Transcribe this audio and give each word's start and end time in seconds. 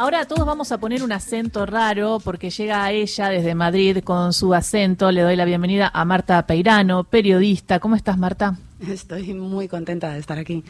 Ahora 0.00 0.26
todos 0.26 0.46
vamos 0.46 0.70
a 0.70 0.78
poner 0.78 1.02
un 1.02 1.10
acento 1.10 1.66
raro 1.66 2.20
porque 2.22 2.50
llega 2.50 2.84
a 2.84 2.92
ella 2.92 3.30
desde 3.30 3.56
Madrid 3.56 3.98
con 4.04 4.32
su 4.32 4.54
acento. 4.54 5.10
Le 5.10 5.22
doy 5.22 5.34
la 5.34 5.44
bienvenida 5.44 5.90
a 5.92 6.04
Marta 6.04 6.46
Peirano, 6.46 7.02
periodista. 7.02 7.80
¿Cómo 7.80 7.96
estás, 7.96 8.16
Marta? 8.16 8.56
Estoy 8.88 9.34
muy 9.34 9.66
contenta 9.66 10.12
de 10.12 10.20
estar 10.20 10.38
aquí. 10.38 10.62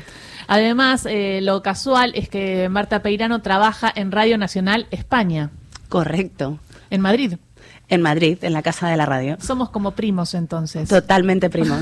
Además, 0.46 1.04
eh, 1.04 1.40
lo 1.42 1.62
casual 1.62 2.12
es 2.14 2.30
que 2.30 2.70
Marta 2.70 3.02
Peirano 3.02 3.42
trabaja 3.42 3.92
en 3.94 4.12
Radio 4.12 4.38
Nacional 4.38 4.86
España. 4.90 5.50
Correcto. 5.90 6.58
En 6.88 7.02
Madrid. 7.02 7.34
En 7.88 8.02
Madrid, 8.02 8.38
en 8.42 8.52
la 8.52 8.62
Casa 8.62 8.88
de 8.88 8.96
la 8.96 9.06
Radio. 9.06 9.38
Somos 9.40 9.70
como 9.70 9.92
primos 9.92 10.34
entonces. 10.34 10.88
Totalmente 10.88 11.48
primos. 11.48 11.80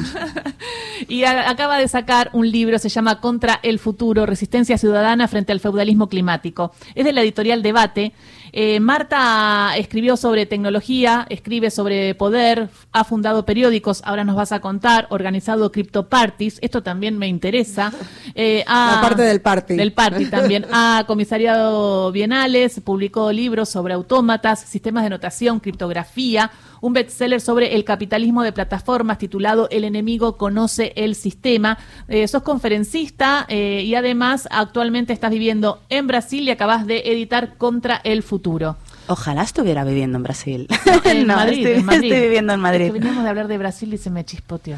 y 1.09 1.25
acaba 1.25 1.79
de 1.79 1.89
sacar 1.89 2.31
un 2.33 2.51
libro, 2.51 2.79
se 2.79 2.89
llama 2.89 3.21
Contra 3.21 3.59
el 3.63 3.79
futuro, 3.79 4.25
Resistencia 4.25 4.79
Ciudadana 4.79 5.27
frente 5.27 5.53
al 5.53 5.61
feudalismo 5.61 6.09
climático. 6.09 6.73
Es 6.95 7.05
de 7.05 7.13
la 7.13 7.23
editorial 7.23 7.63
Debate. 7.63 8.13
Eh, 8.53 8.81
Marta 8.81 9.77
escribió 9.77 10.17
sobre 10.17 10.47
tecnología, 10.47 11.27
escribe 11.29 11.71
sobre 11.71 12.15
poder, 12.15 12.69
ha 12.93 13.05
fundado 13.05 13.45
periódicos, 13.45 14.03
ahora 14.05 14.25
nos 14.25 14.37
vas 14.37 14.53
a 14.53 14.61
contar, 14.61 15.07
organizado 15.11 15.73
criptoparties, 15.73 16.59
esto 16.63 16.83
también 16.83 17.19
me 17.19 17.27
interesa. 17.29 17.93
Eh, 18.35 18.65
la 18.67 18.99
parte 19.03 19.23
del 19.23 19.41
party. 19.41 19.77
Del 19.77 19.93
party 19.93 20.27
también. 20.31 20.67
ha 20.73 21.05
comisariado 21.07 22.13
bienales, 22.13 22.81
publicó 22.81 23.33
libros 23.33 23.69
sobre 23.69 23.95
autómatas, 23.95 24.61
sistemas 24.61 25.05
de 25.05 25.11
notación, 25.11 25.61
criptografía, 25.61 26.51
un 26.81 26.93
bestseller 26.93 27.41
sobre 27.41 27.75
el 27.75 27.85
capitalismo 27.85 28.43
de 28.43 28.53
plataformas 28.53 29.19
titulado 29.19 29.69
El 29.71 29.85
enemigo 29.85 30.37
conoce 30.37 30.93
el 30.97 31.15
sistema. 31.15 31.79
Eh, 32.09 32.29
sos 32.29 32.43
conferencista 32.43 33.47
eh, 33.49 33.83
y 33.85 33.95
además 33.95 34.49
actualmente 34.51 35.13
estás 35.13 35.31
viviendo 35.31 35.83
en 35.89 36.07
Brasil 36.07 36.45
y 36.45 36.51
acabas 36.51 36.87
de 36.87 37.03
editar 37.07 37.57
Contra 37.57 38.01
el 38.05 38.23
Futuro. 38.23 38.77
Ojalá 39.09 39.43
estuviera 39.43 39.85
viviendo 39.85 40.17
en 40.17 40.23
Brasil. 40.23 40.69
En, 41.07 41.27
Madrid, 41.27 41.67
estoy, 41.67 42.21
viviendo 42.21 42.53
en 42.53 42.61
Madrid. 42.61 42.93
veníamos 42.93 43.23
de 43.23 43.31
hablar 43.31 43.49
de 43.49 43.59
Brasil 43.59 43.93
y 43.95 43.99
se 43.99 44.11
me 44.11 44.25
chispoteó. 44.25 44.77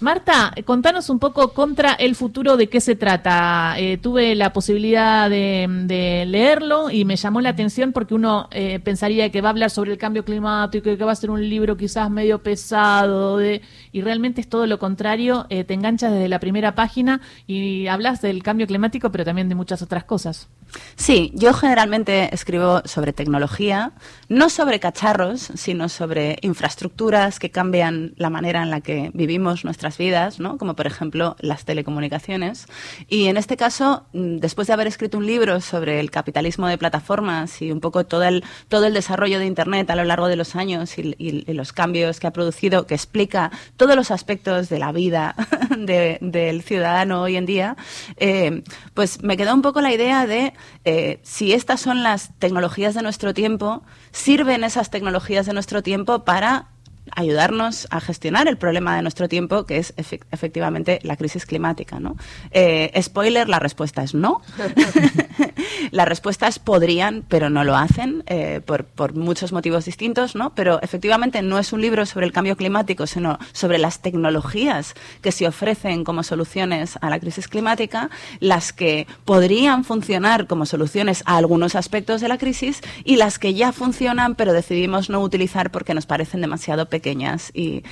Marta, 0.00 0.52
contanos 0.64 1.10
un 1.10 1.18
poco 1.18 1.52
contra 1.52 1.92
el 1.92 2.16
futuro 2.16 2.56
de 2.56 2.68
qué 2.68 2.80
se 2.80 2.96
trata. 2.96 3.74
Eh, 3.78 3.98
tuve 3.98 4.34
la 4.34 4.52
posibilidad 4.52 5.28
de, 5.28 6.24
leerlo 6.26 6.90
y 6.90 7.04
me 7.04 7.16
llamó 7.16 7.40
la 7.40 7.50
atención 7.50 7.92
porque 7.92 8.14
uno 8.14 8.48
eh, 8.52 8.80
pensaría 8.80 9.30
que 9.30 9.40
va 9.40 9.48
a 9.48 9.50
hablar 9.50 9.70
sobre 9.70 9.92
el 9.92 9.98
cambio 9.98 10.24
climático 10.24 10.90
y 10.90 10.96
que 10.96 11.04
va 11.04 11.12
a 11.12 11.16
ser 11.16 11.30
un 11.30 11.46
libro 11.48 11.76
quizás 11.76 12.10
medio 12.10 12.42
pesado 12.42 13.38
de, 13.38 13.62
y 13.92 14.00
realmente 14.00 14.40
es 14.40 14.48
todo 14.48 14.66
lo 14.66 14.78
contrario. 14.78 15.46
Eh, 15.50 15.64
te 15.64 15.74
enganchas 15.74 16.12
desde 16.12 16.28
la 16.28 16.40
primera 16.40 16.74
página 16.74 17.20
y 17.46 17.86
hablas 17.86 18.22
del 18.22 18.42
cambio 18.42 18.66
climático, 18.66 19.10
pero 19.12 19.24
también 19.24 19.48
de 19.48 19.54
muchas 19.54 19.82
otras 19.82 20.04
cosas. 20.04 20.48
Sí, 20.96 21.32
yo 21.34 21.52
generalmente 21.54 22.34
escribo 22.34 22.82
sobre 22.84 23.12
tecnología, 23.12 23.65
no 24.28 24.48
sobre 24.50 24.80
cacharros, 24.80 25.50
sino 25.54 25.88
sobre 25.88 26.38
infraestructuras 26.42 27.38
que 27.38 27.50
cambian 27.50 28.14
la 28.16 28.30
manera 28.30 28.62
en 28.62 28.70
la 28.70 28.80
que 28.80 29.10
vivimos 29.14 29.64
nuestras 29.64 29.98
vidas, 29.98 30.40
¿no? 30.40 30.58
como 30.58 30.74
por 30.74 30.86
ejemplo 30.86 31.36
las 31.40 31.64
telecomunicaciones. 31.64 32.66
Y 33.08 33.26
en 33.26 33.36
este 33.36 33.56
caso, 33.56 34.06
mm, 34.12 34.36
después 34.38 34.66
de 34.66 34.74
haber 34.74 34.86
escrito 34.86 35.18
un 35.18 35.26
libro 35.26 35.60
sobre 35.60 36.00
el 36.00 36.10
capitalismo 36.10 36.68
de 36.68 36.78
plataformas 36.78 37.62
y 37.62 37.72
un 37.72 37.80
poco 37.80 38.04
todo 38.04 38.24
el, 38.24 38.44
todo 38.68 38.86
el 38.86 38.94
desarrollo 38.94 39.38
de 39.38 39.46
Internet 39.46 39.90
a 39.90 39.96
lo 39.96 40.04
largo 40.04 40.28
de 40.28 40.36
los 40.36 40.56
años 40.56 40.98
y, 40.98 41.16
los 41.46 41.72
cambios 41.72 42.20
que 42.20 42.26
ha 42.26 42.32
producido, 42.32 42.86
que 42.86 42.94
explica 42.94 43.50
todos 43.76 43.96
los 43.96 44.10
aspectos 44.10 44.68
de 44.68 44.78
la 44.78 44.92
vida 44.92 45.34
del 45.78 46.62
ciudadano 46.62 47.22
hoy 47.22 47.36
en 47.36 47.46
día, 47.46 47.76
eh, 48.16 48.62
pues 48.94 49.22
me 49.22 49.36
quedó 49.36 49.54
un 49.54 49.62
poco 49.62 49.80
la 49.80 49.92
idea 49.92 50.26
de 50.26 50.52
eh, 50.84 51.20
si 51.22 51.52
estas 51.52 51.80
son 51.80 52.02
las 52.02 52.30
tecnologías 52.38 52.94
de 52.94 53.02
nuestro 53.02 53.32
tiempo, 53.32 53.55
sirven 54.12 54.64
esas 54.64 54.90
tecnologías 54.90 55.46
de 55.46 55.52
nuestro 55.52 55.82
tiempo 55.82 56.24
para 56.24 56.68
ayudarnos 57.12 57.86
a 57.90 58.00
gestionar 58.00 58.48
el 58.48 58.56
problema 58.56 58.96
de 58.96 59.02
nuestro 59.02 59.28
tiempo, 59.28 59.64
que 59.64 59.78
es 59.78 59.94
efectivamente 59.96 61.00
la 61.02 61.16
crisis 61.16 61.46
climática. 61.46 62.00
¿no? 62.00 62.16
Eh, 62.50 62.90
spoiler, 63.02 63.48
la 63.48 63.58
respuesta 63.58 64.02
es 64.02 64.14
no. 64.14 64.42
Las 65.90 66.08
respuestas 66.08 66.58
podrían, 66.58 67.24
pero 67.28 67.50
no 67.50 67.64
lo 67.64 67.76
hacen, 67.76 68.24
eh, 68.26 68.60
por, 68.64 68.84
por, 68.84 69.14
muchos 69.14 69.52
motivos 69.52 69.84
distintos, 69.84 70.34
¿no? 70.34 70.54
pero 70.54 70.80
efectivamente 70.82 71.42
no 71.42 71.58
es 71.58 71.72
un 71.72 71.80
libro 71.80 72.06
sobre 72.06 72.26
el 72.26 72.32
cambio 72.32 72.56
climático, 72.56 73.06
sino 73.06 73.38
sobre 73.52 73.78
las 73.78 74.00
tecnologías 74.00 74.94
que 75.22 75.32
se 75.32 75.46
ofrecen 75.46 76.04
como 76.04 76.22
soluciones 76.22 76.98
a 77.00 77.10
la 77.10 77.20
crisis 77.20 77.48
climática, 77.48 78.10
las 78.40 78.72
que 78.72 79.06
podrían 79.24 79.84
funcionar 79.84 80.46
como 80.46 80.66
soluciones 80.66 81.22
a 81.26 81.36
algunos 81.36 81.74
aspectos 81.74 82.20
de 82.20 82.28
la 82.28 82.38
crisis 82.38 82.80
y 83.04 83.16
las 83.16 83.38
que 83.38 83.54
ya 83.54 83.72
funcionan, 83.72 84.34
pero 84.34 84.52
decidimos 84.52 85.10
no 85.10 85.20
utilizar 85.20 85.70
porque 85.70 85.94
nos 85.94 86.06
parecen 86.06 86.40
demasiado 86.40 86.86
pequeñas 86.96 87.52
y, 87.54 87.82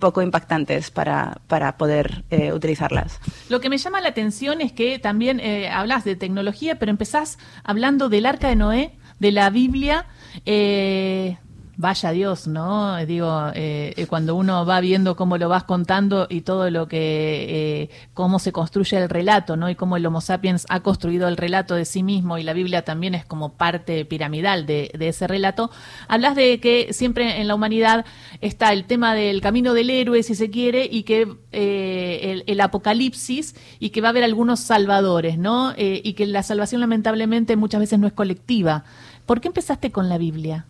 poco 0.00 0.22
impactantes 0.22 0.90
para, 0.90 1.76
poder 1.78 2.24
eh, 2.30 2.52
utilizarlas. 2.52 3.20
Lo 3.48 3.60
que 3.60 3.68
me 3.68 3.78
llama 3.78 4.00
la 4.00 4.08
atención 4.08 4.60
es 4.60 4.72
que 4.72 4.98
también 4.98 5.38
eh, 5.40 5.68
hablas 5.68 6.04
de 6.04 6.16
tecnología, 6.16 6.78
pero 6.78 6.90
empezás 6.90 7.38
hablando 7.62 8.08
del 8.08 8.26
arca 8.26 8.48
de 8.48 8.56
Noé, 8.56 8.98
de 9.20 9.30
la 9.30 9.50
Biblia. 9.50 10.06
Eh, 10.44 11.36
vaya 11.80 12.10
Dios, 12.10 12.46
¿no? 12.46 12.96
Digo, 13.06 13.48
eh, 13.54 13.94
eh, 13.96 14.06
cuando 14.06 14.34
uno 14.34 14.66
va 14.66 14.80
viendo 14.80 15.16
cómo 15.16 15.38
lo 15.38 15.48
vas 15.48 15.64
contando 15.64 16.26
y 16.28 16.42
todo 16.42 16.68
lo 16.70 16.88
que, 16.88 17.46
eh, 17.48 17.90
cómo 18.12 18.38
se 18.38 18.52
construye 18.52 18.98
el 18.98 19.08
relato, 19.08 19.56
¿no? 19.56 19.70
Y 19.70 19.74
cómo 19.74 19.96
el 19.96 20.04
Homo 20.04 20.20
sapiens 20.20 20.66
ha 20.68 20.80
construido 20.80 21.26
el 21.26 21.38
relato 21.38 21.74
de 21.74 21.86
sí 21.86 22.02
mismo 22.02 22.36
y 22.36 22.42
la 22.42 22.52
Biblia 22.52 22.82
también 22.82 23.14
es 23.14 23.24
como 23.24 23.54
parte 23.54 24.04
piramidal 24.04 24.66
de, 24.66 24.90
ese 25.00 25.26
relato, 25.26 25.70
hablas 26.06 26.36
de 26.36 26.60
que 26.60 26.92
siempre 26.92 27.40
en 27.40 27.48
la 27.48 27.54
humanidad 27.54 28.04
está 28.42 28.72
el 28.72 28.84
tema 28.84 29.14
del 29.14 29.40
camino 29.40 29.72
del 29.72 29.88
héroe, 29.88 30.22
si 30.22 30.34
se 30.34 30.50
quiere, 30.50 30.86
y 30.90 31.04
que 31.04 31.22
el, 31.52 32.44
el, 32.46 32.60
apocalipsis 32.60 33.56
y 33.78 33.90
que 33.90 34.02
va 34.02 34.08
a 34.08 34.10
haber 34.10 34.24
algunos 34.24 34.60
salvadores, 34.60 35.38
¿no? 35.38 35.72
y 35.76 36.12
que 36.12 36.26
la 36.26 36.42
salvación 36.42 36.80
lamentablemente 36.80 37.56
muchas 37.56 37.80
veces 37.80 37.98
no 37.98 38.06
es 38.06 38.12
colectiva. 38.12 38.84
¿Por 39.24 39.40
qué 39.40 39.48
empezaste 39.48 39.90
con 39.90 40.08
la 40.08 40.18
Biblia? 40.18 40.66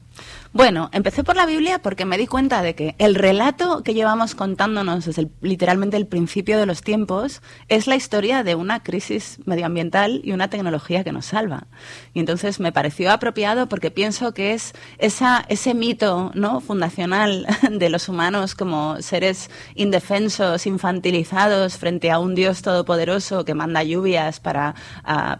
Bueno, 0.52 0.90
empecé 0.92 1.22
por 1.22 1.36
la 1.36 1.46
Biblia 1.46 1.80
porque 1.80 2.04
me 2.04 2.18
di 2.18 2.26
cuenta 2.26 2.60
de 2.60 2.74
que 2.74 2.96
el 2.98 3.14
relato 3.14 3.84
que 3.84 3.94
llevamos 3.94 4.34
contándonos 4.34 5.04
desde 5.04 5.28
literalmente 5.40 5.96
el 5.96 6.08
principio 6.08 6.58
de 6.58 6.66
los 6.66 6.82
tiempos 6.82 7.40
es 7.68 7.86
la 7.86 7.94
historia 7.94 8.42
de 8.42 8.56
una 8.56 8.82
crisis 8.82 9.38
medioambiental 9.44 10.20
y 10.24 10.32
una 10.32 10.50
tecnología 10.50 11.04
que 11.04 11.12
nos 11.12 11.26
salva. 11.26 11.68
Y 12.14 12.18
entonces 12.18 12.58
me 12.58 12.72
pareció 12.72 13.12
apropiado 13.12 13.68
porque 13.68 13.92
pienso 13.92 14.34
que 14.34 14.52
es 14.54 14.74
ese 14.98 15.74
mito 15.74 16.32
¿no? 16.34 16.60
fundacional 16.60 17.46
de 17.70 17.88
los 17.88 18.08
humanos 18.08 18.56
como 18.56 19.00
seres 19.02 19.50
indefensos, 19.76 20.66
infantilizados 20.66 21.76
frente 21.76 22.10
a 22.10 22.18
un 22.18 22.34
Dios 22.34 22.62
todopoderoso 22.62 23.44
que 23.44 23.54
manda 23.54 23.84
lluvias 23.84 24.40
para, 24.40 24.74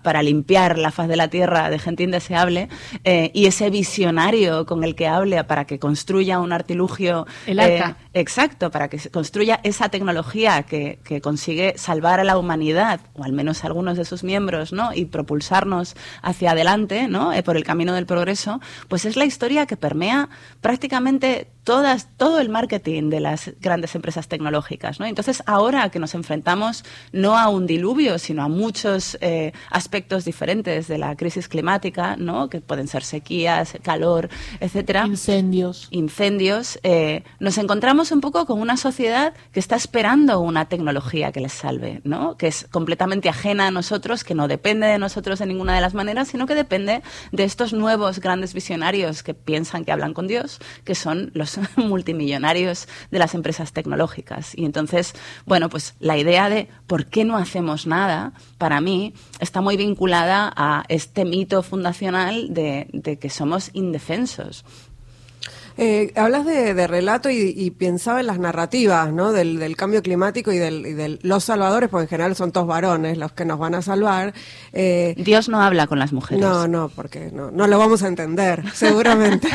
para 0.05 0.23
limpiar 0.23 0.79
la 0.79 0.93
faz 0.93 1.09
de 1.09 1.17
la 1.17 1.29
tierra 1.29 1.69
de 1.69 1.81
gente 1.81 2.05
indeseable 2.05 2.69
eh, 3.03 3.33
y 3.35 3.47
ese 3.47 3.71
visionario 3.71 4.67
con 4.71 4.85
el 4.85 4.95
que 4.95 5.09
hable 5.09 5.43
para 5.43 5.65
que 5.65 5.81
construya 5.81 6.39
un 6.39 6.53
artilugio. 6.53 7.27
El 7.45 7.59
arca. 7.59 7.97
Eh, 7.99 8.10
exacto, 8.13 8.71
para 8.71 8.89
que 8.89 8.99
construya 9.11 9.61
esa 9.63 9.89
tecnología 9.89 10.63
que, 10.65 10.99
consigue 11.23 11.75
salvar 11.77 12.21
a 12.21 12.25
la 12.25 12.39
humanidad, 12.39 13.01
o 13.15 13.25
al 13.25 13.33
menos 13.33 13.63
a 13.63 13.67
algunos 13.67 13.97
de 13.97 14.05
sus 14.05 14.25
miembros, 14.25 14.73
¿no? 14.73 14.93
Y 14.95 15.05
propulsarnos 15.07 15.97
hacia 16.23 16.53
adelante, 16.53 17.09
¿no? 17.09 17.33
Eh, 17.33 17.43
por 17.43 17.57
el 17.57 17.65
camino 17.65 17.95
del 17.95 18.07
progreso, 18.07 18.61
pues 18.89 19.05
es 19.05 19.17
la 19.17 19.25
historia 19.25 19.67
que 19.67 19.77
permea 19.77 20.29
prácticamente 20.61 21.49
todas, 21.65 22.09
todo 22.17 22.41
el 22.41 22.49
marketing 22.49 23.11
de 23.11 23.21
las 23.21 23.53
grandes 23.61 23.95
empresas 23.95 24.29
tecnológicas, 24.29 24.99
¿no? 24.99 25.07
Entonces, 25.07 25.43
ahora 25.47 25.91
que 25.91 25.99
nos 25.99 26.15
enfrentamos 26.15 26.85
no 27.13 27.39
a 27.39 27.49
un 27.49 27.67
diluvio, 27.67 28.19
sino 28.19 28.43
a 28.43 28.49
muchos 28.49 29.19
eh, 29.21 29.53
aspectos 29.71 30.25
diferentes 30.25 30.89
de 30.89 30.99
la 30.99 31.17
crisis 31.17 31.49
climática, 31.49 32.17
¿no? 32.17 32.49
Que 32.49 32.61
pueden 32.61 32.89
ser 32.89 33.05
sequías, 33.05 33.75
calor, 33.83 34.29
etcétera. 34.61 35.07
Incendios. 35.07 35.89
Incendios. 35.91 36.79
Eh, 36.83 37.23
nos 37.39 37.59
encontramos 37.59 38.00
un 38.11 38.23
poco 38.23 38.47
con 38.47 38.61
una 38.61 38.79
sociedad 38.79 39.35
que 39.53 39.61
está 39.61 39.77
esperando 39.77 40.41
una 40.41 40.71
tecnología 40.71 41.33
que 41.33 41.41
les 41.41 41.53
salve, 41.53 42.01
¿no? 42.05 42.39
Que 42.39 42.47
es 42.47 42.67
completamente 42.71 43.29
ajena 43.29 43.67
a 43.67 43.71
nosotros, 43.71 44.25
que 44.25 44.35
no 44.35 44.49
depende 44.49 44.87
de 44.87 44.99
nosotros 44.99 45.39
de 45.39 45.47
ninguna 45.47 45.75
de 45.75 45.83
las 45.83 45.93
maneras, 45.93 46.29
sino 46.29 46.47
que 46.47 46.55
depende 46.55 47.03
de 47.31 47.45
estos 47.45 47.75
nuevos 47.75 48.19
grandes 48.21 48.55
visionarios 48.55 49.23
que 49.23 49.35
piensan 49.35 49.85
que 49.85 49.93
hablan 49.93 50.15
con 50.15 50.27
Dios, 50.27 50.61
que 50.85 50.95
son 50.95 51.31
los 51.35 51.59
multimillonarios 51.77 52.89
de 53.11 53.19
las 53.19 53.35
empresas 53.35 53.73
tecnológicas. 53.73 54.57
Y 54.57 54.65
entonces, 54.65 55.13
bueno, 55.45 55.69
pues 55.69 55.95
la 56.01 56.17
idea 56.17 56.49
de 56.49 56.69
por 56.87 57.07
qué 57.07 57.25
no 57.25 57.37
hacemos 57.37 57.87
nada, 57.87 58.33
para 58.57 58.81
mí, 58.81 59.13
está 59.41 59.61
muy 59.61 59.77
vinculada 59.77 60.51
a 60.57 60.85
este 60.89 61.27
mito 61.27 61.63
fundacional 61.63 62.55
de, 62.55 62.89
de 62.95 63.19
que 63.19 63.29
somos 63.29 63.71
indefensos 63.75 64.65
Eh, 65.79 66.13
hablas 66.17 66.45
de, 66.45 66.87
relato 66.87 67.31
y, 67.31 67.71
pensaba 67.71 68.21
en 68.21 68.27
las 68.27 68.39
narrativas, 68.39 69.13
¿no? 69.13 69.33
Del, 69.33 69.77
cambio 69.77 70.03
climático 70.03 70.53
y 70.53 70.59
de 70.59 71.19
los 71.23 71.45
salvadores, 71.45 71.89
porque 71.89 72.05
en 72.05 72.09
general 72.09 72.37
son 72.37 72.53
todos 72.53 72.67
varones 72.67 73.17
los 73.17 73.33
que 73.33 73.45
nos 73.45 73.59
van 73.59 73.75
a 73.75 73.83
salvar. 73.83 74.35
Eh, 74.73 75.15
Dios 75.17 75.49
no 75.49 75.63
habla 75.63 75.87
con 75.87 75.99
las 75.99 76.13
mujeres. 76.13 76.45
No, 76.45 76.69
no, 76.69 76.89
porque 76.89 77.31
no, 77.33 77.51
no 77.51 77.67
lo 77.67 77.79
vamos 77.79 78.03
a 78.03 78.09
entender, 78.09 78.65
seguramente. 78.75 79.49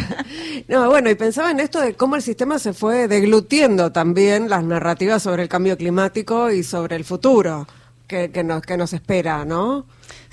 no, 0.67 0.89
bueno, 0.89 1.09
y 1.09 1.15
pensaba 1.15 1.51
en 1.51 1.59
esto 1.59 1.79
de 1.79 1.93
cómo 1.93 2.15
el 2.15 2.21
sistema 2.21 2.59
se 2.59 2.73
fue 2.73 3.07
deglutiendo 3.07 3.91
también 3.91 4.49
las 4.49 4.63
narrativas 4.63 5.21
sobre 5.21 5.43
el 5.43 5.49
cambio 5.49 5.77
climático 5.77 6.49
y 6.49 6.63
sobre 6.63 6.95
el 6.95 7.03
futuro 7.03 7.67
que, 8.07 8.31
que, 8.31 8.43
nos, 8.43 8.61
que 8.61 8.77
nos 8.77 8.93
espera, 8.93 9.45
¿no? 9.45 9.85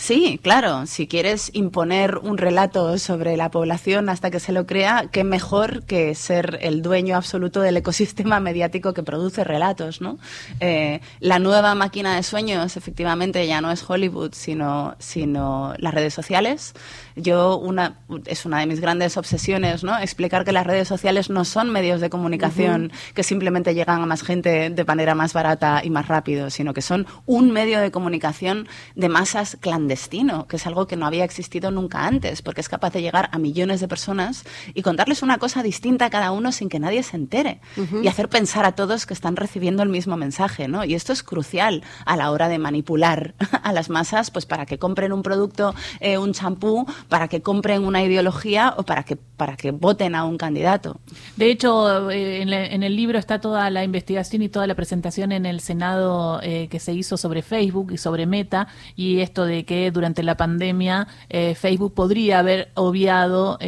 Sí, 0.02 0.40
claro, 0.42 0.86
si 0.86 1.06
quieres 1.06 1.52
imponer 1.54 2.18
un 2.18 2.36
relato 2.36 2.98
sobre 2.98 3.36
la 3.36 3.52
población 3.52 4.08
hasta 4.08 4.32
que 4.32 4.40
se 4.40 4.50
lo 4.50 4.66
crea, 4.66 5.06
qué 5.12 5.22
mejor 5.22 5.84
que 5.84 6.16
ser 6.16 6.58
el 6.60 6.82
dueño 6.82 7.14
absoluto 7.14 7.60
del 7.60 7.76
ecosistema 7.76 8.40
mediático 8.40 8.94
que 8.94 9.04
produce 9.04 9.44
relatos, 9.44 10.00
¿no? 10.00 10.18
Eh, 10.58 11.00
la 11.20 11.38
nueva 11.38 11.76
máquina 11.76 12.16
de 12.16 12.24
sueños, 12.24 12.76
efectivamente, 12.76 13.46
ya 13.46 13.60
no 13.60 13.70
es 13.70 13.88
Hollywood, 13.88 14.32
sino, 14.32 14.96
sino 14.98 15.72
las 15.78 15.94
redes 15.94 16.14
sociales. 16.14 16.74
Yo, 17.14 17.56
una, 17.56 18.00
es 18.26 18.44
una 18.44 18.58
de 18.58 18.66
mis 18.66 18.80
grandes 18.80 19.16
obsesiones, 19.16 19.84
¿no? 19.84 19.96
Explicar 20.00 20.44
que 20.44 20.50
las 20.50 20.66
redes 20.66 20.88
sociales 20.88 21.30
no 21.30 21.44
son 21.44 21.70
medios 21.70 22.00
de 22.00 22.10
comunicación 22.10 22.90
que 23.14 23.22
simplemente 23.22 23.72
llegan 23.72 24.02
a 24.02 24.06
más 24.06 24.24
gente 24.24 24.68
de 24.70 24.84
manera 24.84 25.14
más 25.14 25.32
barata 25.32 25.80
y 25.84 25.90
más 25.90 26.08
rápido, 26.08 26.50
sino 26.50 26.74
que 26.74 26.82
son 26.82 27.06
un 27.24 27.52
medio 27.52 27.78
de 27.78 27.92
comunicación 27.92 28.66
de 28.96 29.08
masas 29.08 29.58
clandestino, 29.92 30.46
que 30.46 30.56
es 30.56 30.66
algo 30.66 30.86
que 30.86 30.96
no 30.96 31.06
había 31.06 31.24
existido 31.24 31.70
nunca 31.70 32.06
antes, 32.06 32.40
porque 32.40 32.62
es 32.62 32.68
capaz 32.68 32.92
de 32.92 33.02
llegar 33.02 33.28
a 33.32 33.38
millones 33.38 33.80
de 33.80 33.88
personas 33.88 34.44
y 34.74 34.82
contarles 34.82 35.22
una 35.22 35.38
cosa 35.38 35.62
distinta 35.62 36.06
a 36.06 36.10
cada 36.10 36.32
uno 36.32 36.50
sin 36.50 36.68
que 36.68 36.78
nadie 36.78 37.02
se 37.02 37.16
entere 37.16 37.60
y 38.02 38.08
hacer 38.08 38.28
pensar 38.28 38.64
a 38.64 38.72
todos 38.72 39.04
que 39.04 39.12
están 39.12 39.36
recibiendo 39.36 39.82
el 39.82 39.90
mismo 39.90 40.16
mensaje, 40.16 40.66
¿no? 40.66 40.84
Y 40.84 40.94
esto 40.94 41.12
es 41.12 41.22
crucial 41.22 41.82
a 42.06 42.16
la 42.16 42.30
hora 42.30 42.48
de 42.48 42.58
manipular 42.58 43.34
a 43.62 43.72
las 43.72 43.90
masas, 43.90 44.30
pues 44.30 44.46
para 44.46 44.64
que 44.64 44.78
compren 44.78 45.12
un 45.12 45.22
producto, 45.22 45.74
eh, 46.00 46.16
un 46.16 46.32
champú, 46.32 46.86
para 47.08 47.28
que 47.28 47.42
compren 47.42 47.84
una 47.84 48.02
ideología 48.02 48.74
o 48.78 48.84
para 48.84 49.02
que 49.02 49.18
para 49.42 49.56
que 49.56 49.72
voten 49.72 50.14
a 50.14 50.24
un 50.24 50.38
candidato. 50.38 51.00
De 51.36 51.50
hecho, 51.50 52.12
eh, 52.12 52.42
en, 52.42 52.82
el 52.84 52.94
libro 52.94 53.18
está 53.18 53.40
toda 53.40 53.70
la 53.70 53.82
investigación 53.82 54.40
y 54.42 54.48
toda 54.48 54.68
la 54.68 54.76
presentación 54.76 55.32
en 55.32 55.46
el 55.46 55.58
Senado 55.58 56.38
eh, 56.44 56.68
que 56.70 56.78
se 56.78 56.92
hizo 56.92 57.16
sobre 57.16 57.42
Facebook 57.42 57.90
y 57.90 57.98
sobre 57.98 58.24
Meta 58.24 58.68
y 58.94 59.18
esto 59.18 59.44
de 59.44 59.64
que 59.64 59.81
durante 59.90 60.22
la 60.22 60.36
pandemia 60.36 61.08
eh, 61.28 61.54
Facebook 61.54 61.94
podría 61.94 62.38
haber 62.38 62.70
obviado 62.74 63.58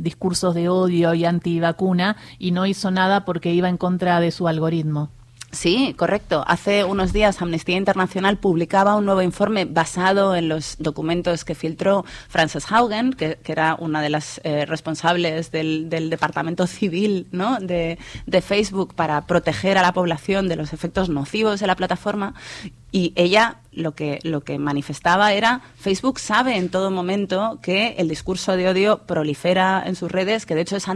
discursos 0.00 0.54
de 0.54 0.68
odio 0.68 1.14
y 1.14 1.24
antivacuna 1.24 2.16
y 2.38 2.52
no 2.52 2.66
hizo 2.66 2.90
nada 2.90 3.24
porque 3.24 3.52
iba 3.52 3.68
en 3.68 3.76
contra 3.76 4.20
de 4.20 4.30
su 4.30 4.48
algoritmo. 4.48 5.10
Sí, 5.52 5.94
correcto. 5.98 6.44
Hace 6.46 6.84
unos 6.84 7.12
días 7.12 7.42
Amnistía 7.42 7.76
Internacional 7.76 8.38
publicaba 8.38 8.94
un 8.94 9.04
nuevo 9.04 9.20
informe 9.20 9.64
basado 9.64 10.36
en 10.36 10.48
los 10.48 10.76
documentos 10.78 11.44
que 11.44 11.56
filtró 11.56 12.04
Frances 12.28 12.70
Haugen, 12.70 13.12
que, 13.12 13.36
era 13.44 13.74
una 13.74 14.00
de 14.00 14.10
las 14.10 14.40
eh, 14.44 14.64
responsables 14.64 15.50
del, 15.50 15.90
departamento 15.90 16.68
civil 16.68 17.26
de 17.32 18.42
Facebook 18.42 18.94
para 18.94 19.26
proteger 19.26 19.76
a 19.76 19.82
la 19.82 19.92
población 19.92 20.46
de 20.46 20.54
los 20.54 20.72
efectos 20.72 21.08
nocivos 21.08 21.58
de 21.58 21.66
la 21.66 21.74
plataforma. 21.74 22.34
Y 22.92 23.12
ella 23.16 23.60
lo 23.72 23.94
que, 23.94 24.18
lo 24.22 24.40
que 24.42 24.58
manifestaba 24.58 25.32
era, 25.32 25.60
Facebook 25.76 26.18
sabe 26.18 26.56
en 26.56 26.68
todo 26.70 26.90
momento 26.90 27.58
que 27.62 27.94
el 27.98 28.08
discurso 28.08 28.56
de 28.56 28.68
odio 28.68 29.02
prolifera 29.06 29.82
en 29.86 29.94
sus 29.94 30.10
redes, 30.10 30.44
que 30.44 30.54
de 30.54 30.62
hecho 30.62 30.76
es 30.76 30.86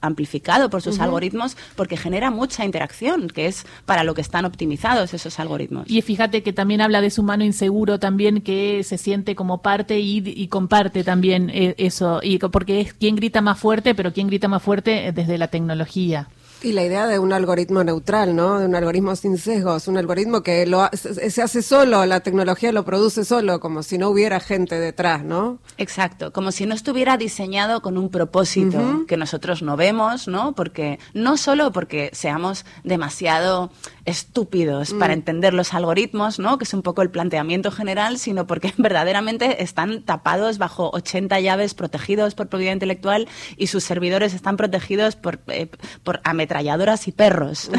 amplificado 0.00 0.70
por 0.70 0.82
sus 0.82 1.00
algoritmos 1.00 1.56
porque 1.76 1.96
genera 1.96 2.30
mucha 2.30 2.64
interacción, 2.64 3.28
que 3.28 3.46
es 3.46 3.66
para 3.84 4.04
lo 4.04 4.14
que 4.14 4.22
están 4.22 4.44
optimizados 4.44 5.12
esos 5.12 5.38
algoritmos. 5.38 5.88
Y 5.88 6.00
fíjate 6.02 6.42
que 6.42 6.52
también 6.52 6.80
habla 6.80 7.00
de 7.00 7.10
su 7.10 7.22
mano 7.22 7.44
inseguro 7.44 7.98
también, 7.98 8.40
que 8.40 8.82
se 8.84 8.98
siente 8.98 9.34
como 9.34 9.60
parte 9.60 10.00
y, 10.00 10.48
comparte 10.48 11.04
también 11.04 11.50
eh, 11.50 11.74
eso, 11.76 12.20
y 12.22 12.38
porque 12.38 12.80
es 12.80 12.94
quien 12.94 13.16
grita 13.16 13.42
más 13.42 13.58
fuerte, 13.58 13.94
pero 13.94 14.12
quien 14.12 14.28
grita 14.28 14.48
más 14.48 14.62
fuerte 14.62 15.12
desde 15.12 15.36
la 15.36 15.48
tecnología. 15.48 16.28
Y 16.60 16.72
la 16.72 16.84
idea 16.84 17.06
de 17.06 17.20
un 17.20 17.32
algoritmo 17.32 17.84
neutral, 17.84 18.34
¿no? 18.34 18.58
De 18.58 18.66
un 18.66 18.74
algoritmo 18.74 19.14
sin 19.14 19.38
sesgos, 19.38 19.86
un 19.86 19.96
algoritmo 19.96 20.42
que 20.42 20.66
lo, 20.66 20.88
se 20.92 21.40
hace 21.40 21.62
solo, 21.62 22.04
la 22.04 22.20
tecnología 22.20 22.72
lo 22.72 22.84
produce 22.84 23.24
solo, 23.24 23.60
como 23.60 23.84
si 23.84 23.96
no 23.96 24.08
hubiera 24.08 24.40
gente 24.40 24.80
detrás, 24.80 25.22
¿no? 25.22 25.60
Exacto, 25.76 26.32
como 26.32 26.50
si 26.50 26.66
no 26.66 26.74
estuviera 26.74 27.16
diseñado 27.16 27.80
con 27.80 27.96
un 27.96 28.10
propósito 28.10 29.04
que 29.06 29.16
nosotros 29.16 29.62
no 29.62 29.76
vemos, 29.76 30.26
¿no? 30.26 30.56
Porque 30.56 30.98
no 31.14 31.36
solo 31.36 31.70
porque 31.70 32.10
seamos 32.12 32.64
demasiado 32.82 33.70
estúpidos 34.04 34.94
para 34.94 35.14
mm. 35.14 35.18
entender 35.18 35.54
los 35.54 35.74
algoritmos, 35.74 36.40
¿no? 36.40 36.58
Que 36.58 36.64
es 36.64 36.74
un 36.74 36.82
poco 36.82 37.02
el 37.02 37.10
planteamiento 37.10 37.70
general, 37.70 38.18
sino 38.18 38.48
porque 38.48 38.72
verdaderamente 38.78 39.62
están 39.62 40.02
tapados 40.02 40.58
bajo 40.58 40.90
80 40.92 41.38
llaves 41.38 41.74
protegidos 41.74 42.34
por 42.34 42.48
propiedad 42.48 42.72
intelectual 42.72 43.28
y 43.56 43.68
sus 43.68 43.84
servidores 43.84 44.34
están 44.34 44.56
protegidos 44.56 45.14
por, 45.14 45.40
eh, 45.48 45.68
por 46.02 46.20
ametralladoras 46.48 47.06
y 47.08 47.12
perros. 47.12 47.70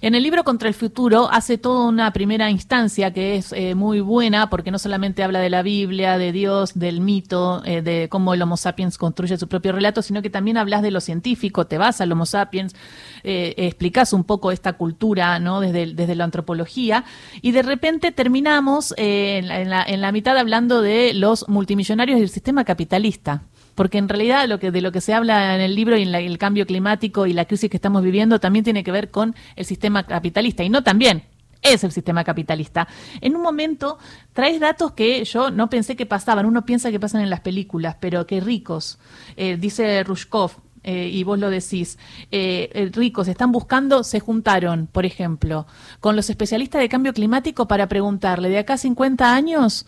En 0.00 0.14
el 0.14 0.22
libro 0.22 0.42
Contra 0.44 0.68
el 0.68 0.74
futuro 0.74 1.28
hace 1.30 1.56
toda 1.56 1.86
una 1.88 2.12
primera 2.12 2.50
instancia 2.50 3.12
que 3.12 3.36
es 3.36 3.52
eh, 3.52 3.74
muy 3.74 4.00
buena 4.00 4.50
porque 4.50 4.70
no 4.70 4.78
solamente 4.78 5.22
habla 5.22 5.38
de 5.38 5.50
la 5.50 5.62
Biblia, 5.62 6.18
de 6.18 6.32
Dios, 6.32 6.72
del 6.74 7.00
mito, 7.00 7.62
eh, 7.64 7.82
de 7.82 8.08
cómo 8.08 8.34
el 8.34 8.42
Homo 8.42 8.56
sapiens 8.56 8.98
construye 8.98 9.36
su 9.36 9.46
propio 9.46 9.72
relato, 9.72 10.02
sino 10.02 10.20
que 10.20 10.30
también 10.30 10.56
hablas 10.56 10.82
de 10.82 10.90
lo 10.90 11.00
científico, 11.00 11.66
te 11.66 11.78
vas 11.78 12.00
al 12.00 12.10
Homo 12.10 12.26
sapiens, 12.26 12.74
explicas 13.24 14.12
un 14.12 14.24
poco 14.24 14.50
esta 14.50 14.72
cultura, 14.72 15.38
¿no? 15.38 15.60
Desde, 15.60 15.94
desde 15.94 16.16
la 16.16 16.24
antropología, 16.24 17.04
y 17.40 17.52
de 17.52 17.62
repente 17.62 18.10
terminamos 18.10 18.94
eh, 18.96 19.38
en, 19.38 19.68
la, 19.68 19.84
en, 19.84 20.00
la, 20.00 20.12
mitad 20.12 20.36
hablando 20.36 20.82
de 20.82 21.14
los 21.14 21.48
multimillonarios 21.48 22.18
y 22.18 22.22
el 22.22 22.28
sistema 22.28 22.64
capitalista. 22.64 23.42
Porque 23.74 23.98
en 23.98 24.08
realidad 24.08 24.48
lo 24.48 24.58
que, 24.58 24.70
de 24.70 24.80
lo 24.80 24.92
que 24.92 25.00
se 25.00 25.14
habla 25.14 25.54
en 25.54 25.60
el 25.60 25.74
libro 25.74 25.96
y 25.96 26.02
en 26.02 26.14
el 26.14 26.38
cambio 26.38 26.66
climático 26.66 27.26
y 27.26 27.32
la 27.32 27.44
crisis 27.44 27.70
que 27.70 27.76
estamos 27.76 28.02
viviendo 28.02 28.38
también 28.38 28.64
tiene 28.64 28.84
que 28.84 28.92
ver 28.92 29.10
con 29.10 29.34
el 29.56 29.64
sistema 29.64 30.04
capitalista. 30.04 30.62
Y 30.62 30.68
no 30.68 30.82
también, 30.82 31.24
es 31.62 31.84
el 31.84 31.92
sistema 31.92 32.24
capitalista. 32.24 32.88
En 33.20 33.36
un 33.36 33.42
momento 33.42 33.98
traes 34.32 34.60
datos 34.60 34.92
que 34.92 35.24
yo 35.24 35.50
no 35.50 35.70
pensé 35.70 35.96
que 35.96 36.06
pasaban. 36.06 36.46
Uno 36.46 36.64
piensa 36.64 36.90
que 36.90 37.00
pasan 37.00 37.22
en 37.22 37.30
las 37.30 37.40
películas, 37.40 37.96
pero 38.00 38.26
que 38.26 38.40
ricos. 38.40 38.98
Eh, 39.36 39.56
dice 39.58 40.02
Rushkov, 40.04 40.52
eh, 40.84 41.10
y 41.12 41.22
vos 41.22 41.38
lo 41.38 41.48
decís, 41.48 41.98
eh, 42.32 42.68
eh, 42.72 42.90
ricos 42.92 43.28
están 43.28 43.52
buscando, 43.52 44.02
se 44.02 44.18
juntaron, 44.18 44.88
por 44.90 45.06
ejemplo, 45.06 45.66
con 46.00 46.16
los 46.16 46.28
especialistas 46.28 46.80
de 46.80 46.88
cambio 46.88 47.12
climático 47.12 47.68
para 47.68 47.88
preguntarle 47.88 48.48
de 48.48 48.58
acá 48.58 48.74
a 48.74 48.78
50 48.78 49.32
años, 49.32 49.86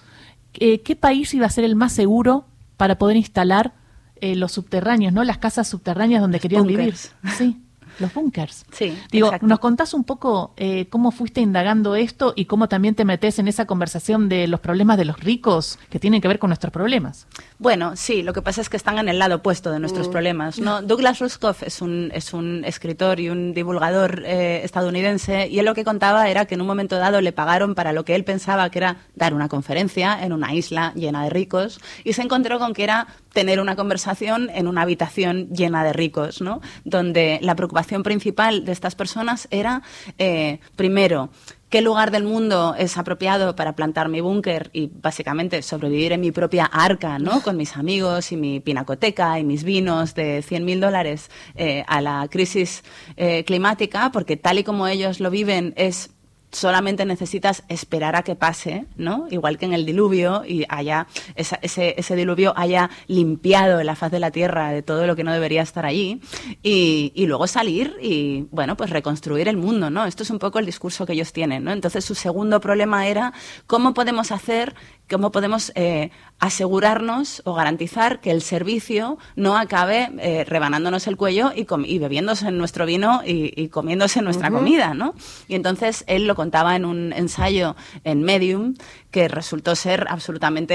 ¿qué 0.52 0.96
país 0.98 1.34
iba 1.34 1.46
a 1.46 1.50
ser 1.50 1.64
el 1.64 1.74
más 1.74 1.92
seguro 1.92 2.46
para 2.76 2.98
poder 2.98 3.16
instalar 3.16 3.72
los 4.20 4.52
subterráneos, 4.52 5.12
¿no? 5.12 5.22
Las 5.24 5.38
casas 5.38 5.68
subterráneas 5.68 6.20
donde 6.20 6.40
querían 6.40 6.66
vivir. 6.66 6.94
Sí 7.36 7.60
los 7.98 8.12
bunkers. 8.12 8.64
Sí, 8.72 8.96
Digo, 9.10 9.30
¿nos 9.42 9.58
contás 9.58 9.94
un 9.94 10.04
poco 10.04 10.52
eh, 10.56 10.86
cómo 10.90 11.10
fuiste 11.10 11.40
indagando 11.40 11.94
esto 11.94 12.32
y 12.36 12.46
cómo 12.46 12.68
también 12.68 12.94
te 12.94 13.04
metes 13.04 13.38
en 13.38 13.48
esa 13.48 13.66
conversación 13.66 14.28
de 14.28 14.46
los 14.48 14.60
problemas 14.60 14.98
de 14.98 15.04
los 15.04 15.20
ricos 15.20 15.78
que 15.90 15.98
tienen 15.98 16.20
que 16.20 16.28
ver 16.28 16.38
con 16.38 16.48
nuestros 16.48 16.72
problemas? 16.72 17.26
Bueno, 17.58 17.96
sí, 17.96 18.22
lo 18.22 18.32
que 18.32 18.42
pasa 18.42 18.60
es 18.60 18.68
que 18.68 18.76
están 18.76 18.98
en 18.98 19.08
el 19.08 19.18
lado 19.18 19.36
opuesto 19.36 19.70
de 19.70 19.78
nuestros 19.80 20.08
mm. 20.08 20.10
problemas. 20.10 20.58
¿no? 20.58 20.82
Douglas 20.82 21.18
Rushkoff 21.20 21.62
es 21.62 21.80
un, 21.80 22.10
es 22.14 22.32
un 22.32 22.64
escritor 22.64 23.20
y 23.20 23.30
un 23.30 23.54
divulgador 23.54 24.22
eh, 24.26 24.62
estadounidense 24.64 25.48
y 25.48 25.58
él 25.58 25.64
lo 25.64 25.74
que 25.74 25.84
contaba 25.84 26.28
era 26.28 26.46
que 26.46 26.54
en 26.54 26.60
un 26.60 26.66
momento 26.66 26.96
dado 26.96 27.20
le 27.20 27.32
pagaron 27.32 27.74
para 27.74 27.92
lo 27.92 28.04
que 28.04 28.14
él 28.14 28.24
pensaba 28.24 28.68
que 28.70 28.78
era 28.78 28.96
dar 29.14 29.34
una 29.34 29.48
conferencia 29.48 30.22
en 30.22 30.32
una 30.32 30.54
isla 30.54 30.92
llena 30.94 31.24
de 31.24 31.30
ricos 31.30 31.80
y 32.04 32.12
se 32.12 32.22
encontró 32.22 32.58
con 32.58 32.74
que 32.74 32.84
era 32.84 33.06
tener 33.34 33.60
una 33.60 33.76
conversación 33.76 34.48
en 34.54 34.66
una 34.66 34.82
habitación 34.82 35.48
llena 35.50 35.84
de 35.84 35.92
ricos, 35.92 36.40
¿no? 36.40 36.62
Donde 36.84 37.38
la 37.42 37.54
preocupación 37.54 38.02
principal 38.02 38.64
de 38.64 38.72
estas 38.72 38.94
personas 38.94 39.48
era, 39.50 39.82
eh, 40.18 40.60
primero, 40.76 41.28
qué 41.68 41.82
lugar 41.82 42.12
del 42.12 42.22
mundo 42.22 42.76
es 42.78 42.96
apropiado 42.96 43.56
para 43.56 43.74
plantar 43.74 44.08
mi 44.08 44.20
búnker 44.20 44.70
y 44.72 44.92
básicamente 44.94 45.60
sobrevivir 45.62 46.12
en 46.12 46.20
mi 46.20 46.30
propia 46.30 46.66
arca, 46.66 47.18
¿no? 47.18 47.42
Con 47.42 47.56
mis 47.56 47.76
amigos 47.76 48.30
y 48.30 48.36
mi 48.36 48.60
pinacoteca 48.60 49.40
y 49.40 49.44
mis 49.44 49.64
vinos 49.64 50.14
de 50.14 50.38
100.000 50.38 50.78
dólares 50.78 51.32
eh, 51.56 51.84
a 51.88 52.00
la 52.00 52.28
crisis 52.30 52.84
eh, 53.16 53.42
climática, 53.44 54.12
porque 54.12 54.36
tal 54.36 54.60
y 54.60 54.64
como 54.64 54.86
ellos 54.86 55.18
lo 55.18 55.30
viven 55.30 55.74
es 55.76 56.13
solamente 56.54 57.04
necesitas 57.04 57.62
esperar 57.68 58.16
a 58.16 58.22
que 58.22 58.34
pase, 58.36 58.86
¿no? 58.96 59.26
Igual 59.30 59.58
que 59.58 59.66
en 59.66 59.74
el 59.74 59.84
diluvio 59.84 60.44
y 60.46 60.64
haya 60.68 61.06
ese, 61.34 61.58
ese, 61.62 62.16
diluvio 62.16 62.54
haya 62.56 62.90
limpiado 63.06 63.82
la 63.82 63.96
faz 63.96 64.10
de 64.12 64.20
la 64.20 64.30
tierra 64.30 64.70
de 64.70 64.82
todo 64.82 65.06
lo 65.06 65.16
que 65.16 65.24
no 65.24 65.32
debería 65.32 65.62
estar 65.62 65.84
allí 65.84 66.20
y, 66.62 67.12
y, 67.14 67.26
luego 67.26 67.46
salir 67.46 67.96
y, 68.00 68.46
bueno, 68.50 68.76
pues 68.76 68.90
reconstruir 68.90 69.48
el 69.48 69.56
mundo, 69.56 69.90
¿no? 69.90 70.06
Esto 70.06 70.22
es 70.22 70.30
un 70.30 70.38
poco 70.38 70.58
el 70.58 70.66
discurso 70.66 71.06
que 71.06 71.12
ellos 71.12 71.32
tienen, 71.32 71.64
¿no? 71.64 71.72
Entonces 71.72 72.04
su 72.04 72.14
segundo 72.14 72.60
problema 72.60 73.06
era 73.06 73.32
cómo 73.66 73.94
podemos 73.94 74.32
hacer 74.32 74.74
cómo 75.10 75.30
podemos 75.30 75.72
eh, 75.74 76.10
asegurarnos 76.38 77.42
o 77.44 77.54
garantizar 77.54 78.20
que 78.20 78.30
el 78.30 78.42
servicio 78.42 79.18
no 79.36 79.56
acabe 79.56 80.10
eh, 80.18 80.44
rebanándonos 80.44 81.06
el 81.06 81.16
cuello 81.16 81.52
y, 81.54 81.66
y, 81.86 81.98
bebiéndose 81.98 82.50
nuestro 82.50 82.86
vino 82.86 83.22
y, 83.24 83.68
comiéndose 83.68 84.22
nuestra 84.22 84.50
comida, 84.50 84.94
¿no? 84.94 85.14
Y 85.48 85.54
entonces 85.54 86.04
él 86.06 86.26
lo 86.26 86.34
contaba 86.44 86.76
en 86.76 86.84
un 86.84 87.14
ensayo 87.14 87.74
en 88.04 88.22
Medium 88.22 88.74
que 89.10 89.28
resultó 89.28 89.74
ser 89.76 90.06
absolutamente 90.10 90.74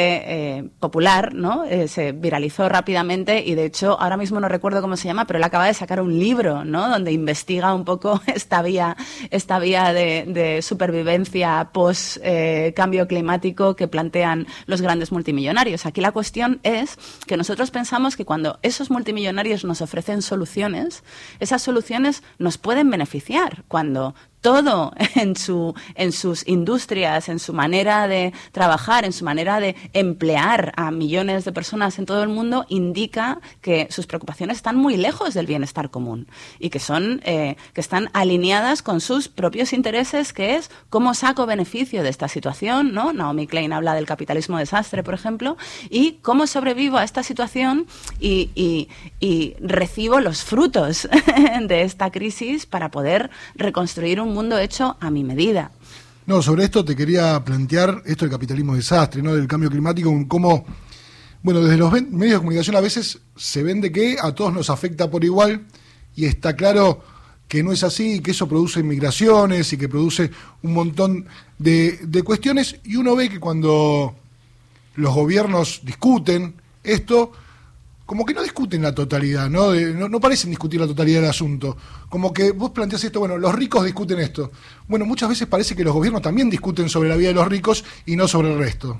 eh, 0.58 0.70
popular, 0.80 1.36
¿no? 1.36 1.66
se 1.88 2.14
viralizó 2.14 2.70
rápidamente 2.70 3.44
y 3.46 3.54
de 3.54 3.66
hecho 3.66 4.00
ahora 4.00 4.18
mismo 4.18 4.40
no 4.40 4.48
recuerdo 4.48 4.82
cómo 4.82 4.98
se 4.98 5.08
llama, 5.08 5.26
pero 5.26 5.38
él 5.38 5.44
acaba 5.44 5.68
de 5.68 5.74
sacar 5.74 6.02
un 6.02 6.18
libro, 6.18 6.66
¿no? 6.66 6.90
Donde 6.90 7.12
investiga 7.12 7.74
un 7.74 7.86
poco 7.86 8.22
esta 8.28 8.62
vía, 8.62 8.96
esta 9.30 9.60
vía 9.60 9.94
de, 9.94 10.62
supervivencia 10.64 11.70
post 11.72 12.18
cambio 12.76 13.08
climático 13.08 13.76
que 13.76 13.88
plantea 13.88 14.46
los 14.66 14.82
grandes 14.82 15.12
multimillonarios. 15.12 15.86
Aquí 15.86 16.02
la 16.02 16.12
cuestión 16.12 16.60
es 16.64 16.98
que 17.28 17.38
nosotros 17.38 17.72
pensamos 17.72 18.16
que 18.16 18.26
cuando 18.26 18.58
esos 18.64 18.90
multimillonarios 18.90 19.66
nos 19.66 19.82
ofrecen 19.82 20.22
soluciones, 20.22 21.04
esas 21.40 21.62
soluciones 21.62 22.24
nos 22.38 22.58
pueden 22.58 22.90
beneficiar. 22.90 23.64
Cuando 23.68 24.16
todo 24.42 24.94
en, 25.16 25.36
su, 25.36 25.74
en 25.96 26.12
sus 26.12 26.48
industrias, 26.48 27.30
en 27.30 27.40
su 27.40 27.54
manera 27.54 28.08
de 28.08 28.34
trabajar, 28.52 29.06
en 29.06 29.14
su 29.14 29.26
manera 29.26 29.60
de 29.60 29.76
emplear 29.94 30.74
a 30.76 30.92
millones 30.92 31.46
de 31.46 31.52
personas 31.52 32.00
en 32.00 32.06
todo 32.06 32.24
el 32.24 32.30
mundo, 32.30 32.66
indica 32.70 33.40
que 33.62 33.88
sus 33.90 34.08
preocupaciones 34.08 34.58
están 34.58 34.76
muy 34.76 34.98
lejos 34.98 35.34
del 35.34 35.46
bienestar 35.46 35.90
común 35.90 36.28
y 36.60 36.70
que, 36.70 36.80
son, 36.80 37.22
eh, 37.24 37.56
que 37.74 37.82
están 37.82 38.10
alineadas 38.14 38.82
con 38.82 39.02
sus 39.02 39.28
propios 39.28 39.74
intereses, 39.74 40.34
que 40.34 40.56
es 40.56 40.72
cómo 40.90 41.14
saco 41.14 41.46
beneficio 41.46 42.04
de 42.04 42.10
esta 42.10 42.28
situación. 42.28 42.94
¿no? 42.94 43.14
Naomi 43.14 43.48
Klein 43.48 43.74
habla 43.74 43.94
del 43.94 44.06
capitalismo 44.06 44.58
desastre, 44.58 45.04
por 45.04 45.14
ejemplo, 45.14 45.58
y 45.90 46.14
cómo 46.22 46.48
sobrevivo 46.48 46.98
a 46.98 47.04
esta 47.04 47.24
situación 47.24 47.88
y, 48.20 48.50
y, 48.56 48.90
y 49.20 49.56
recibo 49.60 50.20
los 50.20 50.44
frutos 50.44 51.08
de 51.62 51.82
esta 51.82 52.12
crisis 52.12 52.66
para 52.66 52.90
poder 52.92 53.30
reconstruir 53.56 54.22
un 54.22 54.29
mundo 54.34 54.58
hecho 54.58 54.98
a 55.00 55.10
mi 55.10 55.24
medida. 55.24 55.72
No, 56.26 56.42
sobre 56.42 56.66
esto 56.66 56.86
te 56.86 56.96
quería 56.96 57.44
plantear 57.44 58.04
esto 58.06 58.26
del 58.26 58.32
capitalismo 58.32 58.76
desastre, 58.76 59.22
¿no? 59.22 59.34
Del 59.34 59.48
cambio 59.48 59.70
climático, 59.70 60.14
cómo, 60.28 60.66
bueno, 61.42 61.62
desde 61.62 61.78
los 61.78 61.92
medios 61.92 62.34
de 62.34 62.38
comunicación 62.38 62.76
a 62.76 62.82
veces 62.82 63.20
se 63.36 63.64
vende 63.64 63.92
que 63.92 64.18
a 64.22 64.32
todos 64.34 64.54
nos 64.54 64.70
afecta 64.70 65.10
por 65.10 65.24
igual 65.24 65.66
y 66.16 66.26
está 66.26 66.56
claro 66.56 67.04
que 67.48 67.64
no 67.64 67.72
es 67.72 67.84
así, 67.84 68.20
que 68.20 68.32
eso 68.32 68.48
produce 68.48 68.84
migraciones 68.84 69.74
y 69.74 69.78
que 69.78 69.90
produce 69.90 70.30
un 70.62 70.74
montón 70.74 71.26
de, 71.58 72.00
de 72.04 72.22
cuestiones 72.22 72.76
y 72.84 72.96
uno 72.96 73.16
ve 73.16 73.28
que 73.28 73.40
cuando 73.40 74.14
los 74.96 75.16
gobiernos 75.16 75.82
discuten 75.84 76.54
esto, 76.84 77.32
como 78.10 78.26
que 78.26 78.34
no 78.34 78.42
discuten 78.42 78.82
la 78.82 78.96
totalidad, 78.96 79.52
¿no? 79.52 79.72
¿no? 79.72 80.20
parecen 80.20 80.50
discutir 80.50 80.82
la 80.82 80.88
totalidad 80.88 81.22
del 81.22 81.30
asunto. 81.30 81.78
Como 82.10 82.34
que 82.34 82.54
vos 82.54 82.72
planteas 82.72 83.04
esto, 83.04 83.20
bueno, 83.20 83.38
los 83.38 83.54
ricos 83.54 83.86
discuten 83.86 84.20
esto. 84.20 84.52
Bueno, 84.88 85.06
muchas 85.06 85.30
veces 85.30 85.48
parece 85.48 85.76
que 85.76 85.84
los 85.84 85.94
gobiernos 85.94 86.24
también 86.24 86.50
discuten 86.50 86.90
sobre 86.90 87.08
la 87.08 87.16
vida 87.16 87.28
de 87.28 87.36
los 87.36 87.48
ricos 87.48 87.86
y 88.08 88.16
no 88.16 88.28
sobre 88.28 88.52
el 88.52 88.58
resto. 88.58 89.00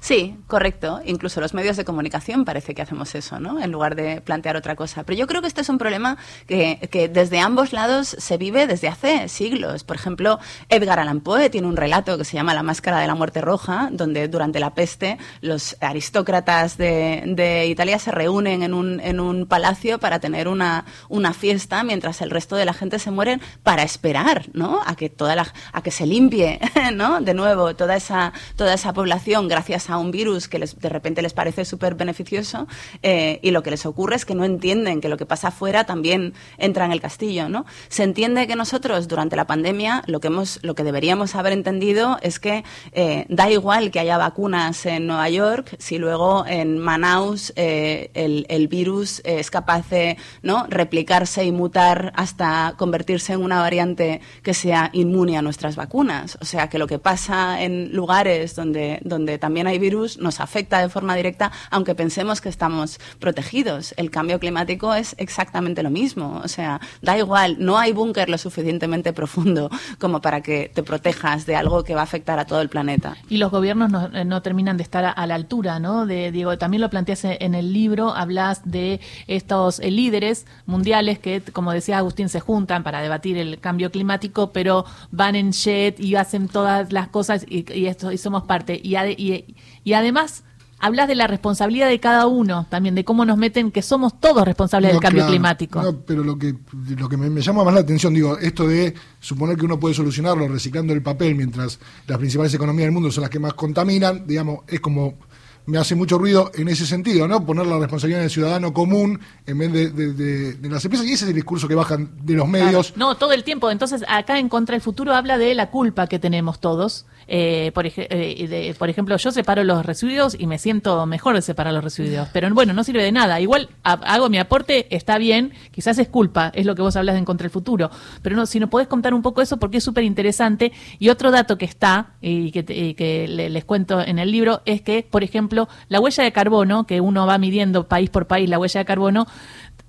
Sí, 0.00 0.34
correcto. 0.46 1.02
Incluso 1.04 1.42
los 1.42 1.52
medios 1.52 1.76
de 1.76 1.84
comunicación 1.84 2.46
parece 2.46 2.74
que 2.74 2.80
hacemos 2.80 3.14
eso, 3.14 3.38
¿no? 3.38 3.60
En 3.60 3.70
lugar 3.70 3.94
de 3.94 4.22
plantear 4.22 4.56
otra 4.56 4.74
cosa. 4.74 5.04
Pero 5.04 5.18
yo 5.18 5.26
creo 5.26 5.42
que 5.42 5.48
este 5.48 5.60
es 5.60 5.68
un 5.68 5.76
problema 5.76 6.16
que, 6.46 6.88
que 6.90 7.08
desde 7.08 7.38
ambos 7.38 7.74
lados 7.74 8.16
se 8.18 8.38
vive 8.38 8.66
desde 8.66 8.88
hace 8.88 9.28
siglos. 9.28 9.84
Por 9.84 9.96
ejemplo, 9.96 10.38
Edgar 10.70 10.98
Allan 10.98 11.20
Poe 11.20 11.50
tiene 11.50 11.66
un 11.68 11.76
relato 11.76 12.16
que 12.16 12.24
se 12.24 12.34
llama 12.34 12.54
La 12.54 12.62
máscara 12.62 12.98
de 12.98 13.06
la 13.06 13.14
muerte 13.14 13.42
roja, 13.42 13.90
donde 13.92 14.28
durante 14.28 14.58
la 14.58 14.74
peste 14.74 15.18
los 15.42 15.76
aristócratas 15.80 16.78
de, 16.78 17.22
de 17.26 17.66
Italia 17.66 17.98
se 17.98 18.10
reúnen 18.10 18.62
en 18.62 18.72
un, 18.72 19.00
en 19.00 19.20
un 19.20 19.46
palacio 19.46 19.98
para 19.98 20.18
tener 20.18 20.48
una, 20.48 20.86
una 21.10 21.34
fiesta 21.34 21.84
mientras 21.84 22.22
el 22.22 22.30
resto 22.30 22.56
de 22.56 22.64
la 22.64 22.72
gente 22.72 22.98
se 22.98 23.10
muere 23.10 23.38
para 23.62 23.82
esperar, 23.82 24.46
¿no? 24.54 24.80
A 24.86 24.96
que 24.96 25.10
toda 25.10 25.36
la, 25.36 25.52
a 25.72 25.82
que 25.82 25.90
se 25.90 26.06
limpie, 26.06 26.58
¿no? 26.94 27.20
De 27.20 27.34
nuevo 27.34 27.76
toda 27.76 27.96
esa, 27.96 28.32
toda 28.56 28.72
esa 28.72 28.94
población 28.94 29.46
gracias 29.46 29.89
a 29.89 29.89
un 29.98 30.10
virus 30.10 30.48
que 30.48 30.58
les, 30.58 30.78
de 30.78 30.88
repente 30.88 31.22
les 31.22 31.32
parece 31.32 31.64
súper 31.64 31.94
beneficioso 31.94 32.66
eh, 33.02 33.38
y 33.42 33.50
lo 33.50 33.62
que 33.62 33.70
les 33.70 33.86
ocurre 33.86 34.16
es 34.16 34.24
que 34.24 34.34
no 34.34 34.44
entienden 34.44 35.00
que 35.00 35.08
lo 35.08 35.16
que 35.16 35.26
pasa 35.26 35.48
afuera 35.48 35.84
también 35.84 36.34
entra 36.58 36.84
en 36.84 36.92
el 36.92 37.00
castillo, 37.00 37.48
¿no? 37.48 37.66
Se 37.88 38.02
entiende 38.02 38.46
que 38.46 38.56
nosotros 38.56 39.08
durante 39.08 39.36
la 39.36 39.46
pandemia 39.46 40.02
lo 40.06 40.20
que 40.20 40.28
hemos, 40.28 40.60
lo 40.62 40.74
que 40.74 40.84
deberíamos 40.84 41.34
haber 41.34 41.52
entendido 41.52 42.18
es 42.22 42.38
que 42.38 42.64
eh, 42.92 43.26
da 43.28 43.50
igual 43.50 43.90
que 43.90 44.00
haya 44.00 44.18
vacunas 44.18 44.86
en 44.86 45.06
Nueva 45.06 45.28
York 45.28 45.76
si 45.78 45.98
luego 45.98 46.44
en 46.46 46.78
Manaus 46.78 47.52
eh, 47.56 48.10
el, 48.14 48.46
el, 48.48 48.68
virus 48.68 49.20
es 49.24 49.50
capaz 49.50 49.88
de 49.90 50.16
¿no? 50.42 50.66
replicarse 50.68 51.44
y 51.44 51.52
mutar 51.52 52.12
hasta 52.16 52.74
convertirse 52.76 53.32
en 53.32 53.42
una 53.42 53.60
variante 53.60 54.20
que 54.42 54.54
sea 54.54 54.90
inmune 54.92 55.36
a 55.36 55.42
nuestras 55.42 55.76
vacunas. 55.76 56.38
O 56.40 56.44
sea 56.44 56.68
que 56.68 56.78
lo 56.78 56.86
que 56.86 56.98
pasa 56.98 57.62
en 57.62 57.92
lugares 57.92 58.54
donde, 58.54 59.00
donde 59.02 59.38
también 59.38 59.66
hay 59.66 59.78
virus 59.80 60.18
nos 60.18 60.40
afecta 60.40 60.80
de 60.80 60.88
forma 60.88 61.16
directa, 61.16 61.50
aunque 61.70 61.94
pensemos 61.94 62.40
que 62.40 62.48
estamos 62.48 63.00
protegidos. 63.18 63.94
El 63.96 64.10
cambio 64.10 64.38
climático 64.38 64.94
es 64.94 65.14
exactamente 65.18 65.82
lo 65.82 65.90
mismo. 65.90 66.40
O 66.44 66.48
sea, 66.48 66.80
da 67.02 67.18
igual, 67.18 67.56
no 67.58 67.78
hay 67.78 67.92
búnker 67.92 68.28
lo 68.28 68.38
suficientemente 68.38 69.12
profundo 69.12 69.70
como 69.98 70.20
para 70.20 70.40
que 70.40 70.70
te 70.72 70.82
protejas 70.82 71.46
de 71.46 71.56
algo 71.56 71.84
que 71.84 71.94
va 71.94 72.02
a 72.02 72.04
afectar 72.04 72.38
a 72.38 72.44
todo 72.44 72.60
el 72.60 72.68
planeta. 72.68 73.16
Y 73.28 73.38
los 73.38 73.50
gobiernos 73.50 73.90
no, 73.90 74.06
eh, 74.12 74.24
no 74.24 74.42
terminan 74.42 74.76
de 74.76 74.82
estar 74.82 75.04
a, 75.04 75.26
la 75.26 75.34
altura, 75.34 75.78
¿no? 75.78 76.06
De, 76.06 76.32
digo, 76.32 76.56
también 76.58 76.80
lo 76.80 76.90
planteas 76.90 77.24
en 77.24 77.54
el 77.54 77.72
libro, 77.72 78.14
hablas 78.14 78.62
de 78.64 79.00
estos 79.26 79.80
eh, 79.80 79.90
líderes 79.90 80.46
mundiales 80.66 81.18
que, 81.18 81.42
como 81.52 81.72
decía 81.72 81.98
Agustín, 81.98 82.28
se 82.28 82.40
juntan 82.40 82.82
para 82.82 83.00
debatir 83.00 83.36
el 83.36 83.60
cambio 83.60 83.90
climático, 83.90 84.52
pero 84.52 84.84
van 85.10 85.36
en 85.36 85.52
jet 85.52 85.98
y 86.00 86.16
hacen 86.16 86.48
todas 86.48 86.92
las 86.92 87.08
cosas 87.08 87.44
y, 87.48 87.86
esto, 87.86 88.12
y 88.12 88.18
somos 88.18 88.44
parte. 88.44 88.80
Y, 88.82 88.96
y, 88.96 89.56
y 89.84 89.94
además 89.94 90.44
hablas 90.80 91.08
de 91.08 91.14
la 91.14 91.26
responsabilidad 91.26 91.88
de 91.88 92.00
cada 92.00 92.26
uno, 92.26 92.66
también 92.68 92.94
de 92.94 93.04
cómo 93.04 93.24
nos 93.24 93.36
meten, 93.36 93.70
que 93.70 93.82
somos 93.82 94.18
todos 94.18 94.44
responsables 94.44 94.92
del 94.92 95.00
cambio 95.00 95.26
climático. 95.26 95.82
No, 95.82 96.00
pero 96.00 96.24
lo 96.24 96.38
que, 96.38 96.54
lo 96.96 97.08
que 97.08 97.16
me, 97.16 97.40
llama 97.40 97.62
más 97.62 97.74
la 97.74 97.80
atención, 97.80 98.14
digo, 98.14 98.38
esto 98.38 98.66
de 98.66 98.94
suponer 99.20 99.56
que 99.56 99.66
uno 99.66 99.78
puede 99.78 99.94
solucionarlo 99.94 100.48
reciclando 100.48 100.92
el 100.92 101.02
papel 101.02 101.34
mientras 101.34 101.78
las 102.06 102.18
principales 102.18 102.52
economías 102.54 102.86
del 102.86 102.92
mundo 102.92 103.12
son 103.12 103.22
las 103.22 103.30
que 103.30 103.38
más 103.38 103.54
contaminan, 103.54 104.26
digamos, 104.26 104.60
es 104.66 104.80
como 104.80 105.18
me 105.66 105.78
hace 105.78 105.94
mucho 105.94 106.18
ruido 106.18 106.50
en 106.54 106.68
ese 106.68 106.86
sentido, 106.86 107.28
¿no? 107.28 107.44
Poner 107.44 107.66
la 107.66 107.78
responsabilidad 107.78 108.20
del 108.20 108.30
ciudadano 108.30 108.72
común 108.72 109.20
en 109.46 109.58
vez 109.58 109.72
de, 109.94 110.68
las 110.68 110.84
empresas. 110.84 111.06
Y 111.06 111.12
ese 111.12 111.24
es 111.24 111.28
el 111.28 111.34
discurso 111.34 111.68
que 111.68 111.74
bajan 111.74 112.10
de 112.22 112.34
los 112.34 112.48
medios. 112.48 112.94
No, 112.96 113.16
todo 113.16 113.32
el 113.32 113.44
tiempo. 113.44 113.70
Entonces, 113.70 114.04
acá 114.08 114.38
en 114.38 114.48
Contra 114.48 114.74
el 114.74 114.82
Futuro 114.82 115.14
habla 115.14 115.38
de 115.38 115.54
la 115.54 115.70
culpa 115.70 116.06
que 116.06 116.18
tenemos 116.18 116.60
todos 116.60 117.06
eh, 117.32 117.70
por, 117.72 117.86
eh, 117.86 118.74
por, 118.76 118.90
ejemplo, 118.90 119.16
yo 119.16 119.30
separo 119.30 119.62
los 119.62 119.86
residuos 119.86 120.36
y 120.36 120.48
me 120.48 120.58
siento 120.58 121.06
mejor 121.06 121.36
de 121.36 121.42
separar 121.42 121.72
los 121.72 121.84
residuos. 121.84 122.28
Pero 122.32 122.52
bueno, 122.52 122.72
no 122.72 122.82
sirve 122.82 123.04
de 123.04 123.12
nada. 123.12 123.40
Igual 123.40 123.68
hago 123.84 124.28
mi 124.28 124.38
aporte, 124.38 124.88
está 124.90 125.16
bien, 125.16 125.52
quizás 125.70 125.98
es 125.98 126.08
culpa, 126.08 126.50
es 126.56 126.66
lo 126.66 126.74
que 126.74 126.82
vos 126.82 126.96
hablas 126.96 127.14
de 127.14 127.20
Encontrar 127.20 127.46
el 127.46 127.52
Futuro. 127.52 127.88
Pero 128.22 128.34
no, 128.34 128.46
si 128.46 128.58
no 128.58 128.68
podés 128.68 128.88
contar 128.88 129.14
un 129.14 129.22
poco 129.22 129.42
eso 129.42 129.58
porque 129.58 129.76
es 129.76 129.84
súper 129.84 130.02
interesante. 130.02 130.72
Y 130.98 131.08
otro 131.10 131.30
dato 131.30 131.56
que 131.56 131.66
está, 131.66 132.14
y 132.20 132.50
que, 132.50 132.64
que 132.64 133.28
les 133.28 133.64
cuento 133.64 134.00
en 134.00 134.18
el 134.18 134.32
libro, 134.32 134.62
es 134.64 134.82
que, 134.82 135.06
por 135.08 135.22
ejemplo, 135.22 135.68
la 135.88 136.00
huella 136.00 136.24
de 136.24 136.32
carbono, 136.32 136.84
que 136.84 137.00
uno 137.00 137.28
va 137.28 137.38
midiendo 137.38 137.86
país 137.86 138.10
por 138.10 138.26
país 138.26 138.50
la 138.50 138.58
huella 138.58 138.80
de 138.80 138.84
carbono, 138.84 139.28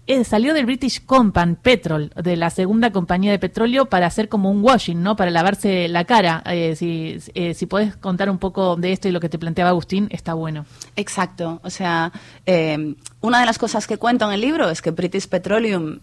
eh, 0.08 0.24
salió 0.24 0.54
del 0.54 0.66
British 0.66 1.06
Company 1.06 1.56
Petrol, 1.62 2.12
de 2.16 2.36
la 2.36 2.50
segunda 2.50 2.92
compañía 2.92 3.32
de 3.32 3.40
petróleo, 3.40 3.86
para 3.86 4.08
hacer 4.08 4.30
como 4.30 4.50
un 4.50 4.64
washing, 4.64 5.02
¿no? 5.02 5.16
Para 5.16 5.32
lavarse 5.32 5.88
la 5.88 6.06
cara. 6.06 6.44
Eh, 6.48 6.76
si, 6.76 7.18
eh, 7.34 7.54
si 7.54 7.66
puedes 7.66 7.96
contar 7.96 8.30
un 8.30 8.38
poco 8.38 8.76
de 8.76 8.92
esto 8.92 9.08
y 9.08 9.12
lo 9.12 9.20
que 9.20 9.30
te 9.30 9.40
planteaba 9.40 9.70
Agustín, 9.70 10.08
está 10.12 10.34
bueno. 10.34 10.66
Exacto. 10.96 11.62
O 11.64 11.70
sea, 11.70 12.12
una 13.22 13.40
de 13.40 13.46
las 13.46 13.58
cosas 13.58 13.88
que 13.88 13.98
cuento 13.98 14.26
en 14.26 14.34
el 14.34 14.42
libro 14.42 14.70
es 14.70 14.82
que 14.82 14.92
British 14.92 15.28
Petroleum 15.28 16.00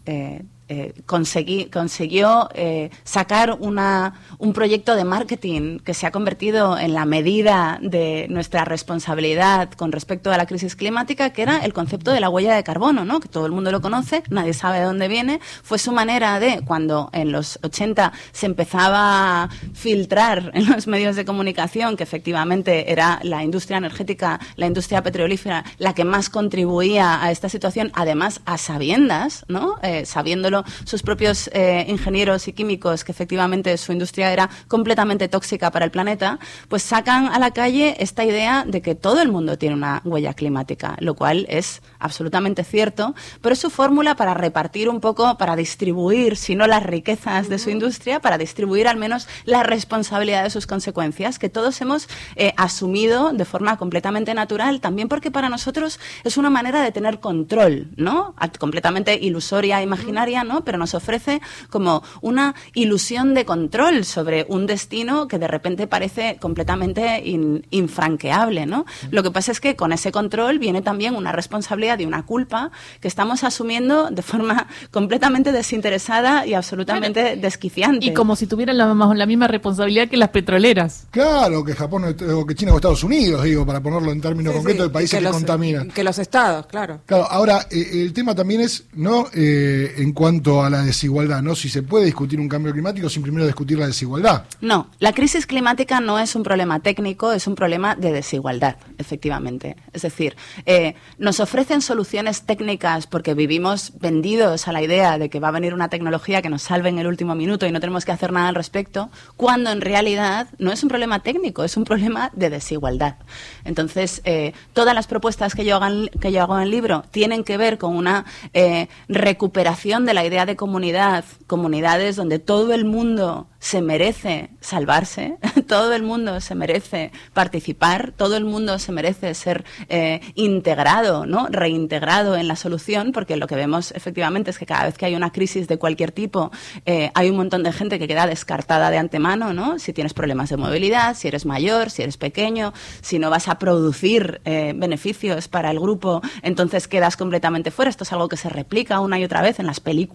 eh, 0.71 0.93
conseguí, 1.07 1.67
consiguió 1.67 2.51
eh, 2.55 2.91
sacar 3.05 3.57
una, 3.59 4.15
un 4.39 4.53
proyecto 4.53 4.95
de 4.97 5.05
marketing 5.05 5.79
que 5.79 5.95
se 5.95 6.07
ha 6.07 6.11
convertido 6.11 6.79
en 6.79 6.93
la 6.93 7.07
medida 7.07 7.79
de 7.81 8.27
nuestra 8.29 8.67
responsabilidad 8.67 9.71
con 9.73 9.93
respecto 9.93 10.31
a 10.31 10.37
la 10.37 10.45
crisis 10.45 10.77
climática, 10.77 11.31
que 11.31 11.41
era 11.41 11.65
el 11.65 11.73
concepto 11.73 12.13
de 12.13 12.21
la 12.21 12.29
huella 12.29 12.55
de 12.55 12.65
carbono, 12.65 13.05
¿no? 13.07 13.21
que 13.21 13.29
todo 13.29 13.47
el 13.47 13.53
mundo 13.53 13.73
lo 13.73 13.81
conoce, 13.81 14.23
nadie 14.29 14.53
sabe 14.53 14.81
de 14.81 14.85
dónde 14.85 15.09
viene. 15.09 15.41
Fue 15.63 15.79
su 15.79 15.91
manera 15.91 16.39
de, 16.39 16.61
cuando 16.67 17.09
en 17.13 17.33
los 17.33 17.59
80 17.63 18.13
se 18.33 18.47
empezaba 18.47 19.45
a 19.45 19.49
filtrar 19.73 20.51
en 20.55 20.69
los 20.69 20.87
medios 20.87 21.17
de 21.17 21.25
comunicación 21.25 21.97
que 21.97 22.03
efectivamente 22.03 22.93
era 22.93 23.21
la 23.23 23.43
industria 23.43 23.79
energética, 23.79 24.39
la 24.57 24.67
industria 24.67 25.03
petrolífera, 25.03 25.65
la 25.79 25.95
que 25.95 26.05
más 26.05 26.29
contribuía 26.29 27.23
a 27.23 27.31
esta 27.31 27.49
situación, 27.49 27.91
además 27.95 28.41
a 28.45 28.59
sabiendas, 28.59 29.45
¿no? 29.49 29.77
Eh, 29.83 30.05
sabiéndolo 30.05 30.58
sus 30.85 31.03
propios 31.03 31.50
eh, 31.53 31.85
ingenieros 31.88 32.49
y 32.49 32.53
químicos 32.53 33.05
que 33.05 33.12
efectivamente 33.12 33.77
su 33.77 33.93
industria 33.93 34.33
era 34.33 34.50
completamente 34.69 35.29
tóxica 35.29 35.71
para 35.71 35.85
el 35.85 35.91
planeta, 35.91 36.38
pues 36.69 36.83
sacan 36.83 37.29
a 37.29 37.38
la 37.38 37.50
calle 37.50 37.97
esta 37.99 38.25
idea 38.25 38.65
de 38.67 38.83
que 38.83 38.95
todo 38.95 39.23
el 39.23 39.31
mundo 39.31 39.59
tiene 39.59 39.75
una 39.75 40.03
huella 40.05 40.35
climática, 40.35 40.97
lo 41.00 41.15
cual 41.15 41.47
es 41.49 41.83
absolutamente 41.99 42.65
cierto, 42.65 43.15
pero 43.41 43.53
es 43.53 43.59
su 43.59 43.71
fórmula 43.71 44.15
para 44.15 44.35
repartir 44.35 44.88
un 44.88 45.00
poco, 45.00 45.37
para 45.38 45.57
distribuir, 45.57 46.37
si 46.37 46.55
no 46.55 46.67
las 46.67 46.83
riquezas 46.83 47.49
de 47.49 47.59
su 47.59 47.71
industria, 47.71 48.21
para 48.21 48.38
distribuir 48.38 48.88
al 48.88 48.97
menos 48.97 49.29
la 49.45 49.62
responsabilidad 49.62 50.45
de 50.45 50.50
sus 50.50 50.67
consecuencias, 50.67 51.38
que 51.38 51.49
todos 51.49 51.81
hemos 51.81 52.09
eh, 52.37 52.53
asumido 52.57 53.33
de 53.33 53.45
forma 53.45 53.77
completamente 53.77 54.35
natural, 54.35 54.81
también 54.81 55.09
porque 55.09 55.31
para 55.31 55.49
nosotros 55.49 56.00
es 56.25 56.37
una 56.37 56.50
manera 56.50 56.83
de 56.83 56.93
tener 56.93 57.21
control, 57.21 57.88
¿no? 57.97 58.35
Completamente 58.59 59.19
ilusoria, 59.21 59.83
imaginaria, 59.83 60.45
¿no? 60.49 60.64
Pero 60.64 60.78
nos 60.78 60.95
ofrece 60.95 61.40
como 61.71 62.02
una 62.21 62.55
ilusión 62.75 63.35
de 63.35 63.45
control 63.45 64.05
sobre 64.05 64.47
un 64.49 64.67
destino 64.67 65.28
que 65.28 65.38
de 65.38 65.47
repente 65.47 65.87
parece 65.87 66.38
completamente 66.40 67.23
infranqueable, 67.71 68.67
¿no? 68.67 68.85
Lo 69.11 69.23
que 69.23 69.31
pasa 69.31 69.52
es 69.52 69.61
que 69.61 69.76
con 69.76 69.93
ese 69.93 70.11
control 70.11 70.59
viene 70.59 70.83
también 70.83 71.14
una 71.14 71.33
responsabilidad 71.33 71.99
y 71.99 72.07
una 72.07 72.25
culpa 72.25 72.71
que 73.00 73.09
estamos 73.09 73.45
asumiendo 73.45 74.11
de 74.11 74.23
forma 74.23 74.67
completamente 74.90 75.52
desinteresada 75.52 76.47
y 76.47 76.55
absolutamente 76.55 77.37
desquiciante. 77.37 78.07
Y 78.07 78.14
como 78.14 78.37
si 78.37 78.47
tuvieran 78.47 78.78
la, 78.78 78.87
la 78.95 79.26
misma 79.26 79.47
responsabilidad 79.49 80.09
que 80.09 80.17
las 80.17 80.31
petroleras. 80.31 81.07
Claro, 81.11 81.64
que 81.64 81.75
Japón 81.75 82.05
o 82.05 82.47
que 82.47 82.55
China 82.55 82.73
o 82.73 82.76
Estados 82.76 83.05
Unidos, 83.05 83.45
digo, 83.45 83.67
para 83.67 83.83
ponerlo 83.83 84.12
en 84.12 84.21
términos 84.21 84.55
concretos 84.55 84.87
de 84.87 84.93
países 84.93 85.21
que, 85.21 85.28
contaminan. 85.28 85.90
Que 85.90 86.05
los 86.05 86.19
estados, 86.19 86.67
claro. 86.67 87.00
Claro, 87.07 87.26
ahora 87.31 87.67
eh, 87.71 88.02
el 88.02 88.12
tema 88.12 88.35
también 88.35 88.61
es, 88.61 88.85
¿no? 88.95 89.26
Eh, 89.35 89.95
en 89.99 90.12
cuanto 90.12 90.38
a 90.47 90.71
la 90.71 90.83
desigualdad, 90.83 91.42
¿no? 91.42 91.54
Si 91.54 91.68
se 91.68 91.83
puede 91.83 92.07
discutir 92.07 92.40
un 92.40 92.49
cambio 92.49 92.73
climático 92.73 93.09
sin 93.09 93.23
primero 93.23 93.45
discutir 93.45 93.78
la 93.78 93.87
desigualdad. 93.87 94.45
No, 94.61 94.88
la 94.99 95.12
crisis 95.12 95.47
climática 95.47 96.00
no 96.00 96.18
es 96.18 96.35
un 96.35 96.42
problema 96.42 96.80
técnico, 96.80 97.33
es 97.33 97.47
un 97.47 97.54
problema 97.54 97.95
de 97.95 98.12
desigualdad, 98.12 98.76
efectivamente. 98.99 99.76
Es 99.92 100.02
decir, 100.02 100.37
eh, 100.64 100.95
nos 101.18 101.40
ofrecen 101.40 101.83
soluciones 101.83 102.42
técnicas 102.42 103.07
porque 103.07 103.35
vivimos 103.35 103.92
vendidos 104.00 104.68
a 104.68 104.73
la 104.73 104.83
idea 104.83 105.18
de 105.18 105.28
que 105.28 105.40
va 105.40 105.49
a 105.49 105.52
venir 105.52 105.75
una 105.75 105.88
tecnología 105.88 106.40
que 106.40 106.49
nos 106.49 106.62
salve 106.62 106.88
en 106.88 106.99
el 106.99 107.07
último 107.07 107.35
minuto 107.35 107.66
y 107.66 107.73
no 107.73 107.80
tenemos 107.80 108.04
que 108.04 108.12
hacer 108.12 108.33
nada 108.33 108.49
al 108.49 108.54
respecto, 108.54 109.11
cuando 109.37 109.71
en 109.71 109.80
realidad 109.80 110.49
no 110.59 110.73
es 110.73 110.83
un 110.83 110.88
problema 110.88 111.21
técnico, 111.21 111.64
es 111.64 111.76
un 111.76 111.85
problema 111.85 112.30
de 112.35 112.50
desigualdad. 112.50 113.16
Entonces, 113.64 114.23
eh, 114.25 114.52
todas 114.73 114.95
las 114.95 115.07
propuestas 115.07 115.54
que 115.54 115.64
yo, 115.64 115.76
hago, 115.76 116.07
que 116.21 116.33
yo 116.33 116.42
hago 116.42 116.57
en 116.57 116.62
el 116.62 116.71
libro 116.71 117.04
tienen 117.11 117.45
que 117.45 117.57
ver 117.57 117.78
con 117.78 117.97
una 117.97 118.25
eh, 118.52 118.88
recuperación 119.09 120.07
de 120.07 120.14
la 120.14 120.18
idea 120.25 120.47
de 120.47 120.57
comunidad, 120.57 121.25
comunidades 121.47 122.17
donde 122.17 122.39
todo 122.39 122.73
el 122.75 122.85
mundo 122.85 123.49
se 123.61 123.83
merece 123.83 124.51
salvarse, 124.61 125.37
todo 125.67 125.93
el 125.93 126.03
mundo 126.03 126.41
se 126.41 126.55
merece 126.55 127.13
participar, 127.33 128.13
todo 128.17 128.37
el 128.37 128.45
mundo 128.45 128.79
se 128.79 128.93
merece 128.93 129.35
ser 129.35 129.65
eh, 129.89 130.21
integrado, 130.35 131.27
¿no? 131.27 131.49
reintegrado 131.49 132.37
en 132.37 132.49
la 132.49 132.57
solución, 132.57 133.13
porque 133.13 133.37
lo 133.37 133.47
que 133.47 133.57
vemos 133.57 133.93
efectivamente 133.93 134.51
es 134.51 134.59
que 134.59 134.67
cada 134.67 134.85
vez 134.85 134.97
que 134.97 135.07
hay 135.07 135.15
una 135.15 135.33
crisis 135.33 135.69
de 135.69 135.79
cualquier 135.79 136.13
tipo, 136.13 136.51
eh, 136.87 137.11
hay 137.15 137.31
un 137.31 137.37
montón 137.37 137.63
de 137.63 137.73
gente 137.73 137.99
que 137.99 138.09
queda 138.09 138.27
descartada 138.27 138.91
de 138.91 138.99
antemano, 138.99 139.53
¿no? 139.53 139.79
Si 139.79 139.93
tienes 139.93 140.15
problemas 140.15 140.51
de 140.51 140.57
movilidad, 140.57 141.17
si 141.17 141.29
eres 141.29 141.45
mayor, 141.47 141.91
si 141.91 142.03
eres 142.03 142.17
pequeño, 142.17 142.73
si 143.01 143.19
no 143.19 143.31
vas 143.31 143.49
a 143.49 143.59
producir 143.59 144.41
eh, 144.45 144.73
beneficios 144.77 145.49
para 145.49 145.71
el 145.71 145.81
grupo, 145.81 146.23
entonces 146.43 146.89
quedas 146.89 147.17
completamente 147.17 147.71
fuera. 147.71 147.91
Esto 147.91 148.05
es 148.05 148.13
algo 148.13 148.29
que 148.29 148.37
se 148.37 148.49
replica 148.49 149.01
una 149.01 149.19
y 149.19 149.25
otra 149.25 149.43
vez 149.43 149.59
en 149.59 149.67
las 149.67 149.81
películas 149.81 150.08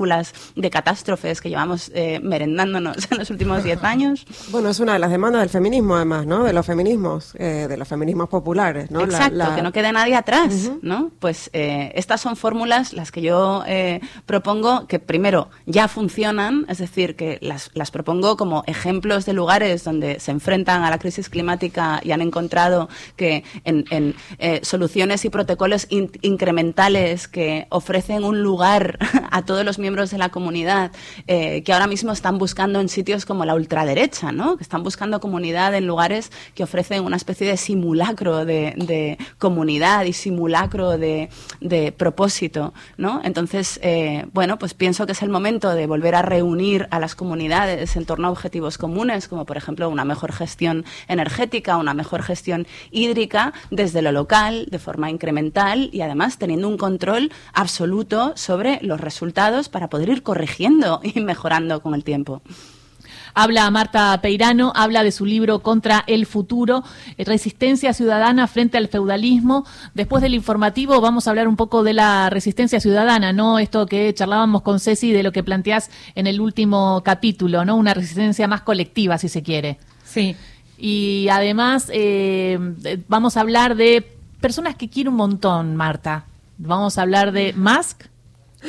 de 0.55 0.69
catástrofes 0.69 1.41
que 1.41 1.49
llevamos 1.49 1.91
merendándonos 2.21 2.97
en 3.11 3.17
los 3.17 3.29
últimos 3.29 3.63
10 3.63 3.83
años. 3.83 4.25
Bueno, 4.51 4.69
es 4.69 4.79
una 4.79 4.93
de 4.93 4.99
las 4.99 5.11
demandas 5.11 5.41
del 5.41 5.49
feminismo, 5.49 5.95
además, 5.95 6.25
¿no? 6.25 6.43
De 6.43 6.53
los 6.53 6.65
feminismos, 6.65 7.33
eh, 7.35 7.67
de 7.67 7.77
los 7.77 7.87
feminismos 7.87 8.29
populares, 8.29 8.91
¿no? 8.91 9.01
Exacto, 9.01 9.55
que 9.55 9.61
no 9.61 9.71
quede 9.71 9.91
nadie 9.91 10.15
atrás, 10.15 10.71
¿no? 10.81 11.11
Pues 11.19 11.49
eh, 11.53 11.91
estas 11.95 12.21
son 12.21 12.35
fórmulas 12.35 12.93
las 12.93 13.11
que 13.11 13.21
yo 13.21 13.63
eh, 13.67 14.01
propongo 14.25 14.87
que 14.87 14.99
primero 14.99 15.49
ya 15.65 15.87
funcionan, 15.87 16.65
es 16.69 16.77
decir, 16.77 17.15
que 17.15 17.39
las, 17.41 17.71
las 17.73 17.91
propongo 17.91 18.37
como 18.37 18.63
ejemplos 18.67 19.25
de 19.25 19.33
lugares 19.33 19.83
donde 19.83 20.19
se 20.19 20.31
enfrentan 20.31 20.83
a 20.83 20.89
la 20.89 20.99
crisis 20.99 21.29
climática 21.29 21.99
y 22.03 22.11
han 22.11 22.21
encontrado 22.21 22.89
que 23.15 23.43
en, 23.63 23.85
en 23.89 24.15
soluciones 24.63 25.25
y 25.25 25.29
protocolos 25.29 25.87
incrementales 25.89 27.27
que 27.27 27.67
ofrecen 27.69 28.23
un 28.23 28.41
lugar 28.41 28.97
a 29.31 29.43
todos 29.43 29.65
los 29.65 29.79
miembros 29.83 30.09
de 30.11 30.17
la 30.17 30.29
comunidad 30.29 30.91
que 31.27 31.73
ahora 31.73 31.87
mismo 31.87 32.11
están 32.11 32.37
buscando 32.37 32.79
en 32.79 32.87
sitios 32.87 33.25
como 33.25 33.43
la 33.45 33.53
ultraderecha, 33.53 34.31
¿no? 34.31 34.55
que 34.55 34.63
están 34.63 34.81
buscando 34.81 35.19
comunidad 35.19 35.75
en 35.75 35.85
lugares 35.85 36.31
que 36.55 36.63
ofrecen 36.63 37.03
una 37.03 37.17
especie 37.17 37.47
de 37.47 37.57
simulacro 37.57 38.45
de, 38.45 39.17
comunidad 39.37 40.05
y 40.05 40.13
simulacro 40.13 40.97
de, 40.97 41.29
propósito. 41.97 42.73
¿no? 42.97 43.21
Entonces, 43.23 43.79
eh, 43.83 44.25
bueno, 44.33 44.57
pues 44.57 44.73
pienso 44.73 45.05
que 45.05 45.11
es 45.11 45.21
el 45.21 45.29
momento 45.29 45.75
de 45.75 45.85
volver 45.85 46.15
a 46.15 46.21
reunir 46.21 46.87
a 46.91 46.99
las 46.99 47.15
comunidades 47.15 47.95
en 47.95 48.05
torno 48.05 48.27
a 48.27 48.31
objetivos 48.31 48.77
comunes, 48.77 49.27
como 49.27 49.45
por 49.45 49.57
ejemplo 49.57 49.89
una 49.89 50.05
mejor 50.05 50.31
gestión 50.31 50.85
energética, 51.07 51.77
una 51.77 51.93
mejor 51.93 52.23
gestión 52.23 52.65
hídrica 52.91 53.53
desde 53.69 54.01
lo 54.01 54.11
local, 54.11 54.67
de 54.71 54.79
forma 54.79 55.09
incremental 55.09 55.89
y 55.91 56.01
además 56.01 56.37
teniendo 56.37 56.67
un 56.67 56.77
control 56.77 57.31
absoluto 57.53 58.33
sobre 58.35 58.79
los 58.81 59.01
resultados 59.01 59.69
para 59.73 59.89
poder 59.89 60.07
ir 60.07 60.23
corrigiendo 60.23 61.01
y 61.03 61.19
mejorando 61.19 61.81
con 61.81 61.93
el 61.93 62.05
tiempo. 62.05 62.41
Habla 63.35 63.69
Marta 63.71 64.19
Peirano, 64.21 64.71
habla 64.75 65.03
de 65.03 65.11
su 65.11 65.25
libro 65.25 65.59
Contra 65.63 66.03
el 66.05 66.27
futuro, 66.27 66.83
eh, 67.17 67.25
Resistencia 67.25 67.91
Ciudadana 67.91 68.47
frente 68.47 68.77
al 68.77 68.87
feudalismo. 68.89 69.65
Después 69.95 70.21
del 70.21 70.35
informativo 70.35 71.01
vamos 71.01 71.25
a 71.25 71.31
hablar 71.31 71.47
un 71.47 71.55
poco 71.55 71.83
de 71.83 71.93
la 71.93 72.29
resistencia 72.29 72.79
ciudadana, 72.79 73.33
¿no? 73.33 73.57
Esto 73.57 73.87
que 73.87 74.13
charlábamos 74.13 74.61
con 74.61 74.79
Ceci 74.79 75.11
de 75.11 75.23
lo 75.23 75.31
que 75.31 75.43
planteás 75.43 75.89
en 76.13 76.27
el 76.27 76.39
último 76.39 77.01
capítulo, 77.03 77.65
¿no? 77.65 77.75
Una 77.75 77.95
resistencia 77.95 78.47
más 78.47 78.61
colectiva, 78.61 79.17
si 79.17 79.29
se 79.29 79.41
quiere. 79.41 79.79
Sí. 80.05 80.35
Y 80.77 81.27
además 81.31 81.89
eh, 81.91 82.59
vamos 83.07 83.35
a 83.35 83.41
hablar 83.41 83.75
de 83.75 84.15
personas 84.41 84.75
que 84.75 84.89
quiero 84.89 85.09
un 85.09 85.17
montón, 85.17 85.75
Marta. 85.75 86.25
Vamos 86.59 86.99
a 86.99 87.01
hablar 87.01 87.31
de 87.31 87.53
Musk 87.53 88.12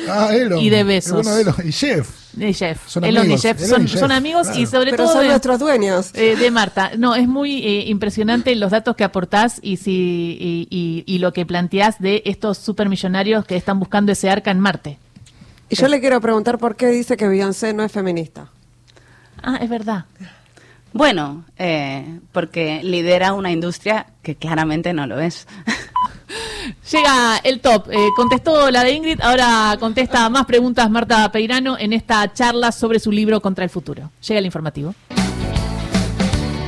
ah, 0.09 0.31
y 0.59 0.69
de 0.69 0.83
Besos. 0.83 1.25
y 1.63 1.71
Jeff. 1.71 2.09
De 2.33 2.53
Jeff. 2.53 2.81
Son 2.87 3.05
amigos, 3.05 3.27
y 3.27 3.37
Jeff 3.37 3.61
son, 3.61 4.11
amigos 4.11 4.57
y 4.57 4.65
sobre 4.65 4.91
todo 4.93 5.11
son 5.11 5.25
nuestros 5.27 5.59
dueños. 5.59 6.11
Eh, 6.13 6.35
de 6.35 6.51
Marta. 6.51 6.91
No, 6.97 7.15
es 7.15 7.27
muy 7.27 7.63
eh, 7.65 7.85
impresionante 7.87 8.53
los 8.55 8.71
datos 8.71 8.95
que 8.95 9.03
aportás 9.03 9.59
y, 9.61 9.77
si, 9.77 10.67
y, 10.69 11.17
lo 11.19 11.31
que 11.31 11.45
planteás 11.45 11.99
de 11.99 12.21
estos 12.25 12.57
supermillonarios 12.57 13.45
que 13.45 13.55
están 13.55 13.79
buscando 13.79 14.11
ese 14.11 14.29
arca 14.29 14.51
en 14.51 14.59
Marte. 14.59 14.97
Y 15.69 15.75
yo 15.75 15.87
le 15.87 15.99
quiero 15.99 16.19
preguntar 16.19 16.57
por 16.57 16.75
qué 16.75 16.87
dice 16.87 17.15
que 17.17 17.27
Beyoncé 17.27 17.73
no 17.73 17.83
es 17.83 17.91
feminista. 17.91 18.49
Ah, 19.41 19.57
es 19.61 19.69
verdad. 19.69 20.05
Bueno, 20.95 21.43
eh, 21.57 22.19
porque 22.31 22.81
lidera 22.81 23.33
una 23.33 23.51
industria 23.51 24.07
que 24.23 24.35
claramente 24.35 24.93
no 24.93 25.07
lo 25.07 25.19
es. 25.19 25.47
Llega 26.91 27.37
el 27.43 27.59
top. 27.59 27.89
Eh, 27.91 28.09
contestó 28.15 28.71
la 28.71 28.83
de 28.83 28.91
Ingrid, 28.91 29.21
ahora 29.21 29.77
contesta 29.79 30.29
más 30.29 30.45
preguntas 30.45 30.89
Marta 30.89 31.31
Peirano 31.31 31.77
en 31.77 31.93
esta 31.93 32.31
charla 32.33 32.71
sobre 32.71 32.99
su 32.99 33.11
libro 33.11 33.41
Contra 33.41 33.63
el 33.63 33.69
Futuro. 33.69 34.11
Llega 34.21 34.39
el 34.39 34.45
informativo. 34.45 34.93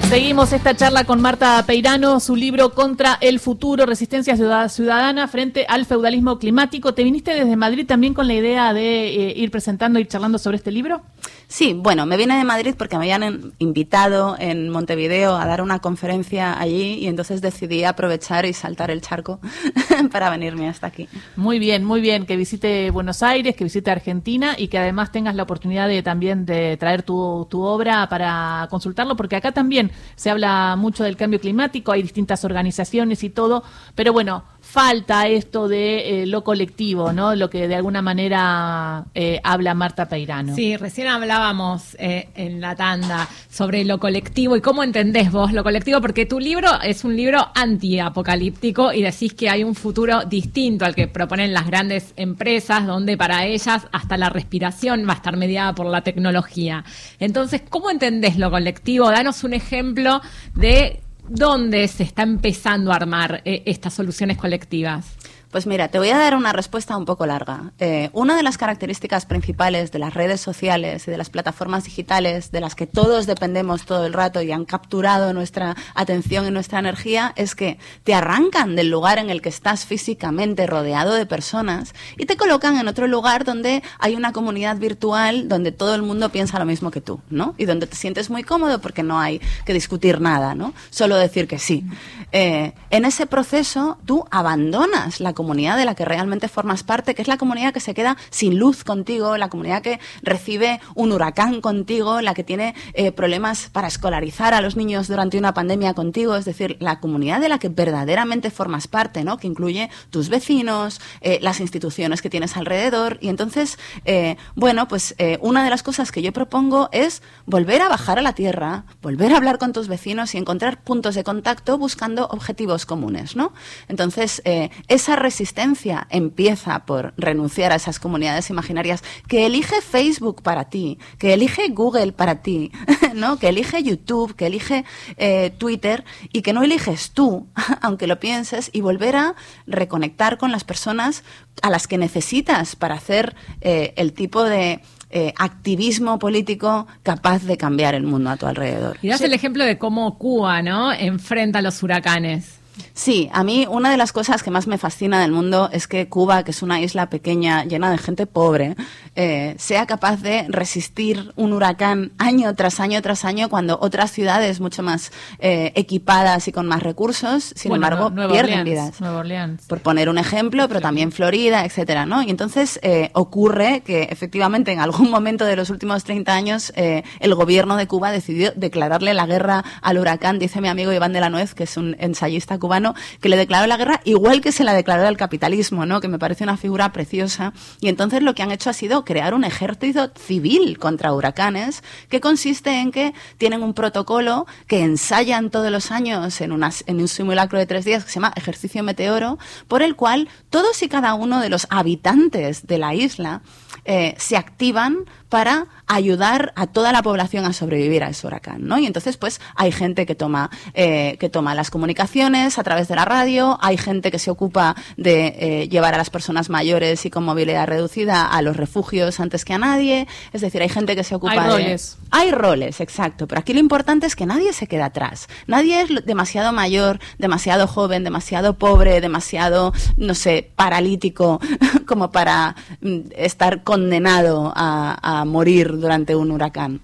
Seguimos 0.10 0.54
esta 0.54 0.74
charla 0.74 1.04
con 1.04 1.22
Marta 1.22 1.62
Peirano, 1.68 2.22
su 2.22 2.38
libro 2.38 2.74
Contra 2.74 3.18
el 3.20 3.42
Futuro, 3.42 3.86
Resistencia 3.86 4.38
Ciudadana 4.70 5.28
frente 5.28 5.66
al 5.68 5.86
feudalismo 5.86 6.40
climático. 6.40 6.94
¿Te 6.94 7.04
viniste 7.04 7.34
desde 7.34 7.58
Madrid 7.58 7.86
también 7.86 8.14
con 8.14 8.26
la 8.26 8.34
idea 8.34 8.74
de 8.74 9.08
eh, 9.08 9.34
ir 9.36 9.52
presentando, 9.52 10.00
ir 10.00 10.08
charlando 10.08 10.38
sobre 10.38 10.56
este 10.56 10.72
libro? 10.72 11.02
Sí, 11.50 11.74
bueno, 11.74 12.06
me 12.06 12.18
vine 12.18 12.38
de 12.38 12.44
Madrid 12.44 12.76
porque 12.78 12.98
me 12.98 13.04
habían 13.04 13.54
invitado 13.60 14.36
en 14.38 14.70
Montevideo 14.70 15.36
a 15.36 15.46
dar 15.46 15.62
una 15.62 15.80
conferencia 15.80 16.60
allí 16.60 16.96
y 16.96 17.08
entonces 17.08 17.42
decidí 17.42 17.86
aprovechar 17.86 18.46
y 18.46 18.52
saltar 18.52 18.92
el 18.92 19.02
charco 19.02 19.40
para 20.12 20.30
venirme 20.30 20.68
hasta 20.68 20.88
aquí. 20.88 21.08
Muy 21.38 21.58
bien, 21.58 21.86
muy 21.86 22.02
bien, 22.02 22.26
que 22.26 22.36
visite 22.36 22.92
Buenos 22.92 23.24
Aires, 23.24 23.56
que 23.56 23.64
visite 23.64 23.92
Argentina 23.92 24.56
y 24.58 24.68
que 24.68 24.78
además 24.78 25.12
tengas 25.12 25.36
la 25.36 25.44
oportunidad 25.44 25.88
de 25.88 26.04
también 26.04 26.46
de 26.46 26.76
traer 26.76 27.04
tu, 27.04 27.48
tu 27.50 27.62
obra 27.62 28.10
para 28.10 28.68
consultarlo, 28.70 29.16
porque 29.16 29.38
acá 29.38 29.54
también 29.54 29.92
se 30.16 30.30
habla 30.30 30.76
mucho 30.78 31.04
del 31.04 31.18
cambio 31.18 31.40
climático, 31.40 31.92
hay 31.92 32.02
distintas 32.02 32.44
organizaciones 32.46 33.24
y 33.24 33.30
todo, 33.30 33.64
pero 33.96 34.14
bueno, 34.14 34.44
falta 34.68 35.28
esto 35.28 35.70
de 35.70 36.24
eh, 36.24 36.26
lo 36.28 36.44
colectivo, 36.44 37.14
¿no? 37.14 37.34
Lo 37.36 37.50
que 37.50 37.70
de 37.70 37.76
alguna 37.76 38.02
manera 38.02 39.06
eh, 39.16 39.40
habla 39.42 39.74
Marta 39.74 40.10
Peirano. 40.10 40.54
Sí, 40.56 40.76
recién 40.76 41.08
hablábamos 41.08 41.96
eh, 42.00 42.28
en 42.36 42.60
la 42.60 42.76
tanda 42.76 43.30
sobre 43.50 43.86
lo 43.86 43.98
colectivo 43.98 44.58
y 44.58 44.62
cómo 44.62 44.84
entendés 44.84 45.32
vos 45.32 45.54
lo 45.54 45.64
colectivo, 45.64 46.02
porque 46.02 46.26
tu 46.26 46.40
libro 46.40 46.70
es 46.84 47.06
un 47.06 47.16
libro 47.16 47.48
antiapocalíptico 47.56 48.92
y 48.92 49.04
decís 49.04 49.34
que 49.34 49.50
hay 49.50 49.64
un 49.64 49.74
futuro 49.74 50.26
distinto 50.26 50.84
al 50.84 50.96
que 50.96 51.08
proponen 51.08 51.54
las 51.54 51.66
grandes 51.66 52.14
empresas, 52.18 52.86
donde 52.86 53.16
para 53.16 53.46
ellas 53.46 53.88
hasta 53.94 54.18
la 54.18 54.30
respiración 54.30 55.08
va 55.08 55.14
a 55.14 55.16
estar 55.16 55.38
mediada 55.38 55.74
por 55.74 55.86
la 55.86 56.02
tecnología. 56.02 56.84
Entonces, 57.20 57.62
¿cómo 57.70 57.90
entendés 57.90 58.38
lo 58.38 58.52
colectivo? 58.52 59.10
Danos 59.10 59.46
un 59.46 59.54
ejemplo 59.54 60.22
de 60.56 61.02
dónde 61.28 61.88
se 61.88 62.04
está 62.04 62.24
empezando 62.24 62.92
a 62.92 62.96
armar 62.96 63.42
eh, 63.46 63.64
estas 63.66 63.94
soluciones 63.94 64.38
colectivas. 64.38 65.17
Pues 65.52 65.66
mira, 65.66 65.88
te 65.88 65.98
voy 65.98 66.10
a 66.10 66.18
dar 66.18 66.36
una 66.36 66.52
respuesta 66.52 66.98
un 66.98 67.06
poco 67.06 67.26
larga. 67.26 67.72
Eh, 67.80 68.10
una 68.12 68.36
de 68.36 68.44
las 68.44 68.58
características 68.58 69.26
principales 69.26 69.94
de 69.94 70.00
las 70.00 70.14
redes 70.14 70.42
sociales 70.42 71.08
y 71.08 71.12
de 71.12 71.18
las 71.18 71.30
plataformas 71.30 71.86
digitales, 71.86 72.52
de 72.52 72.60
las 72.60 72.76
que 72.76 72.86
todos 72.86 73.28
dependemos 73.28 73.86
todo 73.86 74.06
el 74.06 74.12
rato 74.12 74.42
y 74.42 74.52
han 74.52 74.66
capturado 74.66 75.34
nuestra 75.34 75.78
atención 75.96 76.48
y 76.48 76.52
nuestra 76.52 76.80
energía, 76.80 77.32
es 77.38 77.56
que 77.56 77.80
te 78.04 78.14
arrancan 78.14 78.76
del 78.76 78.90
lugar 78.90 79.20
en 79.20 79.30
el 79.30 79.42
que 79.42 79.48
estás 79.48 79.86
físicamente 79.86 80.68
rodeado 80.68 81.14
de 81.14 81.26
personas 81.26 81.94
y 82.18 82.26
te 82.26 82.36
colocan 82.36 82.78
en 82.78 82.90
otro 82.90 83.08
lugar 83.08 83.46
donde 83.46 83.84
hay 84.00 84.16
una 84.16 84.34
comunidad 84.34 84.76
virtual 84.76 85.48
donde 85.48 85.72
todo 85.72 85.96
el 85.96 86.02
mundo 86.02 86.28
piensa 86.28 86.60
lo 86.60 86.66
mismo 86.66 86.92
que 86.92 87.00
tú, 87.00 87.22
¿no? 87.30 87.56
Y 87.58 87.64
donde 87.64 87.88
te 87.88 87.96
sientes 87.96 88.30
muy 88.30 88.44
cómodo 88.44 88.82
porque 88.82 89.02
no 89.02 89.18
hay 89.18 89.40
que 89.66 89.74
discutir 89.74 90.20
nada, 90.20 90.56
¿no? 90.56 90.74
Solo 90.90 91.16
decir 91.16 91.48
que 91.48 91.58
sí. 91.58 91.86
Eh, 92.34 92.74
en 92.90 93.06
ese 93.06 93.28
proceso 93.28 93.98
tú 94.06 94.26
abandonas 94.30 95.22
la 95.22 95.37
comunidad 95.38 95.78
de 95.78 95.86
la 95.86 95.94
que 95.94 96.04
realmente 96.04 96.48
formas 96.48 96.82
parte, 96.82 97.14
que 97.14 97.22
es 97.22 97.28
la 97.28 97.38
comunidad 97.38 97.72
que 97.72 97.80
se 97.80 97.94
queda 97.94 98.18
sin 98.32 98.58
luz 98.58 98.84
contigo, 98.84 99.38
la 99.38 99.50
comunidad 99.50 99.84
que 99.84 100.00
recibe 100.24 100.82
un 100.96 101.12
huracán 101.12 101.62
contigo, 101.62 102.22
la 102.22 102.34
que 102.34 102.44
tiene 102.44 102.74
eh, 102.94 103.12
problemas 103.12 103.70
para 103.72 103.88
escolarizar 103.88 104.56
a 104.56 104.62
los 104.62 104.76
niños 104.76 105.08
durante 105.08 105.38
una 105.38 105.54
pandemia 105.54 105.94
contigo, 105.94 106.36
es 106.36 106.46
decir, 106.46 106.76
la 106.80 107.00
comunidad 107.00 107.40
de 107.40 107.50
la 107.50 107.60
que 107.60 107.70
verdaderamente 107.70 108.50
formas 108.50 108.88
parte, 108.88 109.24
¿no? 109.24 109.38
Que 109.38 109.46
incluye 109.46 109.92
tus 110.10 110.30
vecinos, 110.30 111.00
eh, 111.22 111.38
las 111.44 111.60
instituciones 111.60 112.24
que 112.24 112.32
tienes 112.32 112.58
alrededor. 112.58 113.20
Y 113.22 113.30
entonces, 113.30 113.78
eh, 114.06 114.38
bueno, 114.56 114.88
pues 114.88 115.16
una 115.42 115.64
de 115.64 115.70
las 115.70 115.84
cosas 115.84 116.12
que 116.12 116.24
yo 116.24 116.34
propongo 116.34 116.90
es 116.92 117.22
volver 117.46 117.84
a 117.84 117.90
bajar 117.90 118.18
a 118.18 118.24
la 118.24 118.34
tierra, 118.34 118.86
volver 119.04 119.34
a 119.34 119.38
hablar 119.38 119.60
con 119.60 119.72
tus 119.72 119.88
vecinos 119.88 120.34
y 120.34 120.40
encontrar 120.40 120.82
puntos 120.82 121.14
de 121.14 121.24
contacto 121.24 121.78
buscando 121.78 122.26
objetivos 122.28 122.88
comunes, 122.88 123.36
¿no? 123.36 123.54
Entonces, 123.88 124.42
esa 124.88 125.16
resistencia 125.28 126.08
empieza 126.10 126.86
por 126.86 127.14
renunciar 127.18 127.74
a 127.74 127.76
esas 127.76 128.00
comunidades 128.00 128.50
imaginarias 128.50 129.04
que 129.28 129.46
elige 129.46 129.82
Facebook 129.82 130.42
para 130.42 130.70
ti, 130.70 131.00
que 131.20 131.34
elige 131.34 131.68
Google 131.68 132.14
para 132.14 132.42
ti, 132.42 132.72
¿no? 133.14 133.38
Que 133.38 133.50
elige 133.50 133.84
YouTube, 133.84 134.36
que 134.36 134.48
elige 134.48 134.86
eh, 135.18 135.52
Twitter 135.58 136.06
y 136.32 136.44
que 136.44 136.54
no 136.54 136.64
eliges 136.64 137.12
tú, 137.12 137.48
aunque 137.82 138.08
lo 138.08 138.22
pienses, 138.22 138.70
y 138.72 138.80
volver 138.80 139.18
a 139.18 139.36
reconectar 139.66 140.38
con 140.38 140.54
las 140.54 140.64
personas 140.64 141.26
a 141.62 141.70
las 141.70 141.88
que 141.88 141.98
necesitas 141.98 142.78
para 142.78 142.96
hacer 142.96 143.36
eh, 143.60 143.94
el 143.98 144.14
tipo 144.14 144.44
de 144.46 144.80
eh, 145.10 145.34
activismo 145.38 146.20
político 146.20 146.88
capaz 147.04 147.44
de 147.44 147.58
cambiar 147.58 147.96
el 147.96 148.04
mundo 148.04 148.30
a 148.30 148.38
tu 148.38 148.46
alrededor. 148.46 148.98
Y 149.02 149.10
das 149.10 149.22
el 149.22 149.34
ejemplo 149.34 149.66
de 149.66 149.78
cómo 149.78 150.18
Cuba, 150.18 150.62
¿no? 150.62 150.94
Enfrenta 150.94 151.60
a 151.60 151.62
los 151.62 151.84
huracanes. 151.84 152.57
Sí, 152.94 153.30
a 153.32 153.44
mí 153.44 153.68
una 153.70 153.92
de 153.92 153.98
las 153.98 154.12
cosas 154.12 154.44
que 154.44 154.52
más 154.52 154.68
me 154.68 154.78
fascina 154.78 155.22
del 155.22 155.32
mundo 155.32 155.70
es 155.72 155.88
que 155.88 156.08
Cuba, 156.08 156.44
que 156.44 156.52
es 156.52 156.62
una 156.62 156.82
isla 156.82 157.10
pequeña 157.10 157.64
llena 157.66 157.92
de 157.92 157.98
gente 157.98 158.26
pobre, 158.26 158.76
eh, 159.20 159.56
sea 159.58 159.88
capaz 159.88 160.22
de 160.22 160.46
resistir 160.48 161.34
un 161.36 161.52
huracán 161.52 162.12
año 162.20 162.54
tras 162.54 162.80
año 162.80 163.02
tras 163.02 163.26
año 163.26 163.50
cuando 163.50 163.80
otras 163.82 164.12
ciudades 164.12 164.60
mucho 164.60 164.84
más 164.84 165.12
eh, 165.40 165.72
equipadas 165.74 166.48
y 166.48 166.52
con 166.52 166.68
más 166.68 166.84
recursos, 166.84 167.52
sin 167.56 167.72
Bueno, 167.72 167.88
embargo, 167.88 168.10
Nueva 168.12 168.32
pierden 168.32 168.60
Orleans, 168.60 168.70
vidas. 168.70 169.02
Nueva 169.02 169.18
Orleans. 169.18 169.66
Por 169.66 169.80
poner 169.80 170.10
un 170.10 170.20
ejemplo, 170.20 170.68
pero 170.68 170.82
también 170.82 171.12
Florida, 171.12 171.66
etcétera, 171.66 172.06
¿no? 172.06 172.22
Y 172.22 172.30
entonces 172.30 172.80
eh, 172.84 173.10
ocurre 173.14 173.82
que 173.84 174.04
efectivamente 174.04 174.72
en 174.72 174.82
algún 174.82 175.10
momento 175.18 175.46
de 175.46 175.56
los 175.56 175.72
últimos 175.72 176.04
30 176.04 176.34
años 176.34 176.72
el 176.76 177.34
gobierno 177.34 177.76
de 177.76 177.88
Cuba 177.88 178.12
decidió 178.12 178.52
declararle 178.56 179.16
la 179.16 179.26
guerra 179.26 179.64
al 179.82 179.98
huracán, 179.98 180.38
dice 180.38 180.62
mi 180.62 180.68
amigo 180.68 180.94
Iván 180.94 181.12
de 181.12 181.22
la 181.22 181.32
Nuez, 181.32 181.56
que 181.56 181.64
es 181.64 181.76
un 181.76 181.96
ensayista 182.00 182.60
cubano, 182.60 182.94
que 183.20 183.30
le 183.30 183.38
declaró 183.38 183.66
la 183.66 183.78
guerra 183.78 184.00
igual 184.04 184.42
que 184.42 184.52
se 184.52 184.64
la 184.64 184.74
declaró 184.74 185.08
al 185.08 185.18
capitalismo, 185.18 185.88
¿no? 185.88 186.02
Que 186.02 186.08
me 186.08 186.20
parece 186.20 186.44
una 186.44 186.58
figura 186.58 186.92
preciosa. 186.92 187.54
Y 187.82 187.90
entonces 187.90 188.22
lo 188.22 188.36
que 188.36 188.44
han 188.44 188.52
hecho 188.52 188.70
ha 188.70 188.74
sido 188.74 189.04
crear 189.08 189.34
un 189.34 189.46
ejército 189.46 190.12
civil 190.20 190.78
contra 190.78 191.14
huracanes, 191.14 191.82
que 192.10 192.20
consiste 192.20 192.82
en 192.82 192.92
que 192.92 193.14
tienen 193.38 193.64
un 193.64 193.74
protocolo 193.74 194.46
que 194.68 194.84
ensayan 194.84 195.50
todos 195.50 195.72
los 195.72 195.92
años 195.92 196.42
en, 196.42 196.52
unas, 196.52 196.84
en 196.88 197.00
un 197.00 197.08
simulacro 197.08 197.58
de 197.58 197.66
tres 197.66 197.86
días 197.86 198.04
que 198.04 198.10
se 198.10 198.16
llama 198.16 198.34
Ejercicio 198.36 198.84
Meteoro, 198.84 199.40
por 199.70 199.82
el 199.82 199.96
cual 199.96 200.28
todos 200.50 200.84
y 200.84 200.90
cada 200.90 201.14
uno 201.14 201.40
de 201.40 201.50
los 201.50 201.68
habitantes 201.70 202.68
de 202.68 202.78
la 202.80 202.94
isla 202.94 203.42
eh, 203.86 204.16
se 204.18 204.36
activan 204.36 205.06
para 205.30 205.68
ayudar 205.88 206.54
a 206.56 206.68
toda 206.68 206.92
la 206.92 207.02
población 207.02 207.46
a 207.46 207.54
sobrevivir 207.54 208.04
a 208.04 208.10
ese 208.10 208.28
huracán, 208.28 208.68
¿no? 208.68 208.78
Y 208.78 208.86
entonces, 208.86 209.18
pues, 209.18 209.40
hay 209.56 209.72
gente 209.72 210.06
que 210.06 210.16
toma, 210.16 210.50
eh, 210.74 211.18
que 211.20 211.30
toma 211.30 211.56
las 211.56 211.72
comunicaciones 211.72 212.60
a 212.60 212.64
través 212.64 212.88
de 212.88 212.96
la 212.96 213.06
radio, 213.06 213.58
hay 213.62 213.78
gente 213.78 214.12
que 214.12 214.20
se 214.20 214.30
ocupa 214.30 214.76
de 214.98 215.36
eh, 215.40 215.70
llevar 215.70 215.94
a 215.94 215.98
las 215.98 216.10
personas 216.10 216.50
mayores 216.50 217.06
y 217.06 217.10
con 217.10 217.24
movilidad 217.24 217.68
reducida 217.68 218.26
a 218.28 218.42
los 218.42 218.58
refugios 218.58 219.20
antes 219.20 219.46
que 219.46 219.54
a 219.54 219.58
nadie, 219.58 220.08
es 220.34 220.42
decir, 220.42 220.62
hay 220.62 220.70
gente 220.70 220.96
que 220.96 221.04
se 221.04 221.16
ocupa 221.16 221.34
Hay 221.34 221.40
de... 221.40 221.48
roles. 221.48 221.98
Hay 222.12 222.32
roles, 222.32 222.82
exacto, 222.82 223.28
pero 223.28 223.40
aquí 223.40 223.54
lo 223.54 223.60
importante 223.60 224.08
es 224.08 224.16
que 224.16 224.26
nadie 224.26 224.54
se 224.54 224.68
queda 224.68 224.86
atrás. 224.86 225.28
Nadie 225.46 225.82
es 225.82 226.06
demasiado 226.06 226.52
mayor, 226.52 227.00
demasiado 227.18 227.68
joven, 227.68 228.04
demasiado 228.04 228.58
pobre, 228.58 229.00
demasiado, 229.02 229.74
no 229.96 230.16
sé, 230.16 230.52
paralítico, 230.56 231.40
como 231.86 232.12
para 232.12 232.56
mm, 232.82 233.00
estar 233.16 233.64
condenado 233.64 234.54
a, 234.56 234.98
a 235.17 235.17
morir 235.26 235.78
durante 235.78 236.16
un 236.16 236.32
huracán. 236.32 236.82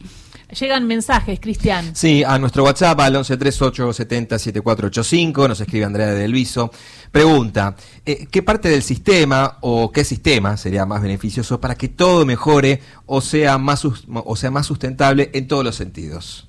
Llegan 0.59 0.85
mensajes, 0.85 1.39
Cristian. 1.39 1.95
Sí, 1.95 2.23
a 2.23 2.37
nuestro 2.37 2.63
WhatsApp 2.63 2.99
al 2.99 3.15
1138707485 3.15 5.47
nos 5.47 5.59
escribe 5.59 5.85
Andrea 5.85 6.13
de 6.13 6.27
Luiso. 6.27 6.69
Pregunta, 7.11 7.75
eh, 8.05 8.27
¿qué 8.29 8.43
parte 8.43 8.69
del 8.69 8.83
sistema 8.83 9.57
o 9.61 9.91
qué 9.91 10.03
sistema 10.03 10.55
sería 10.57 10.85
más 10.85 11.01
beneficioso 11.01 11.59
para 11.59 11.73
que 11.75 11.87
todo 11.87 12.23
mejore 12.25 12.81
o 13.07 13.21
sea 13.21 13.57
más, 13.57 13.83
o 13.85 14.35
sea 14.35 14.51
más 14.51 14.67
sustentable 14.67 15.31
en 15.33 15.47
todos 15.47 15.63
los 15.63 15.75
sentidos? 15.75 16.47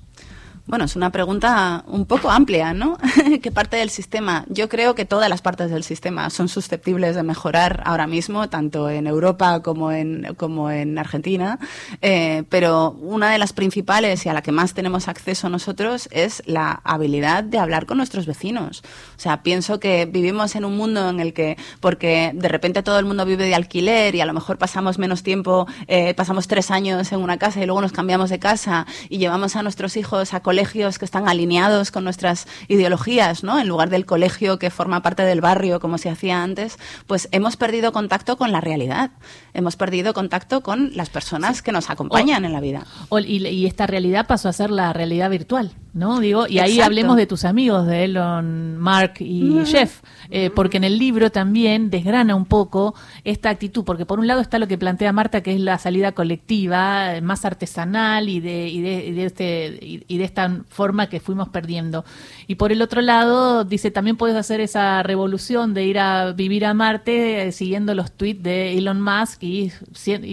Bueno, 0.67 0.85
es 0.85 0.95
una 0.95 1.11
pregunta 1.11 1.83
un 1.85 2.07
poco 2.07 2.31
amplia, 2.31 2.73
¿no? 2.73 2.97
¿Qué 3.43 3.51
parte 3.51 3.77
del 3.77 3.91
sistema? 3.91 4.45
Yo 4.49 4.67
creo 4.67 4.95
que 4.95 5.05
todas 5.05 5.29
las 5.29 5.43
partes 5.43 5.69
del 5.69 5.83
sistema 5.83 6.31
son 6.31 6.49
susceptibles 6.49 7.15
de 7.15 7.21
mejorar 7.21 7.83
ahora 7.85 8.07
mismo, 8.07 8.49
tanto 8.49 8.89
en 8.89 9.05
Europa 9.05 9.61
como 9.61 9.91
en, 9.91 10.33
como 10.37 10.71
en 10.71 10.97
Argentina. 10.97 11.59
Eh, 12.01 12.45
pero 12.49 12.97
una 12.99 13.29
de 13.29 13.37
las 13.37 13.53
principales 13.53 14.25
y 14.25 14.29
a 14.29 14.33
la 14.33 14.41
que 14.41 14.51
más 14.51 14.73
tenemos 14.73 15.07
acceso 15.07 15.49
nosotros 15.49 16.09
es 16.11 16.41
la 16.47 16.81
habilidad 16.83 17.43
de 17.43 17.59
hablar 17.59 17.85
con 17.85 17.97
nuestros 17.97 18.25
vecinos. 18.25 18.81
O 19.17 19.19
sea, 19.19 19.43
pienso 19.43 19.79
que 19.79 20.07
vivimos 20.07 20.55
en 20.55 20.65
un 20.65 20.75
mundo 20.75 21.11
en 21.11 21.19
el 21.19 21.33
que, 21.33 21.57
porque 21.79 22.31
de 22.33 22.47
repente 22.47 22.81
todo 22.81 22.97
el 22.97 23.05
mundo 23.05 23.23
vive 23.23 23.45
de 23.45 23.53
alquiler 23.53 24.15
y 24.15 24.21
a 24.21 24.25
lo 24.25 24.33
mejor 24.33 24.57
pasamos 24.57 24.97
menos 24.97 25.21
tiempo, 25.21 25.67
eh, 25.85 26.15
pasamos 26.15 26.47
tres 26.47 26.71
años 26.71 27.11
en 27.11 27.19
una 27.19 27.37
casa 27.37 27.61
y 27.61 27.67
luego 27.67 27.81
nos 27.81 27.91
cambiamos 27.91 28.31
de 28.31 28.39
casa 28.39 28.87
y 29.09 29.19
llevamos 29.19 29.55
a 29.55 29.61
nuestros 29.61 29.95
hijos 29.95 30.33
a 30.33 30.39
colegios 30.39 30.54
que 30.55 31.05
están 31.05 31.27
alineados 31.27 31.91
con 31.91 32.03
nuestras 32.03 32.47
ideologías, 32.67 33.43
¿no? 33.43 33.59
En 33.59 33.67
lugar 33.67 33.89
del 33.89 34.05
colegio 34.05 34.57
que 34.59 34.69
forma 34.69 35.01
parte 35.01 35.23
del 35.23 35.41
barrio 35.41 35.79
como 35.79 35.97
se 35.97 36.09
hacía 36.09 36.41
antes, 36.43 36.77
pues 37.07 37.27
hemos 37.31 37.57
perdido 37.57 37.91
contacto 37.91 38.37
con 38.37 38.51
la 38.51 38.61
realidad. 38.61 39.11
Hemos 39.53 39.75
perdido 39.75 40.13
contacto 40.13 40.61
con 40.61 40.91
las 40.95 41.09
personas 41.09 41.61
que 41.61 41.71
nos 41.71 41.89
acompañan 41.89 42.45
en 42.45 42.53
la 42.53 42.59
vida. 42.61 42.85
O- 43.09 43.19
y, 43.19 43.45
y 43.47 43.65
esta 43.65 43.87
realidad 43.87 44.27
pasó 44.27 44.49
a 44.49 44.53
ser 44.53 44.69
la 44.71 44.93
realidad 44.93 45.29
virtual. 45.29 45.71
¿no? 45.93 46.19
Digo, 46.19 46.45
y 46.45 46.59
ahí 46.59 46.71
Exacto. 46.71 46.85
hablemos 46.87 47.15
de 47.15 47.25
tus 47.25 47.45
amigos, 47.45 47.87
de 47.87 48.03
Elon, 48.03 48.77
Mark 48.77 49.13
y 49.19 49.61
Jeff, 49.65 50.01
eh, 50.29 50.49
porque 50.53 50.75
en 50.75 50.83
el 50.83 50.99
libro 50.99 51.31
también 51.31 51.89
desgrana 51.89 52.35
un 52.35 52.43
poco 52.45 52.95
esta 53.23 53.49
actitud, 53.49 53.85
porque 53.85 54.05
por 54.05 54.19
un 54.19 54.27
lado 54.27 54.41
está 54.41 54.59
lo 54.59 54.67
que 54.67 54.77
plantea 54.77 55.13
Marta, 55.13 55.41
que 55.41 55.53
es 55.53 55.59
la 55.61 55.77
salida 55.79 56.11
colectiva, 56.11 57.15
eh, 57.15 57.21
más 57.21 57.45
artesanal 57.45 58.27
y 58.27 58.41
de, 58.41 58.67
y 58.67 58.81
de, 58.81 59.05
y 59.05 59.11
de 59.13 59.25
este, 59.25 59.79
y 60.05 60.17
de 60.17 60.23
esta 60.25 60.44
forma 60.69 61.07
que 61.09 61.19
fuimos 61.19 61.49
perdiendo. 61.49 62.05
Y 62.47 62.55
por 62.55 62.71
el 62.71 62.81
otro 62.81 63.01
lado, 63.01 63.63
dice, 63.63 63.91
también 63.91 64.17
puedes 64.17 64.35
hacer 64.35 64.61
esa 64.61 65.03
revolución 65.03 65.73
de 65.73 65.85
ir 65.85 65.99
a 65.99 66.31
vivir 66.31 66.65
a 66.65 66.73
Marte 66.73 67.47
eh, 67.47 67.51
siguiendo 67.51 67.95
los 67.95 68.11
tweets 68.11 68.43
de 68.43 68.77
Elon 68.77 69.01
Musk 69.01 69.43
y, 69.43 69.71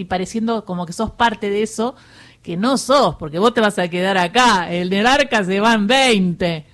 pareciendo 0.07 0.65
como 0.65 0.85
que 0.85 0.93
sos 0.93 1.11
parte 1.11 1.49
de 1.49 1.63
eso 1.63 1.95
que 2.41 2.57
no 2.57 2.77
sos, 2.77 3.15
porque 3.15 3.39
vos 3.39 3.53
te 3.53 3.61
vas 3.61 3.79
a 3.79 3.87
quedar 3.87 4.17
acá. 4.17 4.69
El 4.69 4.89
del 4.89 5.07
arca 5.07 5.43
se 5.45 5.59
van 5.61 5.87
20. 5.87 6.65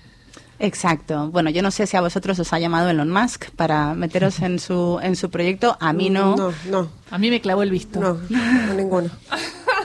Exacto. 0.59 1.29
Bueno, 1.29 1.49
yo 1.49 1.61
no 1.61 1.71
sé 1.71 1.87
si 1.87 1.95
a 1.95 2.01
vosotros 2.01 2.37
os 2.39 2.51
ha 2.53 2.59
llamado 2.59 2.89
Elon 2.89 3.09
Musk 3.09 3.51
para 3.51 3.93
meteros 3.93 4.39
en 4.39 4.59
su, 4.59 4.99
en 5.01 5.15
su 5.15 5.29
proyecto. 5.29 5.77
A 5.79 5.93
mí 5.93 6.09
no. 6.09 6.35
No, 6.35 6.53
no, 6.69 6.89
A 7.11 7.17
mí 7.17 7.29
me 7.29 7.39
clavó 7.39 7.63
el 7.63 7.69
visto. 7.69 7.99
no, 7.99 8.17
no 8.29 8.73
ninguno. 8.73 9.09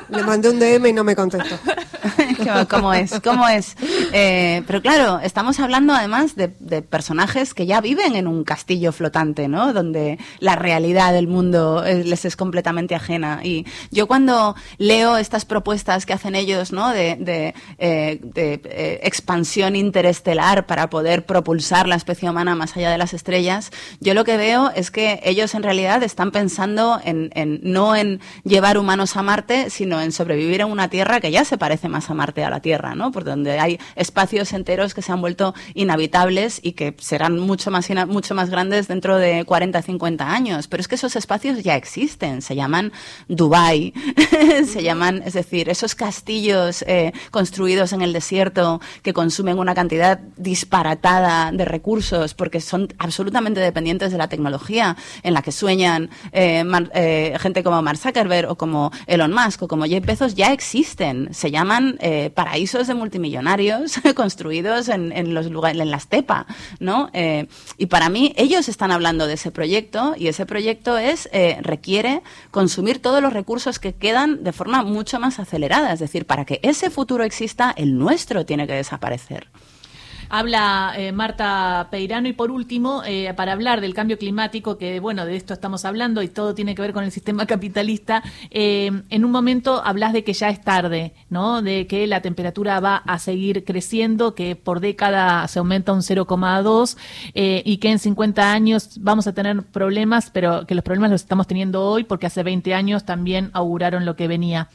Le 0.09 0.23
mandé 0.23 0.51
un 0.51 0.59
DM 0.59 0.87
y 0.87 0.93
no 0.93 1.05
me 1.05 1.17
contestó. 1.17 1.57
¿Cómo 2.71 2.93
es? 2.93 3.21
¿Cómo 3.21 3.49
es? 3.49 3.77
Eh, 4.13 4.63
pero 4.67 4.83
claro, 4.83 5.21
estamos 5.23 5.59
hablando 5.61 5.93
además 5.95 6.37
de, 6.37 6.49
personajes 6.83 7.55
que 7.55 7.67
ya 7.67 7.81
viven 7.81 8.15
en 8.17 8.27
un 8.27 8.45
castillo 8.45 8.93
flotante, 8.93 9.49
¿no? 9.49 9.73
Donde 9.73 10.19
la 10.41 10.57
realidad 10.57 11.13
del 11.13 11.27
mundo 11.29 11.85
eh, 11.85 12.05
les 12.05 12.25
es 12.25 12.37
completamente 12.37 12.95
ajena. 12.95 13.41
Y 13.43 13.67
yo 13.91 14.07
cuando 14.07 14.55
leo 14.79 15.17
estas 15.17 15.45
propuestas 15.45 16.07
que 16.07 16.13
hacen 16.13 16.35
ellos, 16.35 16.73
¿no? 16.73 16.91
De, 16.91 17.55
eh, 17.79 19.01
expansión 19.03 19.77
interestelar 19.77 20.67
para 20.67 20.91
poder 20.91 21.25
propulsar 21.27 21.89
la 21.89 21.95
especie 21.97 22.29
humana 22.29 22.55
más 22.55 22.77
allá 22.77 22.91
de 22.91 22.99
las 22.99 23.15
estrellas, 23.15 23.71
yo 24.01 24.15
lo 24.15 24.25
que 24.25 24.37
veo 24.37 24.71
es 24.75 24.91
que 24.91 25.21
ellos 25.25 25.55
en 25.55 25.63
realidad 25.63 26.03
están 26.03 26.31
pensando 26.31 27.01
en, 27.05 27.31
en- 27.35 27.61
no 27.63 27.97
en 27.97 28.21
llevar 28.45 28.79
humanos 28.79 29.17
a 29.17 29.23
Marte, 29.23 29.71
sino 29.71 30.01
en 30.01 30.13
sobrevivir 30.13 30.61
en 30.61 30.71
una 30.71 30.89
Tierra 30.89 31.21
que 31.21 31.31
ya 31.31 31.45
se 31.45 31.59
parece 31.59 31.89
más 31.95 32.11
a 32.11 32.15
Marte 32.15 32.43
a 32.43 32.51
la 32.51 32.61
Tierra, 32.61 32.97
¿no? 32.97 33.13
Por 33.13 33.23
donde 33.23 33.61
hay 33.61 33.79
espacios 33.95 34.53
enteros 34.53 34.95
que 34.95 35.01
se 35.01 35.13
han 35.13 35.21
vuelto 35.21 35.55
inhabitables 35.75 36.59
y 36.61 36.73
que 36.73 36.97
serán 36.99 37.39
mucho 37.39 37.71
más, 37.71 37.89
mucho 38.09 38.35
más 38.35 38.51
grandes 38.51 38.89
dentro 38.89 39.17
de 39.17 39.45
40, 39.45 39.81
50 39.81 40.29
años. 40.29 40.67
Pero 40.67 40.81
es 40.81 40.89
que 40.89 40.97
esos 40.97 41.15
espacios 41.15 41.63
ya 41.63 41.77
existen, 41.77 42.43
se 42.43 42.57
llaman 42.57 42.93
Dubai, 43.29 43.95
se 44.67 44.83
llaman, 44.83 45.23
es 45.25 45.35
decir, 45.35 45.69
esos 45.69 45.95
castillos 45.95 46.83
eh, 46.89 47.13
construidos 47.31 47.93
en 47.93 48.03
el 48.03 48.13
desierto 48.13 48.81
que 49.03 49.13
consumen 49.13 49.61
una 49.61 49.75
cantidad 49.75 50.19
disparatada 50.37 51.53
de 51.53 51.65
recursos 51.65 52.35
porque 52.35 52.61
son 52.61 52.89
absolutamente 52.99 53.61
dependientes 53.61 54.11
de 54.11 54.19
la 54.19 54.29
tecnología 54.29 54.97
en 55.23 55.35
la 55.35 55.43
que 55.43 55.53
sueñan 55.53 56.11
eh, 56.33 56.65
eh, 56.95 57.37
gente 57.39 57.63
como 57.63 57.81
Mark 57.83 57.99
Zuckerberg 57.99 58.51
o 58.51 58.57
como 58.57 58.91
Elon 59.07 59.33
Musk 59.33 59.63
o 59.63 59.69
como 59.69 59.85
Jeff 59.85 60.05
Bezos 60.05 60.35
ya 60.35 60.53
existen. 60.53 61.29
Se 61.33 61.51
llaman 61.51 61.84
eh, 62.01 62.31
paraísos 62.31 62.87
de 62.87 62.95
multimillonarios 62.95 64.01
construidos 64.15 64.89
en, 64.89 65.13
en 65.13 65.35
los 65.35 65.51
lugares, 65.51 65.81
en 65.81 65.91
la 65.91 65.97
estepa, 65.97 66.47
¿no? 66.81 67.11
Eh, 67.13 67.47
y 67.79 67.87
para 67.87 68.09
mí 68.09 68.35
ellos 68.37 68.69
están 68.69 68.91
hablando 68.91 69.27
de 69.27 69.35
ese 69.35 69.51
proyecto 69.51 70.15
y 70.17 70.29
ese 70.29 70.47
proyecto 70.47 70.99
es 70.99 71.29
eh, 71.33 71.59
requiere 71.61 72.23
consumir 72.51 73.01
todos 73.01 73.23
los 73.23 73.33
recursos 73.33 73.79
que 73.79 73.95
quedan 73.95 74.45
de 74.45 74.53
forma 74.53 74.83
mucho 74.83 75.19
más 75.21 75.39
acelerada. 75.39 75.93
Es 75.93 76.01
decir, 76.01 76.27
para 76.27 76.45
que 76.45 76.61
ese 76.63 76.91
futuro 76.91 77.25
exista, 77.25 77.73
el 77.77 77.99
nuestro 77.99 78.45
tiene 78.45 78.67
que 78.67 78.75
desaparecer. 78.75 79.49
Habla 80.29 80.95
eh, 80.97 81.13
Marta 81.13 81.89
Peirano 81.91 82.29
y 82.29 82.33
por 82.33 82.51
último, 82.51 83.03
eh, 83.05 83.33
para 83.37 83.53
hablar 83.53 83.81
del 83.81 83.95
cambio 83.95 84.19
climático, 84.19 84.79
que 84.79 85.01
bueno, 85.01 85.27
de 85.27 85.37
esto 85.37 85.55
estamos 85.55 85.85
hablando 85.85 86.23
y 86.23 86.29
todo 86.29 86.55
tiene 86.55 86.75
que 86.75 86.83
ver 86.83 86.93
con 86.93 87.05
el 87.05 87.13
sistema 87.13 87.47
capitalista, 87.55 88.23
eh, 88.51 88.91
en 89.11 89.25
un 89.25 89.31
momento 89.31 89.83
hablas 89.85 90.13
de 90.13 90.25
que 90.25 90.33
ya 90.33 90.49
es 90.49 90.61
tarde, 90.61 91.13
¿no? 91.31 91.63
De 91.63 91.87
que 91.87 92.07
la 92.07 92.21
temperatura 92.21 92.81
va 92.81 92.97
a 92.97 93.19
seguir 93.19 93.65
creciendo, 93.65 94.35
que 94.35 94.57
por 94.57 94.81
década 94.81 95.47
se 95.49 95.59
aumenta 95.59 95.93
un 95.93 96.01
0,2 96.01 96.97
eh, 97.35 97.63
y 97.65 97.79
que 97.79 97.91
en 97.91 97.99
50 97.99 98.53
años 98.53 98.99
vamos 99.01 99.27
a 99.27 99.33
tener 99.33 99.63
problemas, 99.63 100.31
pero 100.31 100.67
que 100.67 100.75
los 100.75 100.85
problemas 100.85 101.11
los 101.11 101.23
estamos 101.23 101.47
teniendo 101.47 101.85
hoy 101.85 102.05
porque 102.05 102.27
hace 102.27 102.43
20 102.43 102.75
años 102.75 103.05
también 103.05 103.51
auguraron 103.53 104.05
lo 104.05 104.17
que 104.17 104.29
venía. 104.29 104.69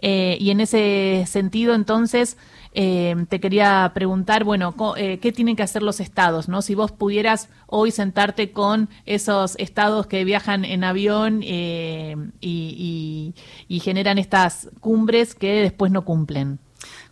Eh, 0.00 0.36
y 0.40 0.50
en 0.50 0.60
ese 0.60 1.24
sentido, 1.26 1.74
entonces, 1.74 2.36
eh, 2.80 3.16
te 3.28 3.40
quería 3.40 3.90
preguntar, 3.92 4.44
bueno, 4.44 4.72
eh, 4.96 5.18
¿qué 5.18 5.32
tienen 5.32 5.56
que 5.56 5.64
hacer 5.64 5.82
los 5.82 5.98
estados? 5.98 6.48
¿no? 6.48 6.62
Si 6.62 6.76
vos 6.76 6.92
pudieras 6.92 7.48
hoy 7.66 7.90
sentarte 7.90 8.52
con 8.52 8.88
esos 9.04 9.56
estados 9.58 10.06
que 10.06 10.22
viajan 10.22 10.64
en 10.64 10.84
avión 10.84 11.40
eh, 11.42 12.14
y, 12.40 13.34
y- 13.68 13.74
y 13.76 13.80
generan 13.80 14.16
estas 14.18 14.68
cumbres 14.78 15.34
que 15.34 15.60
después 15.62 15.90
no 15.90 16.04
cumplen. 16.04 16.60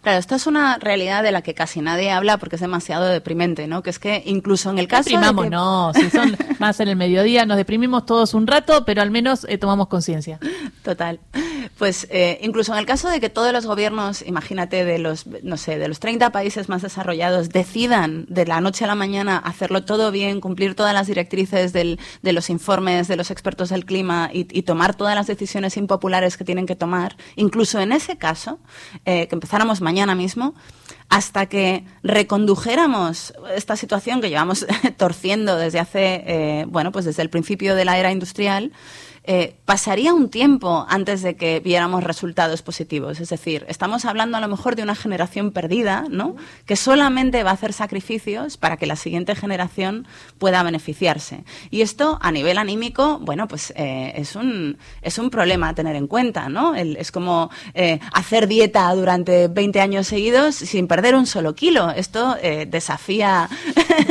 Claro, 0.02 0.20
esta 0.20 0.36
es 0.36 0.46
una 0.46 0.78
realidad 0.78 1.24
de 1.24 1.32
la 1.32 1.42
que 1.42 1.52
casi 1.52 1.80
nadie 1.80 2.12
habla 2.12 2.38
porque 2.38 2.54
es 2.54 2.62
demasiado 2.62 3.06
deprimente, 3.06 3.66
¿no? 3.66 3.82
Que 3.82 3.90
es 3.90 3.98
que 3.98 4.22
incluso 4.24 4.70
en 4.70 4.78
el 4.78 4.86
caso 4.86 5.10
de 5.10 5.16
Deprimamos, 5.16 5.44
que- 5.46 5.50
no, 5.50 5.92
si 5.94 6.10
son 6.10 6.36
más 6.60 6.78
en 6.78 6.86
el 6.86 6.94
mediodía, 6.94 7.44
nos 7.44 7.56
deprimimos 7.56 8.06
todos 8.06 8.32
un 8.34 8.46
rato, 8.46 8.84
pero 8.84 9.02
al 9.02 9.10
menos 9.10 9.44
eh, 9.48 9.58
tomamos 9.58 9.88
conciencia. 9.88 10.38
Total. 10.84 11.18
Pues 11.78 12.06
eh, 12.10 12.38
incluso 12.42 12.72
en 12.72 12.78
el 12.78 12.86
caso 12.86 13.10
de 13.10 13.20
que 13.20 13.28
todos 13.28 13.52
los 13.52 13.66
gobiernos, 13.66 14.22
imagínate, 14.22 14.86
de 14.86 14.98
los, 14.98 15.26
no 15.42 15.58
sé, 15.58 15.78
de 15.78 15.88
los 15.88 16.00
30 16.00 16.32
países 16.32 16.70
más 16.70 16.80
desarrollados, 16.80 17.50
decidan 17.50 18.24
de 18.30 18.46
la 18.46 18.62
noche 18.62 18.84
a 18.84 18.86
la 18.88 18.94
mañana 18.94 19.36
hacerlo 19.36 19.84
todo 19.84 20.10
bien, 20.10 20.40
cumplir 20.40 20.74
todas 20.74 20.94
las 20.94 21.06
directrices 21.06 21.74
del- 21.74 22.00
de 22.22 22.32
los 22.32 22.48
informes 22.48 23.08
de 23.08 23.16
los 23.16 23.30
expertos 23.30 23.68
del 23.68 23.84
clima 23.84 24.30
y, 24.32 24.46
y 24.58 24.62
tomar 24.62 24.94
todas 24.94 25.14
las 25.14 25.26
decisiones 25.26 25.76
impopulares 25.76 26.38
que 26.38 26.44
tienen 26.44 26.64
que 26.64 26.76
tomar, 26.76 27.16
incluso 27.36 27.78
en 27.78 27.92
ese 27.92 28.16
caso, 28.16 28.58
eh, 29.04 29.28
que 29.28 29.34
empezáramos 29.34 29.82
mañana 29.82 30.14
mismo, 30.14 30.54
hasta 31.10 31.44
que 31.46 31.84
recondujéramos 32.02 33.34
esta 33.54 33.76
situación 33.76 34.20
que 34.22 34.30
llevamos 34.30 34.66
torciendo 34.96 35.56
desde 35.56 35.78
hace, 35.78 36.24
eh, 36.26 36.64
bueno, 36.68 36.90
pues 36.90 37.04
desde 37.04 37.22
el 37.22 37.28
principio 37.30 37.74
de 37.74 37.84
la 37.84 37.98
era 37.98 38.10
industrial, 38.12 38.72
eh, 39.26 39.56
pasaría 39.64 40.14
un 40.14 40.28
tiempo 40.30 40.86
antes 40.88 41.22
de 41.22 41.36
que 41.36 41.60
viéramos 41.60 42.04
resultados 42.04 42.62
positivos. 42.62 43.20
Es 43.20 43.28
decir, 43.28 43.64
estamos 43.68 44.04
hablando 44.04 44.36
a 44.36 44.40
lo 44.40 44.48
mejor 44.48 44.76
de 44.76 44.82
una 44.82 44.94
generación 44.94 45.50
perdida, 45.52 46.04
¿no? 46.10 46.36
Que 46.66 46.76
solamente 46.76 47.42
va 47.42 47.50
a 47.50 47.54
hacer 47.54 47.72
sacrificios 47.72 48.56
para 48.56 48.76
que 48.76 48.86
la 48.86 48.96
siguiente 48.96 49.34
generación 49.34 50.06
pueda 50.38 50.62
beneficiarse. 50.62 51.44
Y 51.70 51.80
esto, 51.82 52.18
a 52.22 52.30
nivel 52.32 52.58
anímico, 52.58 53.18
bueno, 53.20 53.48
pues 53.48 53.72
eh, 53.76 54.12
es, 54.16 54.36
un, 54.36 54.78
es 55.02 55.18
un 55.18 55.30
problema 55.30 55.68
a 55.70 55.74
tener 55.74 55.96
en 55.96 56.06
cuenta, 56.06 56.48
¿no? 56.48 56.74
El- 56.74 56.96
es 56.96 57.10
como 57.12 57.50
eh, 57.74 57.98
hacer 58.12 58.46
dieta 58.46 58.92
durante 58.94 59.48
20 59.48 59.80
años 59.80 60.06
seguidos 60.06 60.54
sin 60.54 60.86
perder 60.86 61.14
un 61.14 61.26
solo 61.26 61.54
kilo. 61.54 61.90
Esto 61.90 62.36
desafía... 62.68 63.48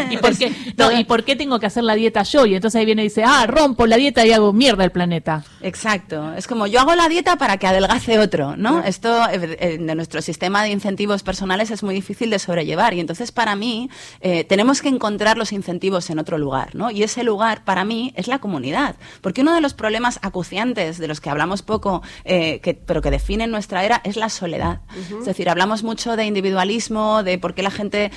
¿Y 0.10 0.17
por, 0.17 0.38
qué, 0.38 0.51
no, 0.78 0.91
¿Y 0.91 1.04
por 1.06 1.23
qué 1.23 1.36
tengo 1.36 1.60
que 1.60 1.65
hacer 1.67 1.84
la 1.84 1.95
dieta 1.95 2.23
yo? 2.23 2.45
Y 2.45 2.56
entonces 2.56 2.80
ahí 2.80 2.86
viene 2.86 3.01
y 3.04 3.06
dice, 3.06 3.23
ah, 3.23 3.45
rompo 3.47 3.86
la 3.88 3.97
dieta 3.97 4.25
y 4.25 4.32
hago 4.32 4.51
mierda 4.54 4.84
el 4.84 4.91
planeta. 5.05 5.43
Exacto. 5.61 6.33
Es 6.33 6.47
como 6.47 6.65
yo 6.65 6.79
hago 6.79 6.95
la 6.95 7.07
dieta 7.07 7.37
para 7.37 7.57
que 7.57 7.67
adelgace 7.67 8.17
otro, 8.17 8.57
¿no? 8.57 8.81
Esto 8.81 9.29
eh, 9.29 9.55
eh, 9.59 9.77
de 9.79 9.95
nuestro 9.95 10.19
sistema 10.23 10.63
de 10.63 10.69
incentivos 10.69 11.21
personales 11.21 11.69
es 11.69 11.83
muy 11.83 11.93
difícil 11.93 12.31
de 12.31 12.39
sobrellevar 12.39 12.95
y 12.95 12.99
entonces 12.99 13.31
para 13.31 13.55
mí 13.55 13.89
eh, 14.21 14.45
tenemos 14.45 14.81
que 14.81 14.89
encontrar 14.89 15.37
los 15.37 15.51
incentivos 15.51 16.09
en 16.09 16.17
otro 16.17 16.39
lugar, 16.39 16.73
¿no? 16.73 16.89
Y 16.89 17.03
ese 17.03 17.23
lugar 17.23 17.63
para 17.65 17.85
mí 17.85 18.13
es 18.15 18.27
la 18.27 18.39
comunidad, 18.39 18.95
porque 19.21 19.41
uno 19.41 19.53
de 19.53 19.61
los 19.61 19.75
problemas 19.75 20.17
acuciantes 20.23 20.97
de 20.97 21.07
los 21.07 21.21
que 21.21 21.29
hablamos 21.29 21.61
poco, 21.61 22.01
eh, 22.23 22.59
que, 22.61 22.73
pero 22.73 23.03
que 23.03 23.11
definen 23.11 23.51
nuestra 23.51 23.83
era 23.85 24.01
es 24.03 24.17
la 24.17 24.29
soledad. 24.29 24.81
Es 25.19 25.25
decir, 25.25 25.49
hablamos 25.49 25.83
mucho 25.83 26.15
de 26.15 26.25
individualismo, 26.25 27.21
de 27.21 27.37
por 27.37 27.53
qué 27.53 27.61
la 27.61 27.71
gente 27.71 28.11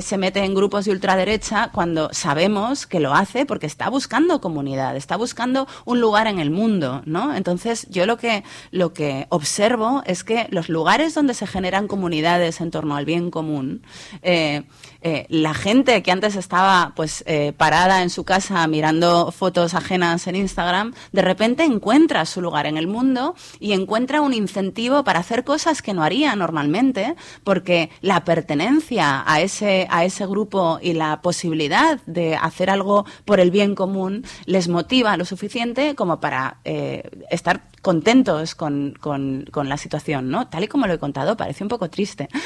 se 0.00 0.16
mete 0.16 0.40
en 0.44 0.54
grupos 0.54 0.86
de 0.86 0.92
ultraderecha 0.92 1.70
cuando 1.72 2.08
sabemos 2.12 2.86
que 2.86 3.00
lo 3.00 3.12
hace 3.12 3.44
porque 3.44 3.66
está 3.66 3.90
buscando 3.90 4.40
comunidad, 4.40 4.96
está 4.96 5.16
buscando 5.16 5.66
un 5.84 6.00
lugar 6.00 6.29
en 6.30 6.38
el 6.38 6.50
mundo, 6.50 7.02
¿no? 7.04 7.34
Entonces, 7.34 7.86
yo 7.90 8.06
lo 8.06 8.16
que, 8.16 8.44
lo 8.70 8.92
que 8.92 9.26
observo 9.28 10.02
es 10.06 10.24
que 10.24 10.46
los 10.50 10.68
lugares 10.68 11.14
donde 11.14 11.34
se 11.34 11.46
generan 11.46 11.88
comunidades 11.88 12.60
en 12.60 12.70
torno 12.70 12.96
al 12.96 13.04
bien 13.04 13.30
común, 13.30 13.82
eh, 14.22 14.62
eh, 15.02 15.26
la 15.28 15.54
gente 15.54 16.02
que 16.02 16.10
antes 16.10 16.36
estaba 16.36 16.92
pues 16.94 17.24
eh, 17.26 17.52
parada 17.56 18.02
en 18.02 18.10
su 18.10 18.24
casa 18.24 18.66
mirando 18.66 19.32
fotos 19.32 19.74
ajenas 19.74 20.26
en 20.26 20.36
Instagram, 20.36 20.94
de 21.12 21.22
repente 21.22 21.64
encuentra 21.64 22.26
su 22.26 22.40
lugar 22.40 22.66
en 22.66 22.76
el 22.76 22.86
mundo 22.86 23.34
y 23.58 23.72
encuentra 23.72 24.20
un 24.20 24.34
incentivo 24.34 25.04
para 25.04 25.20
hacer 25.20 25.44
cosas 25.44 25.82
que 25.82 25.94
no 25.94 26.02
haría 26.02 26.36
normalmente, 26.36 27.14
porque 27.44 27.90
la 28.00 28.24
pertenencia 28.24 29.24
a 29.26 29.40
ese, 29.40 29.86
a 29.90 30.04
ese 30.04 30.26
grupo 30.26 30.78
y 30.82 30.92
la 30.92 31.22
posibilidad 31.22 32.00
de 32.06 32.36
hacer 32.36 32.70
algo 32.70 33.06
por 33.24 33.40
el 33.40 33.50
bien 33.50 33.74
común 33.74 34.24
les 34.46 34.68
motiva 34.68 35.16
lo 35.16 35.24
suficiente 35.24 35.94
como 35.94 36.20
para 36.20 36.58
eh, 36.64 37.08
estar 37.30 37.62
contentos 37.82 38.54
con, 38.54 38.94
con, 39.00 39.46
con, 39.50 39.68
la 39.68 39.76
situación, 39.76 40.30
¿no? 40.30 40.48
Tal 40.48 40.64
y 40.64 40.68
como 40.68 40.86
lo 40.86 40.94
he 40.94 40.98
contado, 40.98 41.36
parece 41.36 41.64
un 41.64 41.68
poco 41.68 41.88
triste. 41.90 42.28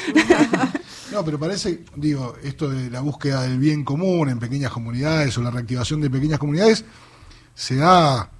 No, 1.11 1.23
pero 1.23 1.39
parece, 1.39 1.85
digo, 1.95 2.35
esto 2.43 2.67
de 2.67 2.89
la 2.89 2.99
búsqueda 2.99 3.43
del 3.43 3.59
bien 3.59 3.85
común 3.85 4.27
en 4.27 4.39
pequeñas 4.39 4.71
comunidades 4.71 5.37
o 5.37 5.43
la 5.43 5.51
reactivación 5.51 6.01
de 6.01 6.09
pequeñas 6.09 6.39
comunidades 6.39 6.83
se 7.53 7.75
da 7.75 8.31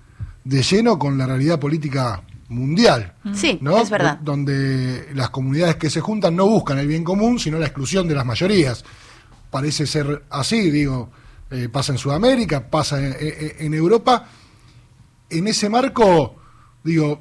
de 0.43 0.63
lleno 0.63 0.97
con 0.97 1.17
la 1.17 1.27
realidad 1.27 1.59
política 1.59 2.23
mundial. 2.49 3.13
Sí, 3.33 3.59
¿no? 3.61 3.77
es 3.77 3.89
verdad. 3.89 4.17
Donde 4.19 5.09
las 5.13 5.29
comunidades 5.29 5.75
que 5.75 5.89
se 5.89 6.01
juntan 6.01 6.35
no 6.35 6.47
buscan 6.47 6.79
el 6.79 6.87
bien 6.87 7.03
común, 7.03 7.39
sino 7.39 7.59
la 7.59 7.67
exclusión 7.67 8.07
de 8.07 8.15
las 8.15 8.25
mayorías. 8.25 8.83
Parece 9.51 9.85
ser 9.85 10.23
así, 10.29 10.69
digo, 10.69 11.11
eh, 11.51 11.69
pasa 11.69 11.91
en 11.91 11.97
Sudamérica, 11.97 12.67
pasa 12.67 12.99
en, 12.99 13.15
en, 13.19 13.53
en, 13.59 13.73
Europa. 13.73 14.27
En 15.29 15.47
ese 15.47 15.69
marco, 15.69 16.35
digo, 16.85 17.19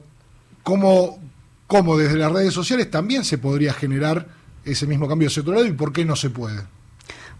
¿cómo, 0.62 1.18
¿cómo 1.66 1.96
desde 1.96 2.16
las 2.16 2.30
redes 2.30 2.54
sociales 2.54 2.88
también 2.90 3.24
se 3.24 3.38
podría 3.38 3.72
generar 3.72 4.28
ese 4.64 4.86
mismo 4.86 5.08
cambio 5.08 5.28
sectorial 5.30 5.66
y 5.66 5.72
por 5.72 5.92
qué 5.92 6.04
no 6.04 6.14
se 6.14 6.30
puede? 6.30 6.62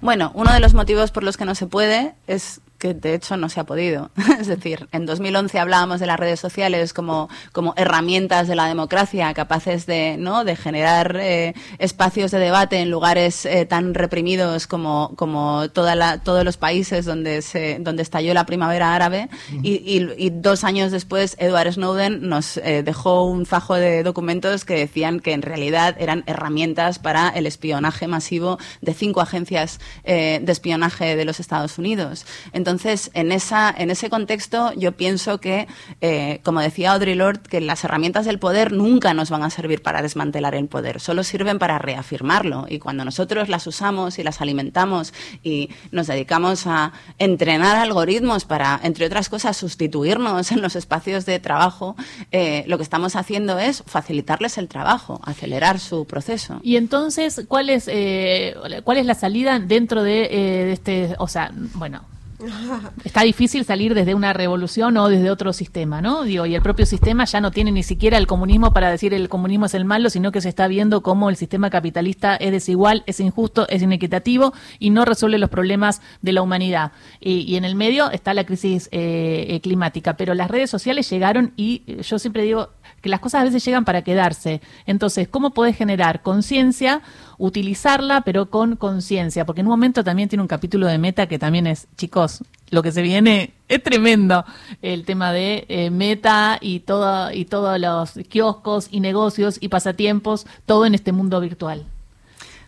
Bueno, 0.01 0.33
uno 0.35 0.53
de 0.53 0.61
los 0.61 0.75
motivos 0.75 1.13
por 1.13 1.23
los 1.23 1.37
que 1.37 1.45
no 1.45 1.55
se 1.55 1.67
puede 1.67 2.15
es 2.27 2.61
que 2.85 2.93
de 2.93 3.15
hecho 3.15 3.39
no 3.39 3.49
se 3.49 3.61
ha 3.61 3.65
podido. 3.65 4.11
es 4.39 4.47
decir, 4.47 4.89
en 4.93 5.07
2011 5.07 5.59
hablábamos 5.59 6.01
de 6.01 6.07
las 6.07 6.21
redes 6.21 6.39
sociales 6.39 6.93
como, 6.93 7.31
como 7.53 7.73
herramientas 7.79 8.47
de 8.47 8.57
la 8.57 8.67
democracia 8.67 9.33
capaces 9.33 9.87
de, 9.87 10.17
¿no? 10.19 10.45
de 10.45 10.55
generar 10.55 11.17
eh, 11.19 11.55
espacios 11.79 12.31
de 12.31 12.41
debate 12.41 12.81
en 12.81 12.91
lugares 12.91 13.47
eh, 13.47 13.65
tan 13.65 13.95
reprimidos 13.95 14.67
como, 14.67 15.15
como 15.17 15.71
toda 15.71 15.95
la, 15.95 16.19
todos 16.19 16.45
los 16.45 16.59
países 16.59 17.07
donde, 17.07 17.41
se, 17.41 17.79
donde 17.81 18.03
estalló 18.03 18.35
la 18.35 18.45
primavera 18.45 18.95
árabe. 18.95 19.31
Uh 19.31 19.55
-huh. 19.55 19.61
y, 19.63 19.71
y, 19.87 20.27
y, 20.27 20.31
dos 20.31 20.63
años 20.63 20.93
después, 20.93 21.37
Edward 21.39 21.73
Snowden 21.73 22.29
nos 22.29 22.59
eh, 22.59 22.83
dejó 22.83 23.25
un 23.25 23.47
fajo 23.47 23.77
de 23.77 24.03
documentos 24.03 24.67
que 24.67 24.75
decían 24.75 25.21
que 25.21 25.33
en 25.33 25.41
realidad 25.41 25.97
eran 25.99 26.23
herramientas 26.27 26.99
para 26.99 27.31
el 27.31 27.47
espionaje 27.47 28.09
masivo 28.09 28.59
de 28.83 28.93
cinco 28.93 29.23
agencias 29.23 29.81
de 30.05 30.53
espionaje 30.53 31.17
de 31.17 31.25
los 31.25 31.41
Estados 31.41 31.79
Unidos. 31.79 32.27
Entonces, 32.53 32.74
entonces, 32.75 33.13
en, 33.15 33.31
esa, 33.31 33.73
en 33.77 33.93
ese 33.93 34.11
contexto, 34.11 34.73
yo 34.73 34.91
pienso 34.93 35.39
que, 35.39 35.69
eh, 36.01 36.41
como 36.43 36.61
decía 36.61 36.93
Audre 36.93 37.15
Lorde, 37.15 37.43
que 37.49 37.61
las 37.61 37.85
herramientas 37.85 38.27
del 38.27 38.41
poder 38.41 38.73
nunca 38.73 39.15
nos 39.15 39.31
van 39.31 39.45
a 39.45 39.51
servir 39.51 39.81
para 39.81 40.03
desmantelar 40.03 40.57
el 40.57 40.67
poder, 40.67 40.99
solo 40.99 41.23
sirven 41.23 41.61
para 41.61 41.79
reafirmarlo. 41.79 42.67
Y 42.69 42.81
cuando 42.81 43.05
nosotros 43.05 43.49
las 43.49 43.69
usamos 43.69 44.19
y 44.19 44.25
las 44.25 44.41
alimentamos 44.41 45.15
y 45.45 45.71
nos 45.93 46.09
dedicamos 46.09 46.67
a 46.67 46.93
entrenar 47.21 47.77
algoritmos 47.77 48.45
para, 48.45 48.81
entre 48.83 49.07
otras 49.07 49.29
cosas, 49.29 49.57
sustituirnos 49.57 50.51
en 50.51 50.61
los 50.61 50.75
espacios 50.75 51.25
de 51.25 51.39
trabajo, 51.39 51.95
eh, 52.33 52.65
lo 52.67 52.77
que 52.77 52.83
estamos 52.83 53.15
haciendo 53.15 53.61
es 53.61 53.85
facilitarles 53.87 54.59
el 54.59 54.67
trabajo, 54.67 55.21
acelerar 55.23 55.79
su 55.79 56.07
proceso. 56.07 56.59
Y 56.65 56.75
entonces, 56.75 57.45
¿cuál 57.47 57.71
es, 57.71 57.85
eh, 57.87 58.57
cuál 58.83 58.99
es 58.99 59.07
la 59.07 59.15
salida 59.15 59.61
dentro 59.61 60.03
de, 60.03 60.29
de 60.29 60.73
este, 60.73 61.15
o 61.21 61.29
sea, 61.29 61.53
bueno, 61.75 62.03
Está 63.05 63.23
difícil 63.23 63.65
salir 63.65 63.95
desde 63.95 64.15
una 64.15 64.33
revolución 64.33 64.97
o 64.97 65.09
desde 65.09 65.31
otro 65.31 65.53
sistema, 65.53 66.01
¿no? 66.01 66.25
Digo, 66.25 66.47
y 66.47 66.55
el 66.55 66.63
propio 66.63 66.87
sistema 66.87 67.25
ya 67.25 67.41
no 67.41 67.51
tiene 67.51 67.73
ni 67.73 67.83
siquiera 67.83 68.19
el 68.19 68.27
comunismo 68.27 68.73
para 68.73 68.91
decir 68.91 69.15
el 69.15 69.29
comunismo 69.29 69.67
es 69.67 69.75
el 69.75 69.85
malo, 69.85 70.11
sino 70.11 70.33
que 70.33 70.41
se 70.41 70.49
está 70.49 70.69
viendo 70.69 71.03
cómo 71.03 71.31
el 71.31 71.37
sistema 71.37 71.71
capitalista 71.71 72.37
es 72.37 72.51
desigual, 72.51 73.03
es 73.07 73.21
injusto, 73.21 73.69
es 73.69 73.83
inequitativo 73.83 74.53
y 74.79 74.91
no 74.91 75.05
resuelve 75.05 75.39
los 75.39 75.51
problemas 75.51 76.01
de 76.23 76.33
la 76.33 76.43
humanidad. 76.43 76.93
Y, 77.21 77.41
y 77.41 77.57
en 77.57 77.65
el 77.65 77.75
medio 77.75 78.11
está 78.11 78.35
la 78.35 78.45
crisis 78.45 78.89
eh, 78.93 79.61
climática, 79.63 80.17
pero 80.17 80.35
las 80.35 80.51
redes 80.51 80.71
sociales 80.71 81.09
llegaron 81.09 81.53
y 81.57 81.83
yo 82.03 82.19
siempre 82.19 82.43
digo 82.43 82.71
que 83.05 83.11
las 83.11 83.21
cosas 83.21 83.43
a 83.43 83.45
veces 83.45 83.63
llegan 83.63 83.85
para 83.85 84.01
quedarse. 84.01 84.63
Entonces, 84.87 85.29
¿cómo 85.29 85.51
podés 85.51 85.77
generar 85.77 86.23
conciencia? 86.23 87.03
utilizarla, 87.37 88.21
pero 88.21 88.49
con 88.49 88.77
conciencia, 88.77 89.45
porque 89.45 89.61
en 89.61 89.67
un 89.67 89.73
momento 89.73 90.05
también 90.05 90.29
tiene 90.29 90.41
un 90.43 90.49
capítulo 90.49 90.87
de 90.87 90.99
meta 90.99 91.27
que 91.27 91.37
también 91.37 91.67
es, 91.67 91.89
chicos, 91.97 92.45
lo 92.71 92.81
que 92.81 92.93
se 92.93 93.03
viene 93.03 93.53
es 93.69 93.83
tremendo, 93.83 94.45
el 94.83 95.05
tema 95.05 95.33
de 95.33 95.65
eh, 95.69 95.91
meta 95.91 96.59
y 96.61 96.79
todo 96.79 97.33
y 97.33 97.45
todos 97.45 97.81
los 97.81 98.13
kioscos 98.29 98.87
y 98.91 99.01
negocios 99.01 99.59
y 99.61 99.69
pasatiempos, 99.69 100.47
todo 100.65 100.87
en 100.87 100.95
este 100.95 101.11
mundo 101.11 101.41
virtual. 101.41 101.85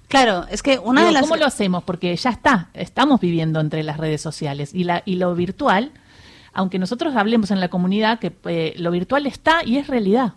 Claro, 0.09 0.47
es 0.51 0.65
que 0.65 0.81
una 0.81 1.03
Digo, 1.03 1.09
de 1.09 1.13
las 1.13 1.23
¿Cómo 1.23 1.37
lo 1.37 1.47
hacemos? 1.47 1.85
Porque 1.85 2.15
ya 2.17 2.31
está, 2.31 2.71
estamos 2.75 3.21
viviendo 3.21 3.61
entre 3.61 3.85
las 3.85 3.99
redes 3.99 4.21
sociales 4.21 4.75
y 4.75 4.83
la 4.83 5.03
y 5.05 5.15
lo 5.15 5.33
virtual, 5.37 5.93
aunque 6.57 6.79
nosotros 6.79 7.15
hablemos 7.17 7.51
en 7.51 7.61
la 7.61 7.69
comunidad 7.69 8.19
que 8.19 8.33
eh, 8.47 8.75
lo 8.79 8.91
virtual 8.91 9.27
está 9.27 9.63
y 9.63 9.77
es 9.77 9.89
realidad. 9.89 10.33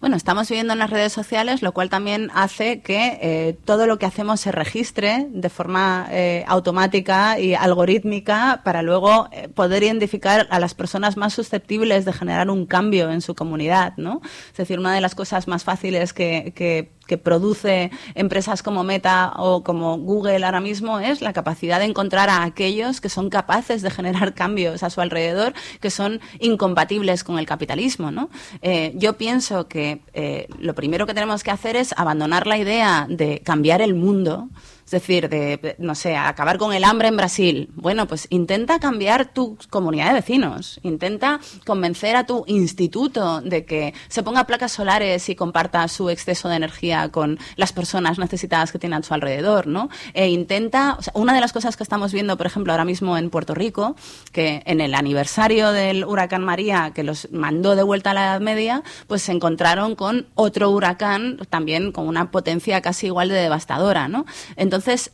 Bueno, 0.00 0.16
estamos 0.16 0.48
viviendo 0.48 0.72
en 0.72 0.80
las 0.80 0.90
redes 0.90 1.12
sociales, 1.12 1.62
lo 1.62 1.70
cual 1.70 1.88
también 1.88 2.32
hace 2.34 2.80
que 2.80 3.20
eh, 3.22 3.56
todo 3.64 3.86
lo 3.86 4.00
que 4.00 4.06
hacemos 4.06 4.40
se 4.40 4.50
registre 4.50 5.28
de 5.30 5.48
forma 5.48 6.08
eh, 6.10 6.44
automática 6.48 7.38
y 7.38 7.54
algorítmica 7.54 8.62
para 8.64 8.82
luego 8.82 9.28
poder 9.54 9.84
identificar 9.84 10.48
a 10.50 10.58
las 10.58 10.74
personas 10.74 11.16
más 11.16 11.34
susceptibles 11.34 12.04
de 12.04 12.12
generar 12.12 12.50
un 12.50 12.66
cambio 12.66 13.12
en 13.12 13.20
su 13.20 13.36
comunidad, 13.36 13.92
¿no? 13.96 14.22
Es 14.50 14.56
decir, 14.56 14.80
una 14.80 14.92
de 14.92 15.00
las 15.00 15.14
cosas 15.14 15.46
más 15.46 15.62
fáciles 15.62 16.12
que, 16.12 16.52
que 16.56 16.90
que 17.12 17.18
produce 17.18 17.90
empresas 18.14 18.62
como 18.62 18.84
Meta 18.84 19.34
o 19.36 19.62
como 19.62 19.98
Google 19.98 20.42
ahora 20.46 20.62
mismo 20.62 20.98
es 20.98 21.20
la 21.20 21.34
capacidad 21.34 21.78
de 21.78 21.84
encontrar 21.84 22.30
a 22.30 22.42
aquellos 22.42 23.02
que 23.02 23.10
son 23.10 23.28
capaces 23.28 23.82
de 23.82 23.90
generar 23.90 24.32
cambios 24.42 24.82
a 24.82 24.88
su 24.88 25.02
alrededor 25.02 25.52
que 25.82 25.90
son 25.90 26.22
incompatibles 26.40 27.22
con 27.22 27.38
el 27.38 27.44
capitalismo. 27.44 28.10
¿no? 28.10 28.30
Eh, 28.62 28.94
yo 28.94 29.18
pienso 29.18 29.68
que 29.68 30.00
eh, 30.14 30.48
lo 30.58 30.74
primero 30.74 31.06
que 31.06 31.12
tenemos 31.12 31.42
que 31.42 31.50
hacer 31.50 31.76
es 31.76 31.92
abandonar 31.98 32.46
la 32.46 32.56
idea 32.56 33.06
de 33.10 33.40
cambiar 33.40 33.82
el 33.82 33.94
mundo. 33.94 34.48
Es 34.84 34.90
decir, 34.90 35.28
de, 35.28 35.76
no 35.78 35.94
sé, 35.94 36.16
acabar 36.16 36.58
con 36.58 36.72
el 36.72 36.84
hambre 36.84 37.08
en 37.08 37.16
Brasil. 37.16 37.70
Bueno, 37.74 38.06
pues 38.06 38.26
intenta 38.30 38.78
cambiar 38.78 39.32
tu 39.32 39.56
comunidad 39.70 40.08
de 40.08 40.14
vecinos. 40.14 40.80
Intenta 40.82 41.40
convencer 41.64 42.16
a 42.16 42.26
tu 42.26 42.44
instituto 42.46 43.40
de 43.40 43.64
que 43.64 43.94
se 44.08 44.22
ponga 44.22 44.44
placas 44.44 44.72
solares 44.72 45.28
y 45.28 45.34
comparta 45.34 45.86
su 45.88 46.10
exceso 46.10 46.48
de 46.48 46.56
energía 46.56 47.10
con 47.10 47.38
las 47.56 47.72
personas 47.72 48.18
necesitadas 48.18 48.72
que 48.72 48.78
tiene 48.78 48.96
a 48.96 49.02
su 49.02 49.14
alrededor, 49.14 49.66
¿no? 49.66 49.88
E 50.14 50.28
intenta, 50.28 50.96
o 50.98 51.02
sea, 51.02 51.12
una 51.16 51.34
de 51.34 51.40
las 51.40 51.52
cosas 51.52 51.76
que 51.76 51.82
estamos 51.82 52.12
viendo, 52.12 52.36
por 52.36 52.46
ejemplo, 52.46 52.72
ahora 52.72 52.84
mismo 52.84 53.16
en 53.16 53.30
Puerto 53.30 53.54
Rico, 53.54 53.96
que 54.32 54.62
en 54.66 54.80
el 54.80 54.94
aniversario 54.94 55.72
del 55.72 56.04
huracán 56.04 56.44
María, 56.44 56.92
que 56.94 57.02
los 57.02 57.30
mandó 57.32 57.76
de 57.76 57.82
vuelta 57.82 58.10
a 58.10 58.14
la 58.14 58.24
Edad 58.24 58.40
Media, 58.40 58.82
pues 59.06 59.22
se 59.22 59.32
encontraron 59.32 59.94
con 59.94 60.26
otro 60.34 60.70
huracán 60.70 61.38
también 61.48 61.92
con 61.92 62.08
una 62.08 62.30
potencia 62.30 62.80
casi 62.80 63.06
igual 63.06 63.28
de 63.28 63.36
devastadora, 63.36 64.08
¿no? 64.08 64.26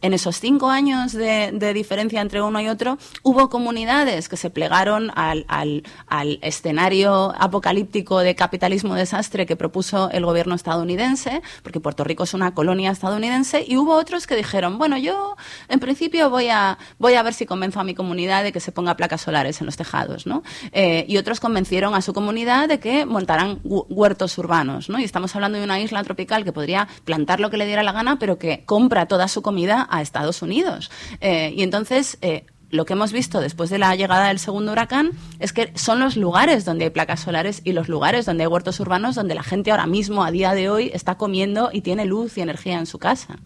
En 0.02 0.14
esos 0.14 0.38
cinco 0.38 0.70
años 0.70 1.12
de, 1.12 1.50
de, 1.52 1.74
diferencia 1.74 2.20
entre 2.20 2.40
uno 2.42 2.60
y 2.60 2.68
otro, 2.68 2.96
hubo 3.24 3.48
comunidades 3.48 4.28
que 4.28 4.36
se 4.36 4.50
plegaron 4.50 5.10
al, 5.16 5.44
al, 5.48 5.82
al, 6.06 6.38
escenario 6.42 7.34
apocalíptico 7.36 8.20
de 8.20 8.36
capitalismo 8.36 8.94
desastre 8.94 9.46
que 9.46 9.56
propuso 9.56 10.10
el 10.10 10.24
gobierno 10.24 10.54
estadounidense, 10.54 11.42
porque 11.64 11.80
Puerto 11.80 12.04
Rico 12.04 12.22
es 12.22 12.34
una 12.34 12.54
colonia 12.54 12.92
estadounidense, 12.92 13.64
y 13.66 13.76
hubo 13.76 13.94
otros 13.94 14.28
que 14.28 14.36
dijeron, 14.36 14.78
bueno, 14.78 14.96
yo 14.96 15.36
en 15.68 15.80
principio 15.80 16.30
voy 16.30 16.48
a, 16.50 16.78
voy 16.98 17.14
a 17.14 17.22
ver 17.24 17.34
si 17.34 17.44
convenzo 17.44 17.80
a 17.80 17.84
mi 17.84 17.94
comunidad 17.94 18.44
de 18.44 18.52
que 18.52 18.60
se 18.60 18.70
ponga 18.70 18.96
placas 18.96 19.22
solares 19.22 19.60
en 19.60 19.66
los 19.66 19.76
tejados, 19.76 20.26
¿no? 20.26 20.44
Eh, 20.70 21.04
y 21.08 21.16
otros 21.16 21.40
convencieron 21.40 21.96
a 21.96 22.02
su 22.02 22.12
comunidad 22.12 22.68
de 22.68 22.78
que 22.78 23.06
montaran 23.06 23.58
huertos 23.64 24.38
urbanos, 24.38 24.88
¿no? 24.88 25.00
Y 25.00 25.04
estamos 25.04 25.34
hablando 25.34 25.58
de 25.58 25.64
una 25.64 25.80
isla 25.80 26.04
tropical 26.04 26.44
que 26.44 26.52
podría 26.52 26.86
plantar 27.04 27.40
lo 27.40 27.50
que 27.50 27.56
le 27.56 27.66
diera 27.66 27.82
la 27.82 27.92
gana, 27.92 28.18
pero 28.20 28.38
que 28.38 28.62
compra 28.64 29.06
toda 29.06 29.26
su 29.26 29.42
comida 29.48 29.88
a 29.90 30.02
Estados 30.02 30.42
Unidos. 30.42 30.90
Eh, 31.22 31.54
y 31.56 31.62
entonces, 31.62 32.18
eh, 32.20 32.44
lo 32.68 32.84
que 32.84 32.92
hemos 32.92 33.12
visto 33.12 33.40
después 33.40 33.70
de 33.70 33.78
la 33.78 33.96
llegada 33.96 34.28
del 34.28 34.38
segundo 34.38 34.72
huracán 34.72 35.12
es 35.38 35.54
que 35.54 35.72
son 35.74 36.00
los 36.00 36.18
lugares 36.18 36.66
donde 36.66 36.84
hay 36.84 36.90
placas 36.90 37.20
solares 37.20 37.62
y 37.64 37.72
los 37.72 37.88
lugares 37.88 38.26
donde 38.26 38.44
hay 38.44 38.46
huertos 38.46 38.78
urbanos 38.78 39.14
donde 39.14 39.34
la 39.34 39.42
gente 39.42 39.70
ahora 39.70 39.86
mismo, 39.86 40.22
a 40.22 40.30
día 40.30 40.52
de 40.52 40.68
hoy, 40.68 40.90
está 40.92 41.14
comiendo 41.16 41.70
y 41.72 41.80
tiene 41.80 42.04
luz 42.04 42.36
y 42.36 42.42
energía 42.42 42.78
en 42.78 42.84
su 42.84 42.98
casa. 42.98 43.38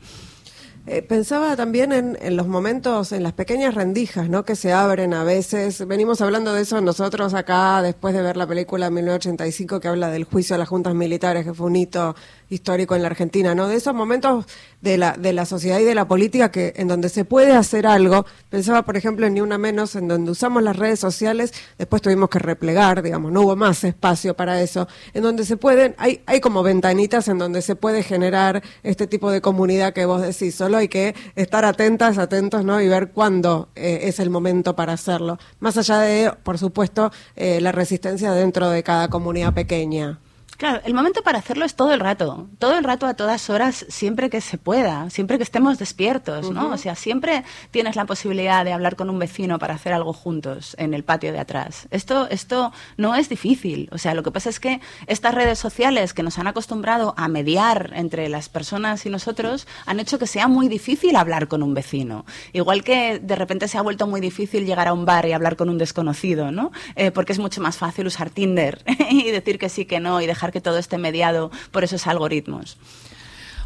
Eh, 0.85 1.01
pensaba 1.01 1.55
también 1.55 1.93
en, 1.93 2.19
en, 2.21 2.37
los 2.37 2.49
momentos, 2.49 3.13
en 3.13 3.23
las 3.23 3.33
pequeñas 3.33 3.75
rendijas, 3.77 4.29
¿no? 4.29 4.45
Que 4.45 4.57
se 4.57 4.73
abren 4.73 5.15
a 5.15 5.23
veces. 5.23 5.87
Venimos 5.87 6.21
hablando 6.21 6.53
de 6.53 6.63
eso 6.63 6.81
nosotros 6.81 7.35
acá, 7.35 7.81
después 7.83 8.15
de 8.15 8.23
ver 8.23 8.37
la 8.37 8.49
película 8.49 8.91
1985 8.91 9.79
que 9.79 9.87
habla 9.87 10.11
del 10.11 10.25
juicio 10.25 10.57
a 10.57 10.59
las 10.59 10.69
juntas 10.69 10.93
militares, 10.95 11.45
que 11.45 11.55
fue 11.55 11.69
un 11.69 11.77
hito 11.77 12.17
histórico 12.53 12.97
en 12.97 13.03
la 13.03 13.09
Argentina, 13.09 13.55
¿no? 13.55 13.69
De 13.69 13.77
esos 13.77 13.95
momentos 13.95 14.45
de 14.81 14.99
la, 14.99 15.13
de 15.13 15.33
la 15.33 15.47
sociedad 15.47 15.79
y 15.79 15.85
de 15.85 15.95
la 15.95 16.07
política 16.09 16.51
que 16.51 16.75
en 16.77 16.89
donde 16.89 17.09
se 17.09 17.25
puede 17.25 17.53
hacer 17.53 17.87
algo. 17.87 18.27
Pensaba, 18.51 18.83
por 18.83 18.97
ejemplo, 18.97 19.27
en 19.27 19.35
Ni 19.35 19.41
Una 19.41 19.59
Menos, 19.59 19.95
en 19.95 20.09
donde 20.09 20.33
usamos 20.33 20.65
las 20.65 20.77
redes 20.77 20.99
sociales, 20.99 21.53
después 21.79 22.03
tuvimos 22.03 22.29
que 22.29 22.41
replegar, 22.41 23.03
digamos, 23.03 23.31
no 23.31 23.43
hubo 23.43 23.55
más 23.55 23.85
espacio 23.85 24.35
para 24.35 24.61
eso. 24.61 24.89
En 25.15 25.23
donde 25.23 25.45
se 25.45 25.57
pueden, 25.57 25.95
hay, 25.97 26.23
hay 26.27 26.41
como 26.41 26.65
ventanitas 26.65 27.29
en 27.29 27.39
donde 27.39 27.63
se 27.63 27.77
puede 27.77 28.03
generar 28.03 28.63
este 28.83 29.07
tipo 29.07 29.31
de 29.31 29.41
comunidad 29.41 29.93
que 29.93 30.05
vos 30.05 30.21
decís. 30.21 30.55
Solo 30.55 30.72
solo 30.73 30.79
hay 30.79 30.89
que 30.89 31.15
estar 31.37 31.67
atentas, 31.67 32.17
atentos, 32.17 32.65
¿no? 32.65 32.81
Y 32.81 32.89
ver 32.89 33.11
cuándo 33.11 33.69
eh, 33.75 34.01
es 34.05 34.19
el 34.21 34.31
momento 34.31 34.75
para 34.75 34.95
hacerlo. 34.95 35.39
Más 35.61 35.77
allá 35.77 35.99
de, 35.99 36.33
por 36.45 36.57
supuesto, 36.57 37.13
eh, 37.37 37.61
la 37.61 37.73
resistencia 37.73 38.33
dentro 38.33 38.71
de 38.71 38.83
cada 38.83 39.09
comunidad 39.09 39.53
pequeña. 39.53 40.19
Claro, 40.57 40.81
el 40.85 40.95
momento 40.95 41.23
para 41.23 41.39
hacerlo 41.39 41.65
es 41.65 41.75
todo 41.75 41.93
el 41.93 42.01
rato, 42.01 42.49
todo 42.59 42.79
el 42.79 42.85
rato 42.85 43.07
a 43.07 43.15
todas 43.15 43.51
horas, 43.51 43.85
siempre 43.89 44.31
que 44.31 44.41
se 44.41 44.59
pueda, 44.59 45.11
siempre 45.11 45.37
que 45.37 45.43
estemos 45.43 45.79
despiertos, 45.79 46.51
¿no? 46.51 46.71
O 46.71 46.77
sea, 46.77 46.95
siempre 46.95 47.43
tienes 47.71 47.97
la 47.97 48.05
posibilidad 48.05 48.65
de 48.65 48.73
hablar 48.73 48.95
con 48.95 49.11
un 49.11 49.19
vecino 49.19 49.59
para 49.59 49.75
hacer 49.75 49.93
algo 49.93 50.13
juntos 50.13 50.77
en 50.79 50.95
el 50.95 51.05
patio 51.05 51.33
de 51.33 51.41
atrás. 51.41 51.89
Esto, 51.91 52.29
esto 52.29 52.73
no 52.97 53.17
es 53.17 53.29
difícil, 53.29 53.89
o 53.93 53.99
sea, 53.99 54.15
lo 54.15 54.23
que 54.23 54.31
pasa 54.31 54.51
es 54.51 54.61
que 54.61 54.81
estas 55.07 55.35
redes 55.35 55.59
sociales 55.59 56.15
que 56.15 56.23
nos 56.23 56.39
han 56.39 56.47
acostumbrado 56.47 57.15
a 57.17 57.29
mediar 57.29 57.91
entre 57.95 58.29
las 58.29 58.49
personas 58.49 59.05
y 59.07 59.11
nosotros 59.11 59.67
han 59.87 60.01
hecho 60.01 60.19
que 60.19 60.27
sea 60.27 60.49
muy 60.49 60.69
difícil 60.69 61.17
hablar 61.17 61.49
con 61.49 61.63
un 61.63 61.75
vecino. 61.75 62.25
Igual 62.53 62.85
que 62.85 63.19
de 63.19 63.37
repente 63.37 63.69
se 63.69 63.79
ha 63.79 63.83
vuelto 63.83 64.07
muy 64.07 64.21
difícil 64.21 64.67
llegar 64.67 64.89
a 64.89 64.93
un 64.93 65.05
bar 65.05 65.27
y 65.27 65.33
hablar 65.33 65.57
con 65.57 65.69
un 65.69 65.79
desconocido, 65.79 66.51
¿no? 66.51 66.73
Eh, 66.95 67.11
porque 67.11 67.33
es 67.33 67.39
mucho 67.39 67.61
más 67.61 67.77
fácil 67.77 68.07
usar 68.07 68.31
Tinder 68.31 68.83
y 69.11 69.31
decir 69.31 69.59
que 69.59 69.69
sí, 69.69 69.85
que 69.87 70.01
no 70.01 70.21
y 70.21 70.27
dejar 70.27 70.42
que 70.51 70.61
todo 70.61 70.79
esté 70.79 70.99
mediado 70.99 71.53
por 71.71 71.85
esos 71.85 72.09
algoritmos. 72.09 72.77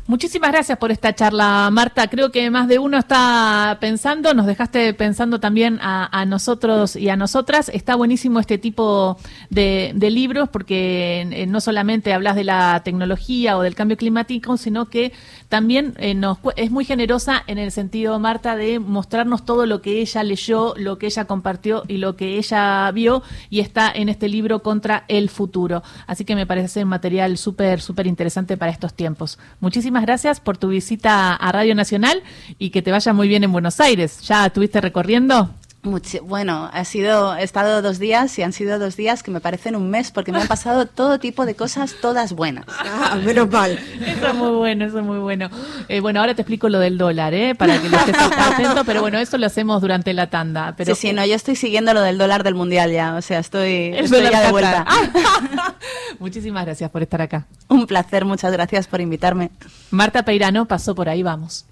Muchísimas 0.09 0.53
gracias 0.53 0.79
por 0.79 0.92
esta 0.92 1.16
charla, 1.16 1.69
Marta. 1.73 2.07
Creo 2.07 2.31
que 2.31 2.49
más 2.49 2.68
de 2.68 2.78
uno 2.78 2.97
está 2.97 3.76
pensando, 3.80 4.35
nos 4.35 4.47
dejaste 4.47 4.95
pensando 4.95 5.41
también 5.41 5.80
a, 5.83 6.24
nosotros 6.26 6.95
y 6.95 7.09
a 7.09 7.16
nosotras. 7.16 7.68
Está 7.74 7.97
buenísimo 7.97 8.39
este 8.39 8.57
tipo 8.57 9.18
de, 9.51 9.93
libros 9.97 10.49
porque 10.49 11.26
eh, 11.28 11.47
no 11.49 11.61
solamente 11.61 12.12
hablas 12.12 12.37
de 12.37 12.45
la 12.45 12.83
tecnología 12.85 13.59
o 13.59 13.62
del 13.62 13.74
cambio 13.74 13.97
climático, 13.97 14.57
sino 14.57 14.87
que 14.87 15.12
también 15.49 15.95
eh, 15.99 16.14
es 16.55 16.70
muy 16.70 16.85
generosa 16.85 17.43
en 17.49 17.59
el 17.59 17.72
sentido, 17.72 18.16
Marta, 18.20 18.55
de 18.55 18.78
mostrarnos 18.78 19.45
todo 19.45 19.66
lo 19.66 19.83
que 19.83 20.01
ella 20.01 20.22
leyó, 20.22 20.74
lo 20.76 20.99
que 20.99 21.07
ella 21.07 21.24
compartió 21.24 21.83
y 21.89 21.97
lo 21.97 22.14
que 22.14 22.39
ella 22.39 22.89
vio 22.93 23.24
y 23.51 23.59
está 23.59 23.91
en 23.93 24.09
este 24.09 24.28
libro 24.28 24.62
contra 24.62 25.05
el 25.09 25.30
futuro. 25.30 25.83
Así 26.07 26.24
que 26.24 26.37
me 26.37 26.47
parece 26.47 26.85
un 26.85 26.91
material 26.91 27.37
súper, 27.39 27.80
súper 27.80 28.07
interesante 28.07 28.57
para 28.57 28.70
estos 28.70 28.95
tiempos. 28.95 29.41
Muchísimas 29.59 29.95
gracias 30.03 30.40
por 30.40 30.59
tu 30.59 30.68
visita 30.68 31.34
a 31.34 31.53
Radio 31.53 31.74
Nacional 31.74 32.22
y 32.59 32.70
que 32.70 32.82
te 32.82 32.90
vaya 32.90 33.12
muy 33.12 33.28
bien 33.28 33.44
en 33.44 33.53
Buenos 33.53 33.80
Aires. 33.80 34.20
¿Ya 34.22 34.47
estuviste 34.47 34.80
recorriendo? 34.80 35.51
Bueno, 36.22 36.68
ha 36.72 36.84
sido, 36.84 37.37
he 37.37 37.43
estado 37.43 37.82
dos 37.82 37.99
días 37.99 38.39
y 38.39 38.43
han 38.43 38.53
sido 38.53 38.78
dos 38.78 38.97
días 38.97 39.22
que 39.22 39.30
me 39.30 39.41
parecen 39.41 39.76
un 39.76 39.91
mes 39.91 40.11
porque 40.11 40.32
me 40.32 40.41
han 40.41 40.49
pasado 40.49 40.87
todo 40.87 41.18
tipo 41.18 41.47
de 41.47 41.55
cosas, 41.55 41.95
todas 42.01 42.32
buenas. 42.32 42.66
Ah, 42.68 43.16
menos 43.24 43.51
mal. 43.51 43.78
Eso 44.01 44.26
es 44.28 44.34
muy 44.34 44.51
bueno, 44.51 44.84
eso 44.84 44.99
es 44.99 45.05
muy 45.05 45.18
bueno. 45.18 45.49
Eh, 45.89 46.01
bueno, 46.01 46.20
ahora 46.20 46.34
te 46.34 46.43
explico 46.43 46.68
lo 46.68 46.78
del 46.78 46.99
dólar, 46.99 47.34
¿eh? 47.34 47.55
Para 47.55 47.80
que 47.80 47.89
lo 47.89 47.97
estés 47.97 48.16
atento, 48.16 48.84
pero 48.84 49.01
bueno, 49.01 49.18
eso 49.18 49.39
lo 49.39 49.47
hacemos 49.47 49.80
durante 49.80 50.12
la 50.12 50.28
tanda. 50.28 50.74
Pero... 50.76 50.95
Sí, 50.95 51.09
sí, 51.09 51.12
no, 51.12 51.24
yo 51.24 51.34
estoy 51.34 51.57
siguiendo 51.57 51.95
lo 51.95 52.03
del 52.03 52.18
dólar 52.18 52.43
del 52.43 52.55
mundial 52.55 52.91
ya, 52.91 53.14
o 53.14 53.22
sea, 53.22 53.39
estoy, 53.39 53.95
estoy 53.97 54.22
ya 54.30 54.41
de 54.41 54.51
vuelta. 54.51 54.84
Muchísimas 56.18 56.64
gracias 56.64 56.91
por 56.91 57.03
estar 57.03 57.22
acá. 57.22 57.47
Un 57.68 57.87
placer, 57.87 58.24
muchas 58.24 58.53
gracias 58.53 58.87
por 58.87 59.01
invitarme. 59.01 59.51
Marta 59.91 60.24
Peirano 60.24 60.66
pasó 60.66 60.95
por 60.95 61.09
ahí, 61.09 61.22
vamos. 61.22 61.66